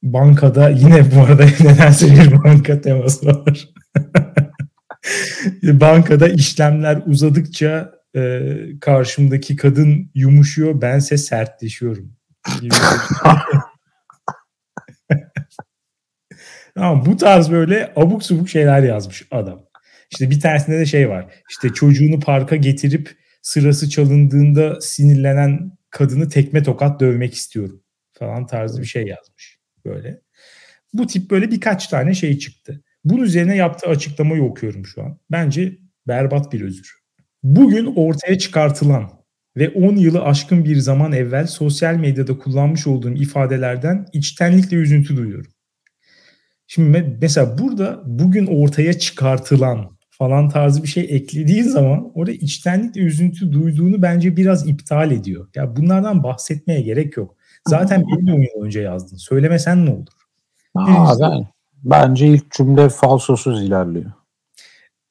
bankada 0.03 0.69
yine 0.69 1.15
bu 1.15 1.21
arada 1.21 1.45
nedense 1.61 2.07
bir 2.07 2.45
banka 2.45 2.81
teması 2.81 3.27
var. 3.27 3.69
bankada 5.63 6.29
işlemler 6.29 7.03
uzadıkça 7.07 7.98
e, 8.17 8.53
karşımdaki 8.81 9.57
kadın 9.57 10.11
yumuşuyor 10.15 10.81
bense 10.81 11.17
sertleşiyorum. 11.17 12.13
Ama 16.77 17.07
bu 17.07 17.17
tarz 17.17 17.51
böyle 17.51 17.93
abuk 17.97 18.23
subuk 18.23 18.49
şeyler 18.49 18.83
yazmış 18.83 19.27
adam. 19.31 19.69
İşte 20.11 20.31
bir 20.31 20.41
tanesinde 20.41 20.79
de 20.79 20.87
şey 20.87 21.09
var. 21.09 21.35
İşte 21.51 21.69
çocuğunu 21.69 22.21
parka 22.21 22.57
getirip 22.57 23.17
sırası 23.43 23.91
çalındığında 23.91 24.81
sinirlenen 24.81 25.79
kadını 25.91 26.29
tekme 26.29 26.63
tokat 26.63 27.01
dövmek 27.01 27.35
istiyorum 27.35 27.83
falan 28.13 28.47
tarzı 28.47 28.81
bir 28.81 28.87
şey 28.87 29.07
yazmış 29.07 29.59
böyle. 29.85 30.21
Bu 30.93 31.07
tip 31.07 31.31
böyle 31.31 31.51
birkaç 31.51 31.87
tane 31.87 32.15
şey 32.15 32.39
çıktı. 32.39 32.83
Bunun 33.05 33.23
üzerine 33.23 33.57
yaptığı 33.57 33.87
açıklamayı 33.87 34.43
okuyorum 34.43 34.87
şu 34.87 35.03
an. 35.03 35.19
Bence 35.31 35.79
berbat 36.09 36.53
bir 36.53 36.61
özür. 36.61 36.99
Bugün 37.43 37.93
ortaya 37.97 38.39
çıkartılan 38.39 39.11
ve 39.57 39.71
10 39.71 39.97
yılı 39.97 40.23
aşkın 40.23 40.65
bir 40.65 40.77
zaman 40.77 41.13
evvel 41.13 41.47
sosyal 41.47 41.95
medyada 41.95 42.39
kullanmış 42.39 42.87
olduğum 42.87 43.13
ifadelerden 43.13 44.07
içtenlikle 44.13 44.77
üzüntü 44.77 45.17
duyuyorum. 45.17 45.51
Şimdi 46.67 47.19
mesela 47.23 47.59
burada 47.59 48.03
bugün 48.07 48.47
ortaya 48.47 48.99
çıkartılan 48.99 49.99
falan 50.11 50.49
tarzı 50.49 50.83
bir 50.83 50.89
şey 50.89 51.07
eklediğin 51.11 51.63
zaman 51.63 52.11
orada 52.15 52.33
içtenlikle 52.33 53.01
üzüntü 53.01 53.53
duyduğunu 53.53 54.03
bence 54.03 54.37
biraz 54.37 54.69
iptal 54.69 55.11
ediyor. 55.11 55.49
Ya 55.55 55.77
bunlardan 55.77 56.23
bahsetmeye 56.23 56.81
gerek 56.81 57.17
yok. 57.17 57.37
Zaten 57.69 58.05
bir 58.07 58.33
10 58.33 58.41
yıl 58.41 58.65
önce 58.65 58.81
yazdın. 58.81 59.17
Söylemesen 59.17 59.87
ne 59.87 59.91
olur? 59.91 60.13
Aa, 60.75 61.15
ben, 61.21 61.47
bence 61.85 62.27
ilk 62.27 62.51
cümle 62.51 62.89
falsosuz 62.89 63.63
ilerliyor. 63.63 64.13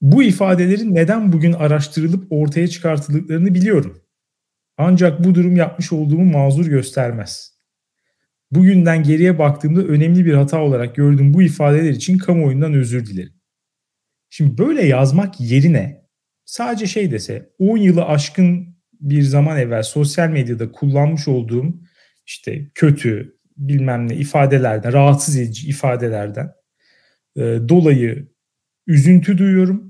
Bu 0.01 0.23
ifadelerin 0.23 0.95
neden 0.95 1.31
bugün 1.31 1.53
araştırılıp 1.53 2.27
ortaya 2.29 2.67
çıkartıldıklarını 2.67 3.53
biliyorum. 3.55 4.01
Ancak 4.77 5.23
bu 5.23 5.35
durum 5.35 5.55
yapmış 5.55 5.93
olduğumu 5.93 6.31
mazur 6.31 6.65
göstermez. 6.65 7.57
Bugünden 8.51 9.03
geriye 9.03 9.39
baktığımda 9.39 9.81
önemli 9.81 10.25
bir 10.25 10.33
hata 10.33 10.61
olarak 10.61 10.95
gördüğüm 10.95 11.33
bu 11.33 11.41
ifadeler 11.41 11.89
için 11.89 12.17
kamuoyundan 12.17 12.73
özür 12.73 13.05
dilerim. 13.05 13.33
Şimdi 14.29 14.57
böyle 14.57 14.85
yazmak 14.85 15.41
yerine 15.41 16.07
sadece 16.45 16.87
şey 16.87 17.11
dese 17.11 17.49
10 17.59 17.77
yılı 17.77 18.05
aşkın 18.05 18.77
bir 18.93 19.21
zaman 19.21 19.57
evvel 19.57 19.83
sosyal 19.83 20.29
medyada 20.29 20.71
kullanmış 20.71 21.27
olduğum 21.27 21.81
işte 22.25 22.71
kötü 22.75 23.37
bilmem 23.57 24.09
ne 24.09 24.15
ifadelerden, 24.15 24.93
rahatsız 24.93 25.37
edici 25.37 25.67
ifadelerden 25.67 26.51
e, 27.35 27.41
dolayı 27.41 28.27
üzüntü 28.87 29.37
duyuyorum 29.37 29.86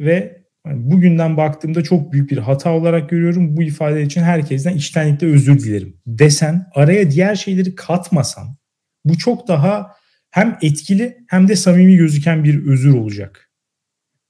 ve 0.00 0.46
bugünden 0.66 1.36
baktığımda 1.36 1.82
çok 1.82 2.12
büyük 2.12 2.30
bir 2.30 2.38
hata 2.38 2.72
olarak 2.72 3.10
görüyorum. 3.10 3.56
Bu 3.56 3.62
ifade 3.62 4.02
için 4.02 4.22
herkesten 4.22 4.76
içtenlikle 4.76 5.26
özür 5.26 5.58
dilerim 5.58 5.96
desen, 6.06 6.66
araya 6.74 7.10
diğer 7.10 7.34
şeyleri 7.34 7.74
katmasan 7.74 8.56
bu 9.04 9.18
çok 9.18 9.48
daha 9.48 9.92
hem 10.30 10.58
etkili 10.62 11.16
hem 11.28 11.48
de 11.48 11.56
samimi 11.56 11.96
gözüken 11.96 12.44
bir 12.44 12.66
özür 12.66 12.94
olacak. 12.94 13.50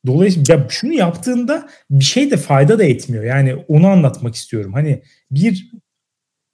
Dolayısıyla 0.06 0.54
ya 0.54 0.66
şunu 0.70 0.92
yaptığında 0.92 1.68
bir 1.90 2.04
şey 2.04 2.30
de 2.30 2.36
fayda 2.36 2.78
da 2.78 2.84
etmiyor. 2.84 3.24
Yani 3.24 3.56
onu 3.68 3.86
anlatmak 3.86 4.34
istiyorum. 4.34 4.72
Hani 4.72 5.02
bir 5.30 5.70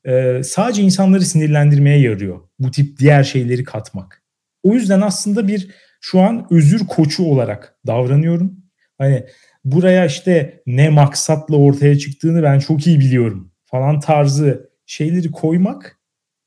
e, 0.07 0.41
sadece 0.45 0.83
insanları 0.83 1.25
sinirlendirmeye 1.25 2.01
yarıyor. 2.01 2.41
Bu 2.59 2.71
tip 2.71 2.99
diğer 2.99 3.25
şeyleri 3.25 3.65
katmak. 3.65 4.23
O 4.63 4.75
yüzden 4.75 5.01
aslında 5.01 5.49
bir 5.49 5.71
şu 6.01 6.21
an 6.21 6.47
özür 6.51 6.87
koçu 6.87 7.25
olarak 7.25 7.77
davranıyorum. 7.87 8.62
Hani 9.03 9.27
buraya 9.65 10.07
işte 10.07 10.63
ne 10.67 10.89
maksatla 10.89 11.57
ortaya 11.57 11.99
çıktığını 11.99 12.43
ben 12.43 12.59
çok 12.59 12.87
iyi 12.87 13.01
biliyorum 13.01 13.53
falan 13.65 14.01
tarzı 14.01 14.71
şeyleri 14.87 15.31
koymak 15.31 15.99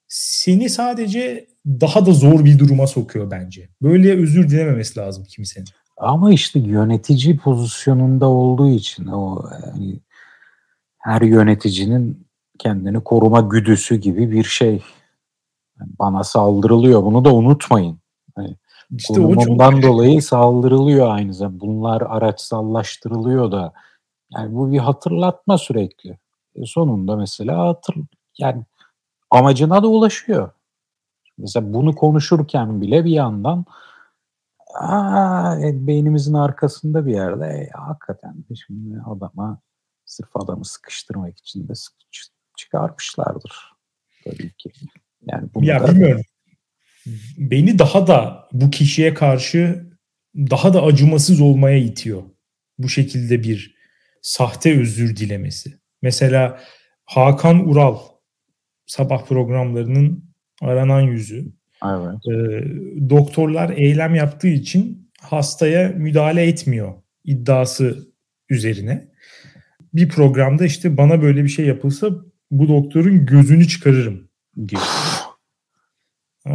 seni 0.08 0.70
sadece 0.70 1.48
daha 1.66 2.06
da 2.06 2.12
zor 2.12 2.46
bir 2.46 2.60
duruma 2.60 2.88
sokuyor 2.88 3.32
bence. 3.32 3.70
Böyle 3.82 4.22
özür 4.22 4.50
dilememesi 4.50 5.00
lazım 5.00 5.24
kimsenin. 5.30 5.68
Ama 5.98 6.34
işte 6.34 6.60
yönetici 6.60 7.38
pozisyonunda 7.38 8.26
olduğu 8.26 8.70
için 8.70 9.06
o 9.06 9.50
yani 9.64 10.00
her 10.98 11.22
yöneticinin 11.22 12.28
kendini 12.60 13.04
koruma 13.04 13.42
güdüsü 13.42 13.96
gibi 13.96 14.32
bir 14.32 14.44
şey. 14.44 14.84
Yani 15.80 15.92
bana 16.00 16.24
saldırılıyor. 16.24 17.04
Bunu 17.04 17.26
da 17.26 17.34
unutmayın. 17.34 18.00
Yani 18.38 18.56
işte 18.92 19.14
konumundan 19.14 19.72
çok... 19.72 19.84
dolayı 19.84 20.22
saldırılıyor 20.22 21.10
aynı 21.10 21.34
zamanda. 21.34 21.60
Bunlar 21.60 22.02
araçsallaştırılıyor 22.02 23.52
da. 23.52 23.74
Yani 24.32 24.56
bu 24.56 24.72
bir 24.72 24.80
hatırlatma 24.80 25.58
sürekli. 25.58 26.18
E 26.56 26.66
sonunda 26.66 27.16
mesela 27.16 27.68
hatır 27.68 27.96
yani 28.38 28.66
amacına 29.32 29.84
da 29.84 29.88
ulaşıyor. 29.88 30.52
Mesela 31.38 31.74
bunu 31.74 31.96
konuşurken 31.96 32.82
bile 32.82 33.06
bir 33.06 33.12
yandan 33.12 33.66
aa, 34.80 35.56
e, 35.60 35.88
beynimizin 35.88 36.34
arkasında 36.34 37.06
bir 37.06 37.14
yerde 37.14 37.46
e, 37.46 37.70
hakikaten 37.74 38.36
şimdi 38.68 39.02
adama 39.06 39.62
sırf 40.06 40.30
adamı 40.36 40.66
sıkıştırmak 40.66 41.38
için 41.38 41.68
de 41.68 41.74
çıkarmışlardır 42.58 43.74
tabii 44.24 44.54
ki. 44.54 44.72
Yani 45.22 45.50
bunu 45.54 45.66
ya 45.66 45.84
da... 45.84 45.88
bilmiyorum. 45.88 46.22
Beni 47.38 47.80
daha 47.80 48.08
da 48.08 48.48
bu 48.52 48.72
kişiye 48.72 49.14
karşı 49.14 49.90
daha 50.36 50.74
da 50.74 50.84
acımasız 50.84 51.42
olmaya 51.42 51.78
itiyor. 51.78 52.24
Bu 52.78 52.90
şekilde 52.90 53.44
bir 53.44 53.76
sahte 54.22 54.80
özür 54.80 55.16
dilemesi. 55.16 55.80
Mesela 56.02 56.60
Hakan 57.06 57.70
Ural 57.70 58.00
sabah 58.86 59.26
programlarının 59.26 60.34
aranan 60.62 61.02
yüzü. 61.02 61.54
Evet. 61.86 62.16
E, 62.28 62.64
doktorlar 63.10 63.70
eylem 63.70 64.16
yaptığı 64.16 64.48
için 64.48 65.12
hastaya 65.22 65.90
müdahale 65.90 66.44
etmiyor 66.44 66.94
iddiası 67.24 68.08
üzerine. 68.50 69.08
Bir 69.94 70.10
programda 70.10 70.66
işte 70.66 70.98
bana 70.98 71.22
böyle 71.22 71.44
bir 71.44 71.50
şey 71.50 71.66
yapılsa 71.66 72.10
bu 72.52 72.68
doktorun 72.68 73.26
gözünü 73.26 73.68
çıkarırım 73.68 74.30
diyor. 74.68 74.82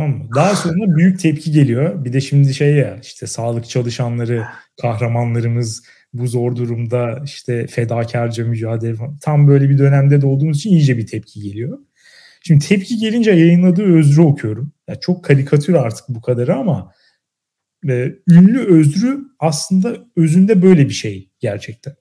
Tamam 0.00 0.18
mı? 0.18 0.28
Daha 0.34 0.56
sonra 0.56 0.96
büyük 0.96 1.20
tepki 1.20 1.52
geliyor. 1.52 2.04
Bir 2.04 2.12
de 2.12 2.20
şimdi 2.20 2.54
şey 2.54 2.74
ya 2.74 2.98
işte 3.02 3.26
sağlık 3.26 3.68
çalışanları, 3.68 4.44
kahramanlarımız 4.82 5.82
bu 6.12 6.26
zor 6.26 6.56
durumda 6.56 7.22
işte 7.24 7.66
fedakarca 7.66 8.44
mücadele 8.44 8.94
falan. 8.94 9.18
Tam 9.18 9.48
böyle 9.48 9.70
bir 9.70 9.78
dönemde 9.78 10.20
de 10.20 10.26
olduğumuz 10.26 10.58
için 10.58 10.70
iyice 10.70 10.96
bir 10.96 11.06
tepki 11.06 11.40
geliyor. 11.40 11.78
Şimdi 12.42 12.66
tepki 12.66 12.96
gelince 12.96 13.30
yayınladığı 13.30 13.98
özrü 13.98 14.22
okuyorum. 14.22 14.72
Yani 14.88 15.00
çok 15.00 15.24
karikatür 15.24 15.74
artık 15.74 16.04
bu 16.08 16.20
kadarı 16.20 16.54
ama 16.54 16.92
e, 17.88 18.12
ünlü 18.28 18.78
özrü 18.78 19.18
aslında 19.38 19.96
özünde 20.16 20.62
böyle 20.62 20.88
bir 20.88 20.94
şey 20.94 21.30
gerçekten. 21.40 21.94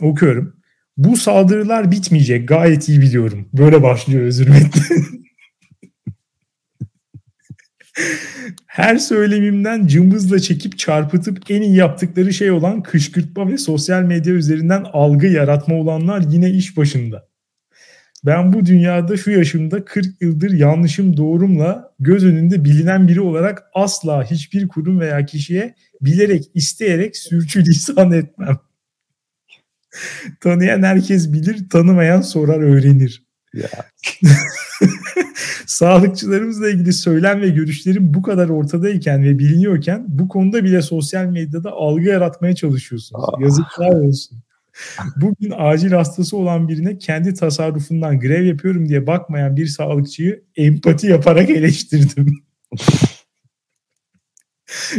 Okuyorum. 0.00 0.56
Bu 0.96 1.16
saldırılar 1.16 1.90
bitmeyecek 1.90 2.48
gayet 2.48 2.88
iyi 2.88 3.00
biliyorum. 3.00 3.48
Böyle 3.52 3.82
başlıyor 3.82 4.22
özür 4.22 4.48
metni. 4.48 4.80
Her 8.66 8.96
söylemimden 8.96 9.86
cımbızla 9.86 10.38
çekip 10.38 10.78
çarpıtıp 10.78 11.50
en 11.50 11.62
iyi 11.62 11.76
yaptıkları 11.76 12.32
şey 12.32 12.50
olan 12.50 12.82
kışkırtma 12.82 13.48
ve 13.48 13.58
sosyal 13.58 14.02
medya 14.02 14.34
üzerinden 14.34 14.84
algı 14.92 15.26
yaratma 15.26 15.74
olanlar 15.74 16.24
yine 16.28 16.50
iş 16.50 16.76
başında. 16.76 17.30
Ben 18.24 18.52
bu 18.52 18.66
dünyada 18.66 19.16
şu 19.16 19.30
yaşımda 19.30 19.84
40 19.84 20.22
yıldır 20.22 20.50
yanlışım 20.50 21.16
doğrumla 21.16 21.94
göz 21.98 22.24
önünde 22.24 22.64
bilinen 22.64 23.08
biri 23.08 23.20
olarak 23.20 23.62
asla 23.74 24.30
hiçbir 24.30 24.68
kurum 24.68 25.00
veya 25.00 25.26
kişiye 25.26 25.74
bilerek 26.00 26.44
isteyerek 26.54 27.16
sürçülisan 27.16 28.12
etmem. 28.12 28.58
Tanıyan 30.40 30.82
herkes 30.82 31.32
bilir, 31.32 31.68
tanımayan 31.70 32.20
sorar 32.20 32.60
öğrenir. 32.60 33.24
Ya. 33.54 33.68
Sağlıkçılarımızla 35.66 36.70
ilgili 36.70 36.92
söylem 36.92 37.40
ve 37.40 37.48
görüşlerim 37.48 38.14
bu 38.14 38.22
kadar 38.22 38.48
ortadayken 38.48 39.24
ve 39.24 39.38
biliniyorken 39.38 40.04
bu 40.08 40.28
konuda 40.28 40.64
bile 40.64 40.82
sosyal 40.82 41.24
medyada 41.26 41.70
algı 41.72 42.04
yaratmaya 42.04 42.54
çalışıyorsunuz. 42.54 43.24
Aa. 43.24 43.42
Yazıklar 43.42 43.90
olsun. 43.90 44.38
Bugün 45.16 45.52
acil 45.58 45.92
hastası 45.92 46.36
olan 46.36 46.68
birine 46.68 46.98
kendi 46.98 47.34
tasarrufundan 47.34 48.20
grev 48.20 48.44
yapıyorum 48.44 48.88
diye 48.88 49.06
bakmayan 49.06 49.56
bir 49.56 49.66
sağlıkçıyı 49.66 50.44
empati 50.56 51.06
yaparak 51.06 51.50
eleştirdim. 51.50 52.44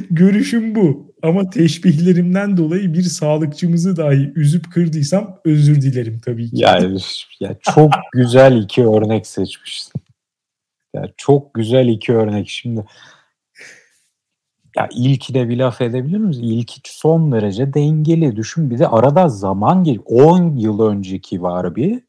Görüşüm 0.09 0.75
bu. 0.75 1.10
Ama 1.23 1.49
teşbihlerimden 1.49 2.57
dolayı 2.57 2.93
bir 2.93 3.03
sağlıkçımızı 3.03 3.97
dahi 3.97 4.31
üzüp 4.35 4.71
kırdıysam 4.71 5.39
özür 5.45 5.81
dilerim 5.81 6.19
tabii 6.25 6.49
ki. 6.49 6.55
Yani 6.59 6.97
ya 7.39 7.57
çok 7.61 7.91
güzel 8.13 8.57
iki 8.57 8.87
örnek 8.87 9.27
seçmişsin. 9.27 10.01
Ya 10.93 11.03
çok 11.17 11.53
güzel 11.53 11.87
iki 11.87 12.13
örnek. 12.13 12.49
Şimdi 12.49 12.85
ya 14.77 14.89
ilkine 14.91 15.49
bir 15.49 15.57
laf 15.57 15.81
edebilir 15.81 16.17
miyiz? 16.17 16.39
İlki 16.39 16.81
son 16.83 17.31
derece 17.31 17.73
dengeli. 17.73 18.35
Düşün 18.35 18.69
bir 18.69 18.79
de 18.79 18.87
arada 18.87 19.29
zaman 19.29 19.83
geliyor. 19.83 20.03
10 20.05 20.55
yıl 20.55 20.79
önceki 20.79 21.41
var 21.41 21.75
bir. 21.75 22.03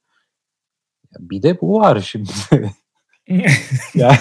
Bir 1.18 1.42
de 1.42 1.60
bu 1.60 1.80
var 1.80 2.00
şimdi. 2.00 2.30
yani 3.94 4.16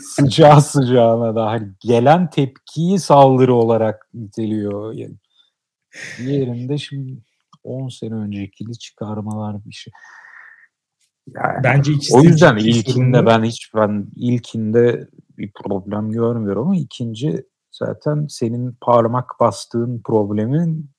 sıcağı 0.00 0.62
sıcağına 0.62 1.34
da 1.34 1.46
hani 1.46 1.68
gelen 1.80 2.30
tepkiyi 2.30 2.98
saldırı 2.98 3.54
olarak 3.54 4.08
niteliyor. 4.14 4.92
Yani 4.92 5.16
yerinde 6.18 6.78
şimdi 6.78 7.22
10 7.64 7.88
sene 7.88 8.14
öncekini 8.14 8.78
çıkarmalar 8.78 9.64
bir 9.64 9.72
şey. 9.72 9.92
Yani 11.26 11.64
Bence 11.64 11.92
ikisi 11.92 12.16
o 12.16 12.22
yüzden 12.22 12.56
ilkinde 12.56 13.26
ben 13.26 13.44
hiç 13.44 13.74
ben 13.74 14.06
ilkinde 14.16 15.08
bir 15.38 15.52
problem 15.52 16.10
görmüyorum 16.10 16.62
ama 16.62 16.76
ikinci 16.76 17.46
zaten 17.70 18.26
senin 18.26 18.76
parmak 18.80 19.30
bastığın 19.40 20.02
problemin 20.04 20.90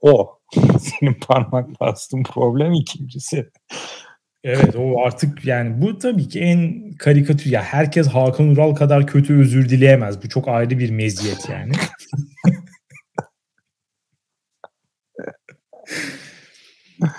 o. 0.00 0.38
senin 0.78 1.14
parmak 1.14 1.80
bastığın 1.80 2.22
problem 2.22 2.72
ikincisi. 2.72 3.50
Evet 4.44 4.76
o 4.76 5.02
artık 5.04 5.44
yani 5.44 5.82
bu 5.82 5.98
tabii 5.98 6.28
ki 6.28 6.40
en 6.40 6.90
karikatür 6.92 7.50
ya 7.50 7.62
herkes 7.62 8.06
Hakan 8.08 8.48
Ural 8.48 8.74
kadar 8.74 9.06
kötü 9.06 9.34
özür 9.34 9.68
dileyemez. 9.68 10.22
Bu 10.22 10.28
çok 10.28 10.48
ayrı 10.48 10.78
bir 10.78 10.90
meziyet 10.90 11.48
yani. 11.48 11.72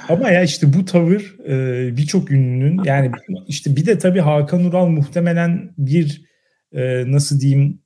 Ama 0.09 0.29
ya 0.29 0.43
işte 0.43 0.73
bu 0.73 0.85
tavır 0.85 1.35
e, 1.47 1.97
birçok 1.97 2.31
ünlünün 2.31 2.83
yani 2.83 3.11
işte 3.47 3.75
bir 3.75 3.85
de 3.85 3.97
tabii 3.97 4.19
Hakan 4.19 4.65
Ural 4.65 4.87
muhtemelen 4.87 5.73
bir 5.77 6.25
e, 6.73 7.11
nasıl 7.11 7.39
diyeyim 7.39 7.81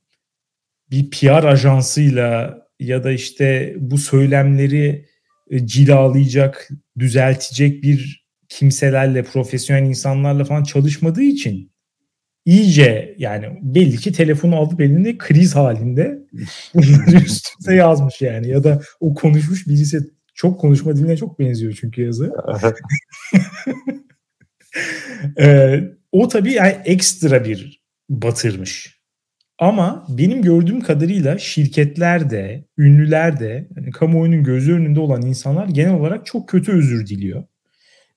bir 0.90 1.10
PR 1.10 1.44
ajansıyla 1.44 2.58
ya 2.80 3.04
da 3.04 3.12
işte 3.12 3.74
bu 3.78 3.98
söylemleri 3.98 5.06
e, 5.50 5.66
cilalayacak, 5.66 6.68
düzeltecek 6.98 7.82
bir 7.82 8.25
kimselerle, 8.48 9.22
profesyonel 9.22 9.82
insanlarla 9.82 10.44
falan 10.44 10.62
çalışmadığı 10.62 11.22
için 11.22 11.72
iyice 12.44 13.14
yani 13.18 13.46
belli 13.62 13.96
ki 13.96 14.12
telefonu 14.12 14.56
alıp 14.56 14.80
elinde 14.80 15.18
kriz 15.18 15.54
halinde 15.54 16.18
bunları 16.74 17.24
üst 17.24 17.48
yazmış 17.70 18.20
yani 18.20 18.48
ya 18.48 18.64
da 18.64 18.80
o 19.00 19.14
konuşmuş 19.14 19.66
birisi 19.66 20.00
çok 20.34 20.60
konuşma 20.60 20.96
diline 20.96 21.16
çok 21.16 21.38
benziyor 21.38 21.78
çünkü 21.80 22.02
yazı. 22.02 22.32
ee, 25.40 25.80
o 26.12 26.28
tabii 26.28 26.52
yani 26.52 26.76
ekstra 26.84 27.44
bir 27.44 27.82
batırmış. 28.08 28.96
Ama 29.58 30.06
benim 30.08 30.42
gördüğüm 30.42 30.80
kadarıyla 30.80 31.38
şirketler 31.38 32.30
de, 32.30 32.64
ünlüler 32.78 33.40
de, 33.40 33.68
yani 33.76 33.90
kamuoyunun 33.90 34.44
gözü 34.44 34.72
önünde 34.72 35.00
olan 35.00 35.22
insanlar 35.22 35.66
genel 35.68 35.94
olarak 35.94 36.26
çok 36.26 36.48
kötü 36.48 36.72
özür 36.72 37.06
diliyor. 37.06 37.44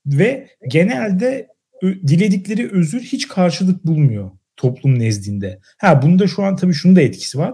Ve 0.06 0.50
genelde 0.70 1.48
diledikleri 1.84 2.72
özür 2.72 3.02
hiç 3.02 3.28
karşılık 3.28 3.86
bulmuyor 3.86 4.32
toplum 4.58 5.00
nezdinde. 5.00 5.60
Ha 5.78 6.02
bunda 6.02 6.28
şu 6.28 6.44
an 6.44 6.56
tabii 6.56 6.74
şunun 6.74 6.96
da 6.96 7.02
etkisi 7.02 7.38
var. 7.38 7.54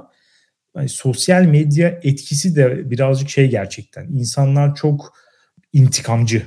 hani 0.73 0.89
sosyal 0.89 1.43
medya 1.43 1.99
etkisi 2.03 2.55
de 2.55 2.91
birazcık 2.91 3.29
şey 3.29 3.49
gerçekten. 3.49 4.07
İnsanlar 4.07 4.75
çok 4.75 5.13
intikamcı. 5.73 6.43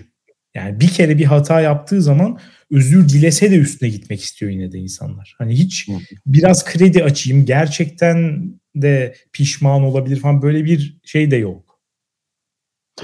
Yani 0.54 0.80
bir 0.80 0.88
kere 0.88 1.18
bir 1.18 1.24
hata 1.24 1.60
yaptığı 1.60 2.02
zaman 2.02 2.38
özür 2.70 3.08
dilese 3.08 3.50
de 3.50 3.56
üstüne 3.56 3.88
gitmek 3.88 4.20
istiyor 4.22 4.52
yine 4.52 4.72
de 4.72 4.78
insanlar. 4.78 5.34
Hani 5.38 5.58
hiç 5.58 5.88
biraz 6.26 6.64
kredi 6.64 7.04
açayım 7.04 7.44
gerçekten 7.46 8.44
de 8.76 9.14
pişman 9.32 9.82
olabilir 9.82 10.20
falan 10.20 10.42
böyle 10.42 10.64
bir 10.64 11.00
şey 11.04 11.30
de 11.30 11.36
yok. 11.36 11.67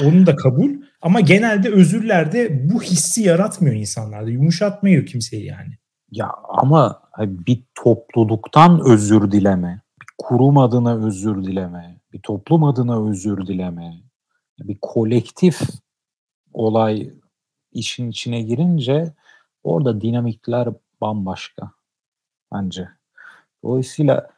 Onun 0.02 0.26
da 0.26 0.36
kabul 0.36 0.70
ama 1.02 1.20
genelde 1.20 1.70
özürlerde 1.70 2.70
bu 2.70 2.82
hissi 2.82 3.22
yaratmıyor 3.22 3.76
insanlarda. 3.76 4.30
Yumuşatmıyor 4.30 5.06
kimseyi 5.06 5.46
yani. 5.46 5.78
Ya 6.10 6.30
ama 6.48 7.02
bir 7.18 7.62
topluluktan 7.74 8.80
özür 8.86 9.30
dileme, 9.30 9.82
bir 10.00 10.06
kurum 10.18 10.58
adına 10.58 11.06
özür 11.06 11.44
dileme, 11.44 12.00
bir 12.12 12.20
toplum 12.22 12.64
adına 12.64 13.10
özür 13.10 13.46
dileme, 13.46 13.94
bir 14.58 14.78
kolektif 14.82 15.60
olay 16.52 17.10
işin 17.72 18.10
içine 18.10 18.42
girince 18.42 19.14
orada 19.62 20.00
dinamikler 20.00 20.68
bambaşka 21.00 21.70
bence. 22.52 22.88
Dolayısıyla 23.64 24.30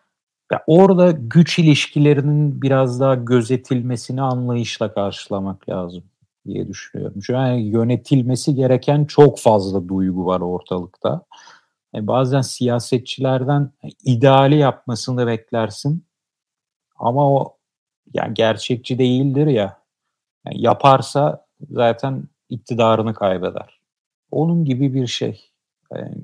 ya 0.52 0.64
orada 0.66 1.10
güç 1.10 1.58
ilişkilerinin 1.58 2.62
biraz 2.62 3.00
daha 3.00 3.14
gözetilmesini 3.14 4.22
anlayışla 4.22 4.94
karşılamak 4.94 5.68
lazım 5.68 6.04
diye 6.46 6.68
düşünüyorum. 6.68 7.14
Çünkü 7.14 7.32
yani 7.32 7.62
yönetilmesi 7.62 8.54
gereken 8.54 9.04
çok 9.04 9.38
fazla 9.38 9.88
duygu 9.88 10.26
var 10.26 10.40
ortalıkta. 10.40 11.22
Yani 11.94 12.06
bazen 12.06 12.40
siyasetçilerden 12.40 13.70
ideali 14.04 14.56
yapmasını 14.56 15.26
beklersin 15.26 16.04
ama 16.96 17.32
o 17.32 17.56
yani 18.14 18.34
gerçekçi 18.34 18.98
değildir 18.98 19.46
ya. 19.46 19.82
Yani 20.46 20.62
yaparsa 20.62 21.46
zaten 21.70 22.24
iktidarını 22.48 23.14
kaybeder. 23.14 23.80
Onun 24.30 24.64
gibi 24.64 24.94
bir 24.94 25.06
şey. 25.06 25.50
Yani 25.92 26.16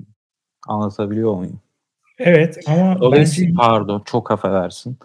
anlatabiliyor 0.67 1.35
muyum? 1.35 1.61
Evet 2.19 2.57
ama 2.67 2.99
Dolayısıyla 2.99 3.49
bence... 3.49 3.57
pardon 3.57 4.01
çok 4.05 4.31
affedersin. 4.31 4.97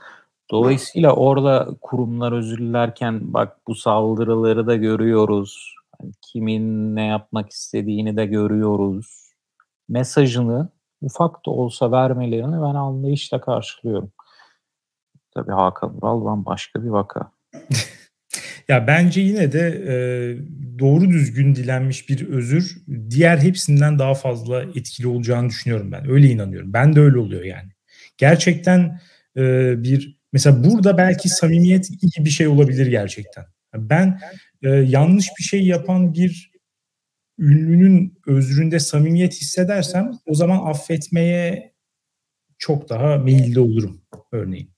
Dolayısıyla 0.50 1.12
orada 1.12 1.68
kurumlar 1.80 2.32
özür 2.32 2.58
dilerken 2.58 3.32
bak 3.32 3.56
bu 3.66 3.74
saldırıları 3.74 4.66
da 4.66 4.76
görüyoruz. 4.76 5.74
Yani 6.00 6.12
kimin 6.22 6.96
ne 6.96 7.06
yapmak 7.06 7.50
istediğini 7.50 8.16
de 8.16 8.26
görüyoruz. 8.26 9.32
Mesajını 9.88 10.68
ufak 11.02 11.46
da 11.46 11.50
olsa 11.50 11.92
vermelerini 11.92 12.62
ben 12.62 12.74
anlayışla 12.74 13.40
karşılıyorum. 13.40 14.12
Tabii 15.34 15.52
Hakan 15.52 15.96
Ural 16.02 16.44
başka 16.44 16.82
bir 16.82 16.88
vaka. 16.88 17.32
Ya 18.68 18.86
bence 18.86 19.20
yine 19.20 19.52
de 19.52 19.84
e, 19.88 19.94
doğru 20.78 21.10
düzgün 21.10 21.54
dilenmiş 21.54 22.08
bir 22.08 22.28
özür 22.28 22.76
diğer 23.10 23.38
hepsinden 23.38 23.98
daha 23.98 24.14
fazla 24.14 24.62
etkili 24.62 25.06
olacağını 25.06 25.48
düşünüyorum 25.48 25.92
ben. 25.92 26.10
Öyle 26.10 26.26
inanıyorum. 26.26 26.72
Ben 26.72 26.96
de 26.96 27.00
öyle 27.00 27.18
oluyor 27.18 27.44
yani. 27.44 27.70
Gerçekten 28.18 29.00
e, 29.36 29.74
bir 29.82 30.18
mesela 30.32 30.64
burada 30.64 30.98
belki 30.98 31.28
samimiyet 31.28 31.90
iyi 31.90 32.24
bir 32.24 32.30
şey 32.30 32.48
olabilir 32.48 32.86
gerçekten. 32.86 33.44
Ben 33.74 34.20
e, 34.62 34.68
yanlış 34.68 35.28
bir 35.38 35.44
şey 35.44 35.66
yapan 35.66 36.14
bir 36.14 36.52
ünlünün 37.38 38.18
özründe 38.26 38.78
samimiyet 38.78 39.34
hissedersem 39.34 40.12
o 40.26 40.34
zaman 40.34 40.70
affetmeye 40.70 41.74
çok 42.58 42.88
daha 42.88 43.16
meyilli 43.16 43.60
olurum 43.60 44.00
örneğin. 44.32 44.70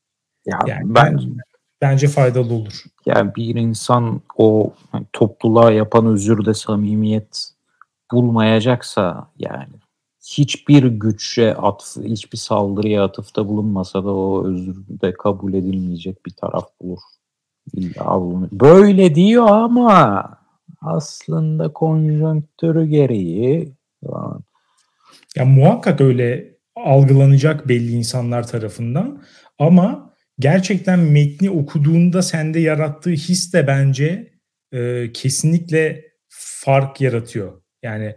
Ya 0.47 0.59
yani 0.67 0.95
ben, 0.95 1.17
ben 1.17 1.41
bence 1.81 2.09
faydalı 2.09 2.55
olur. 2.55 2.85
Yani 3.07 3.35
bir 3.35 3.55
insan 3.55 4.21
o 4.37 4.73
hani, 4.93 5.07
topluluğa 5.13 5.73
yapan 5.73 6.07
özürde 6.07 6.55
samimiyet 6.55 7.51
bulmayacaksa 8.13 9.31
yani 9.39 9.73
hiçbir 10.27 10.83
güçe 10.85 11.55
atf, 11.55 11.97
hiçbir 11.97 12.39
saldırıya 12.39 13.05
atıfta 13.05 13.49
bulunmasa 13.49 14.05
da 14.05 14.15
o 14.15 14.47
özürde 14.47 15.13
kabul 15.13 15.55
edilmeyecek 15.55 16.27
bir 16.27 16.31
taraf 16.31 16.69
bulur. 16.83 17.01
Böyle 18.53 19.15
diyor 19.15 19.47
ama 19.47 20.25
aslında 20.83 21.73
konjonktürü 21.73 22.87
gereği 22.87 23.73
falan. 24.07 24.45
Ya 25.37 25.45
muhakkak 25.45 26.01
öyle 26.01 26.55
algılanacak 26.77 27.69
belli 27.69 27.93
insanlar 27.93 28.47
tarafından 28.47 29.23
ama 29.59 30.10
gerçekten 30.41 30.99
metni 30.99 31.51
okuduğunda 31.51 32.23
sende 32.23 32.61
yarattığı 32.61 33.11
his 33.11 33.53
de 33.53 33.67
bence 33.67 34.33
e, 34.73 35.13
kesinlikle 35.13 36.05
fark 36.29 37.01
yaratıyor. 37.01 37.63
Yani 37.83 38.17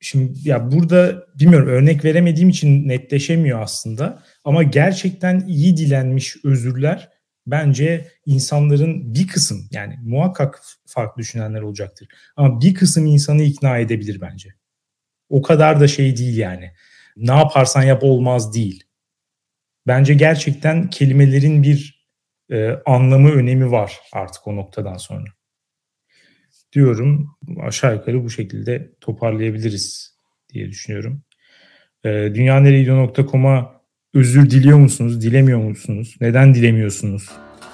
şimdi 0.00 0.48
ya 0.48 0.70
burada 0.72 1.26
bilmiyorum 1.38 1.68
örnek 1.68 2.04
veremediğim 2.04 2.48
için 2.48 2.88
netleşemiyor 2.88 3.62
aslında 3.62 4.22
ama 4.44 4.62
gerçekten 4.62 5.46
iyi 5.46 5.76
dilenmiş 5.76 6.36
özürler 6.44 7.08
bence 7.46 8.08
insanların 8.26 9.14
bir 9.14 9.26
kısım 9.26 9.68
yani 9.70 9.98
muhakkak 10.02 10.60
farklı 10.86 11.22
düşünenler 11.22 11.60
olacaktır 11.60 12.08
ama 12.36 12.60
bir 12.60 12.74
kısım 12.74 13.06
insanı 13.06 13.42
ikna 13.42 13.78
edebilir 13.78 14.20
bence. 14.20 14.54
O 15.28 15.42
kadar 15.42 15.80
da 15.80 15.88
şey 15.88 16.16
değil 16.16 16.36
yani. 16.36 16.72
Ne 17.16 17.32
yaparsan 17.32 17.82
yap 17.82 18.04
olmaz 18.04 18.54
değil 18.54 18.87
bence 19.88 20.14
gerçekten 20.14 20.90
kelimelerin 20.90 21.62
bir 21.62 22.08
e, 22.50 22.70
anlamı, 22.86 23.30
önemi 23.30 23.70
var 23.70 23.98
artık 24.12 24.46
o 24.46 24.56
noktadan 24.56 24.96
sonra. 24.96 25.24
Diyorum 26.72 27.36
aşağı 27.60 27.94
yukarı 27.94 28.24
bu 28.24 28.30
şekilde 28.30 28.92
toparlayabiliriz 29.00 30.16
diye 30.52 30.68
düşünüyorum. 30.68 31.22
E, 32.04 32.08
dünyaneregidiyor.com'a 32.10 33.82
özür 34.14 34.50
diliyor 34.50 34.78
musunuz, 34.78 35.22
dilemiyor 35.22 35.58
musunuz? 35.58 36.16
Neden 36.20 36.54
dilemiyorsunuz? 36.54 37.30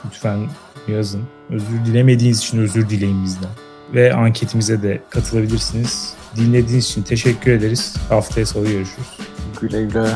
Lütfen 0.06 0.38
yazın. 0.88 1.28
Özür 1.50 1.84
dilemediğiniz 1.86 2.38
için 2.38 2.58
özür 2.58 2.88
dileyin 2.88 3.24
bizden. 3.24 3.50
Ve 3.94 4.14
anketimize 4.14 4.82
de 4.82 5.00
katılabilirsiniz. 5.10 6.14
Dinlediğiniz 6.36 6.84
için 6.84 7.02
teşekkür 7.02 7.52
ederiz. 7.52 7.96
Haftaya 8.08 8.46
salı 8.46 8.70
görüşürüz. 8.70 9.18
Güle 9.60 9.84
güle. 9.84 10.08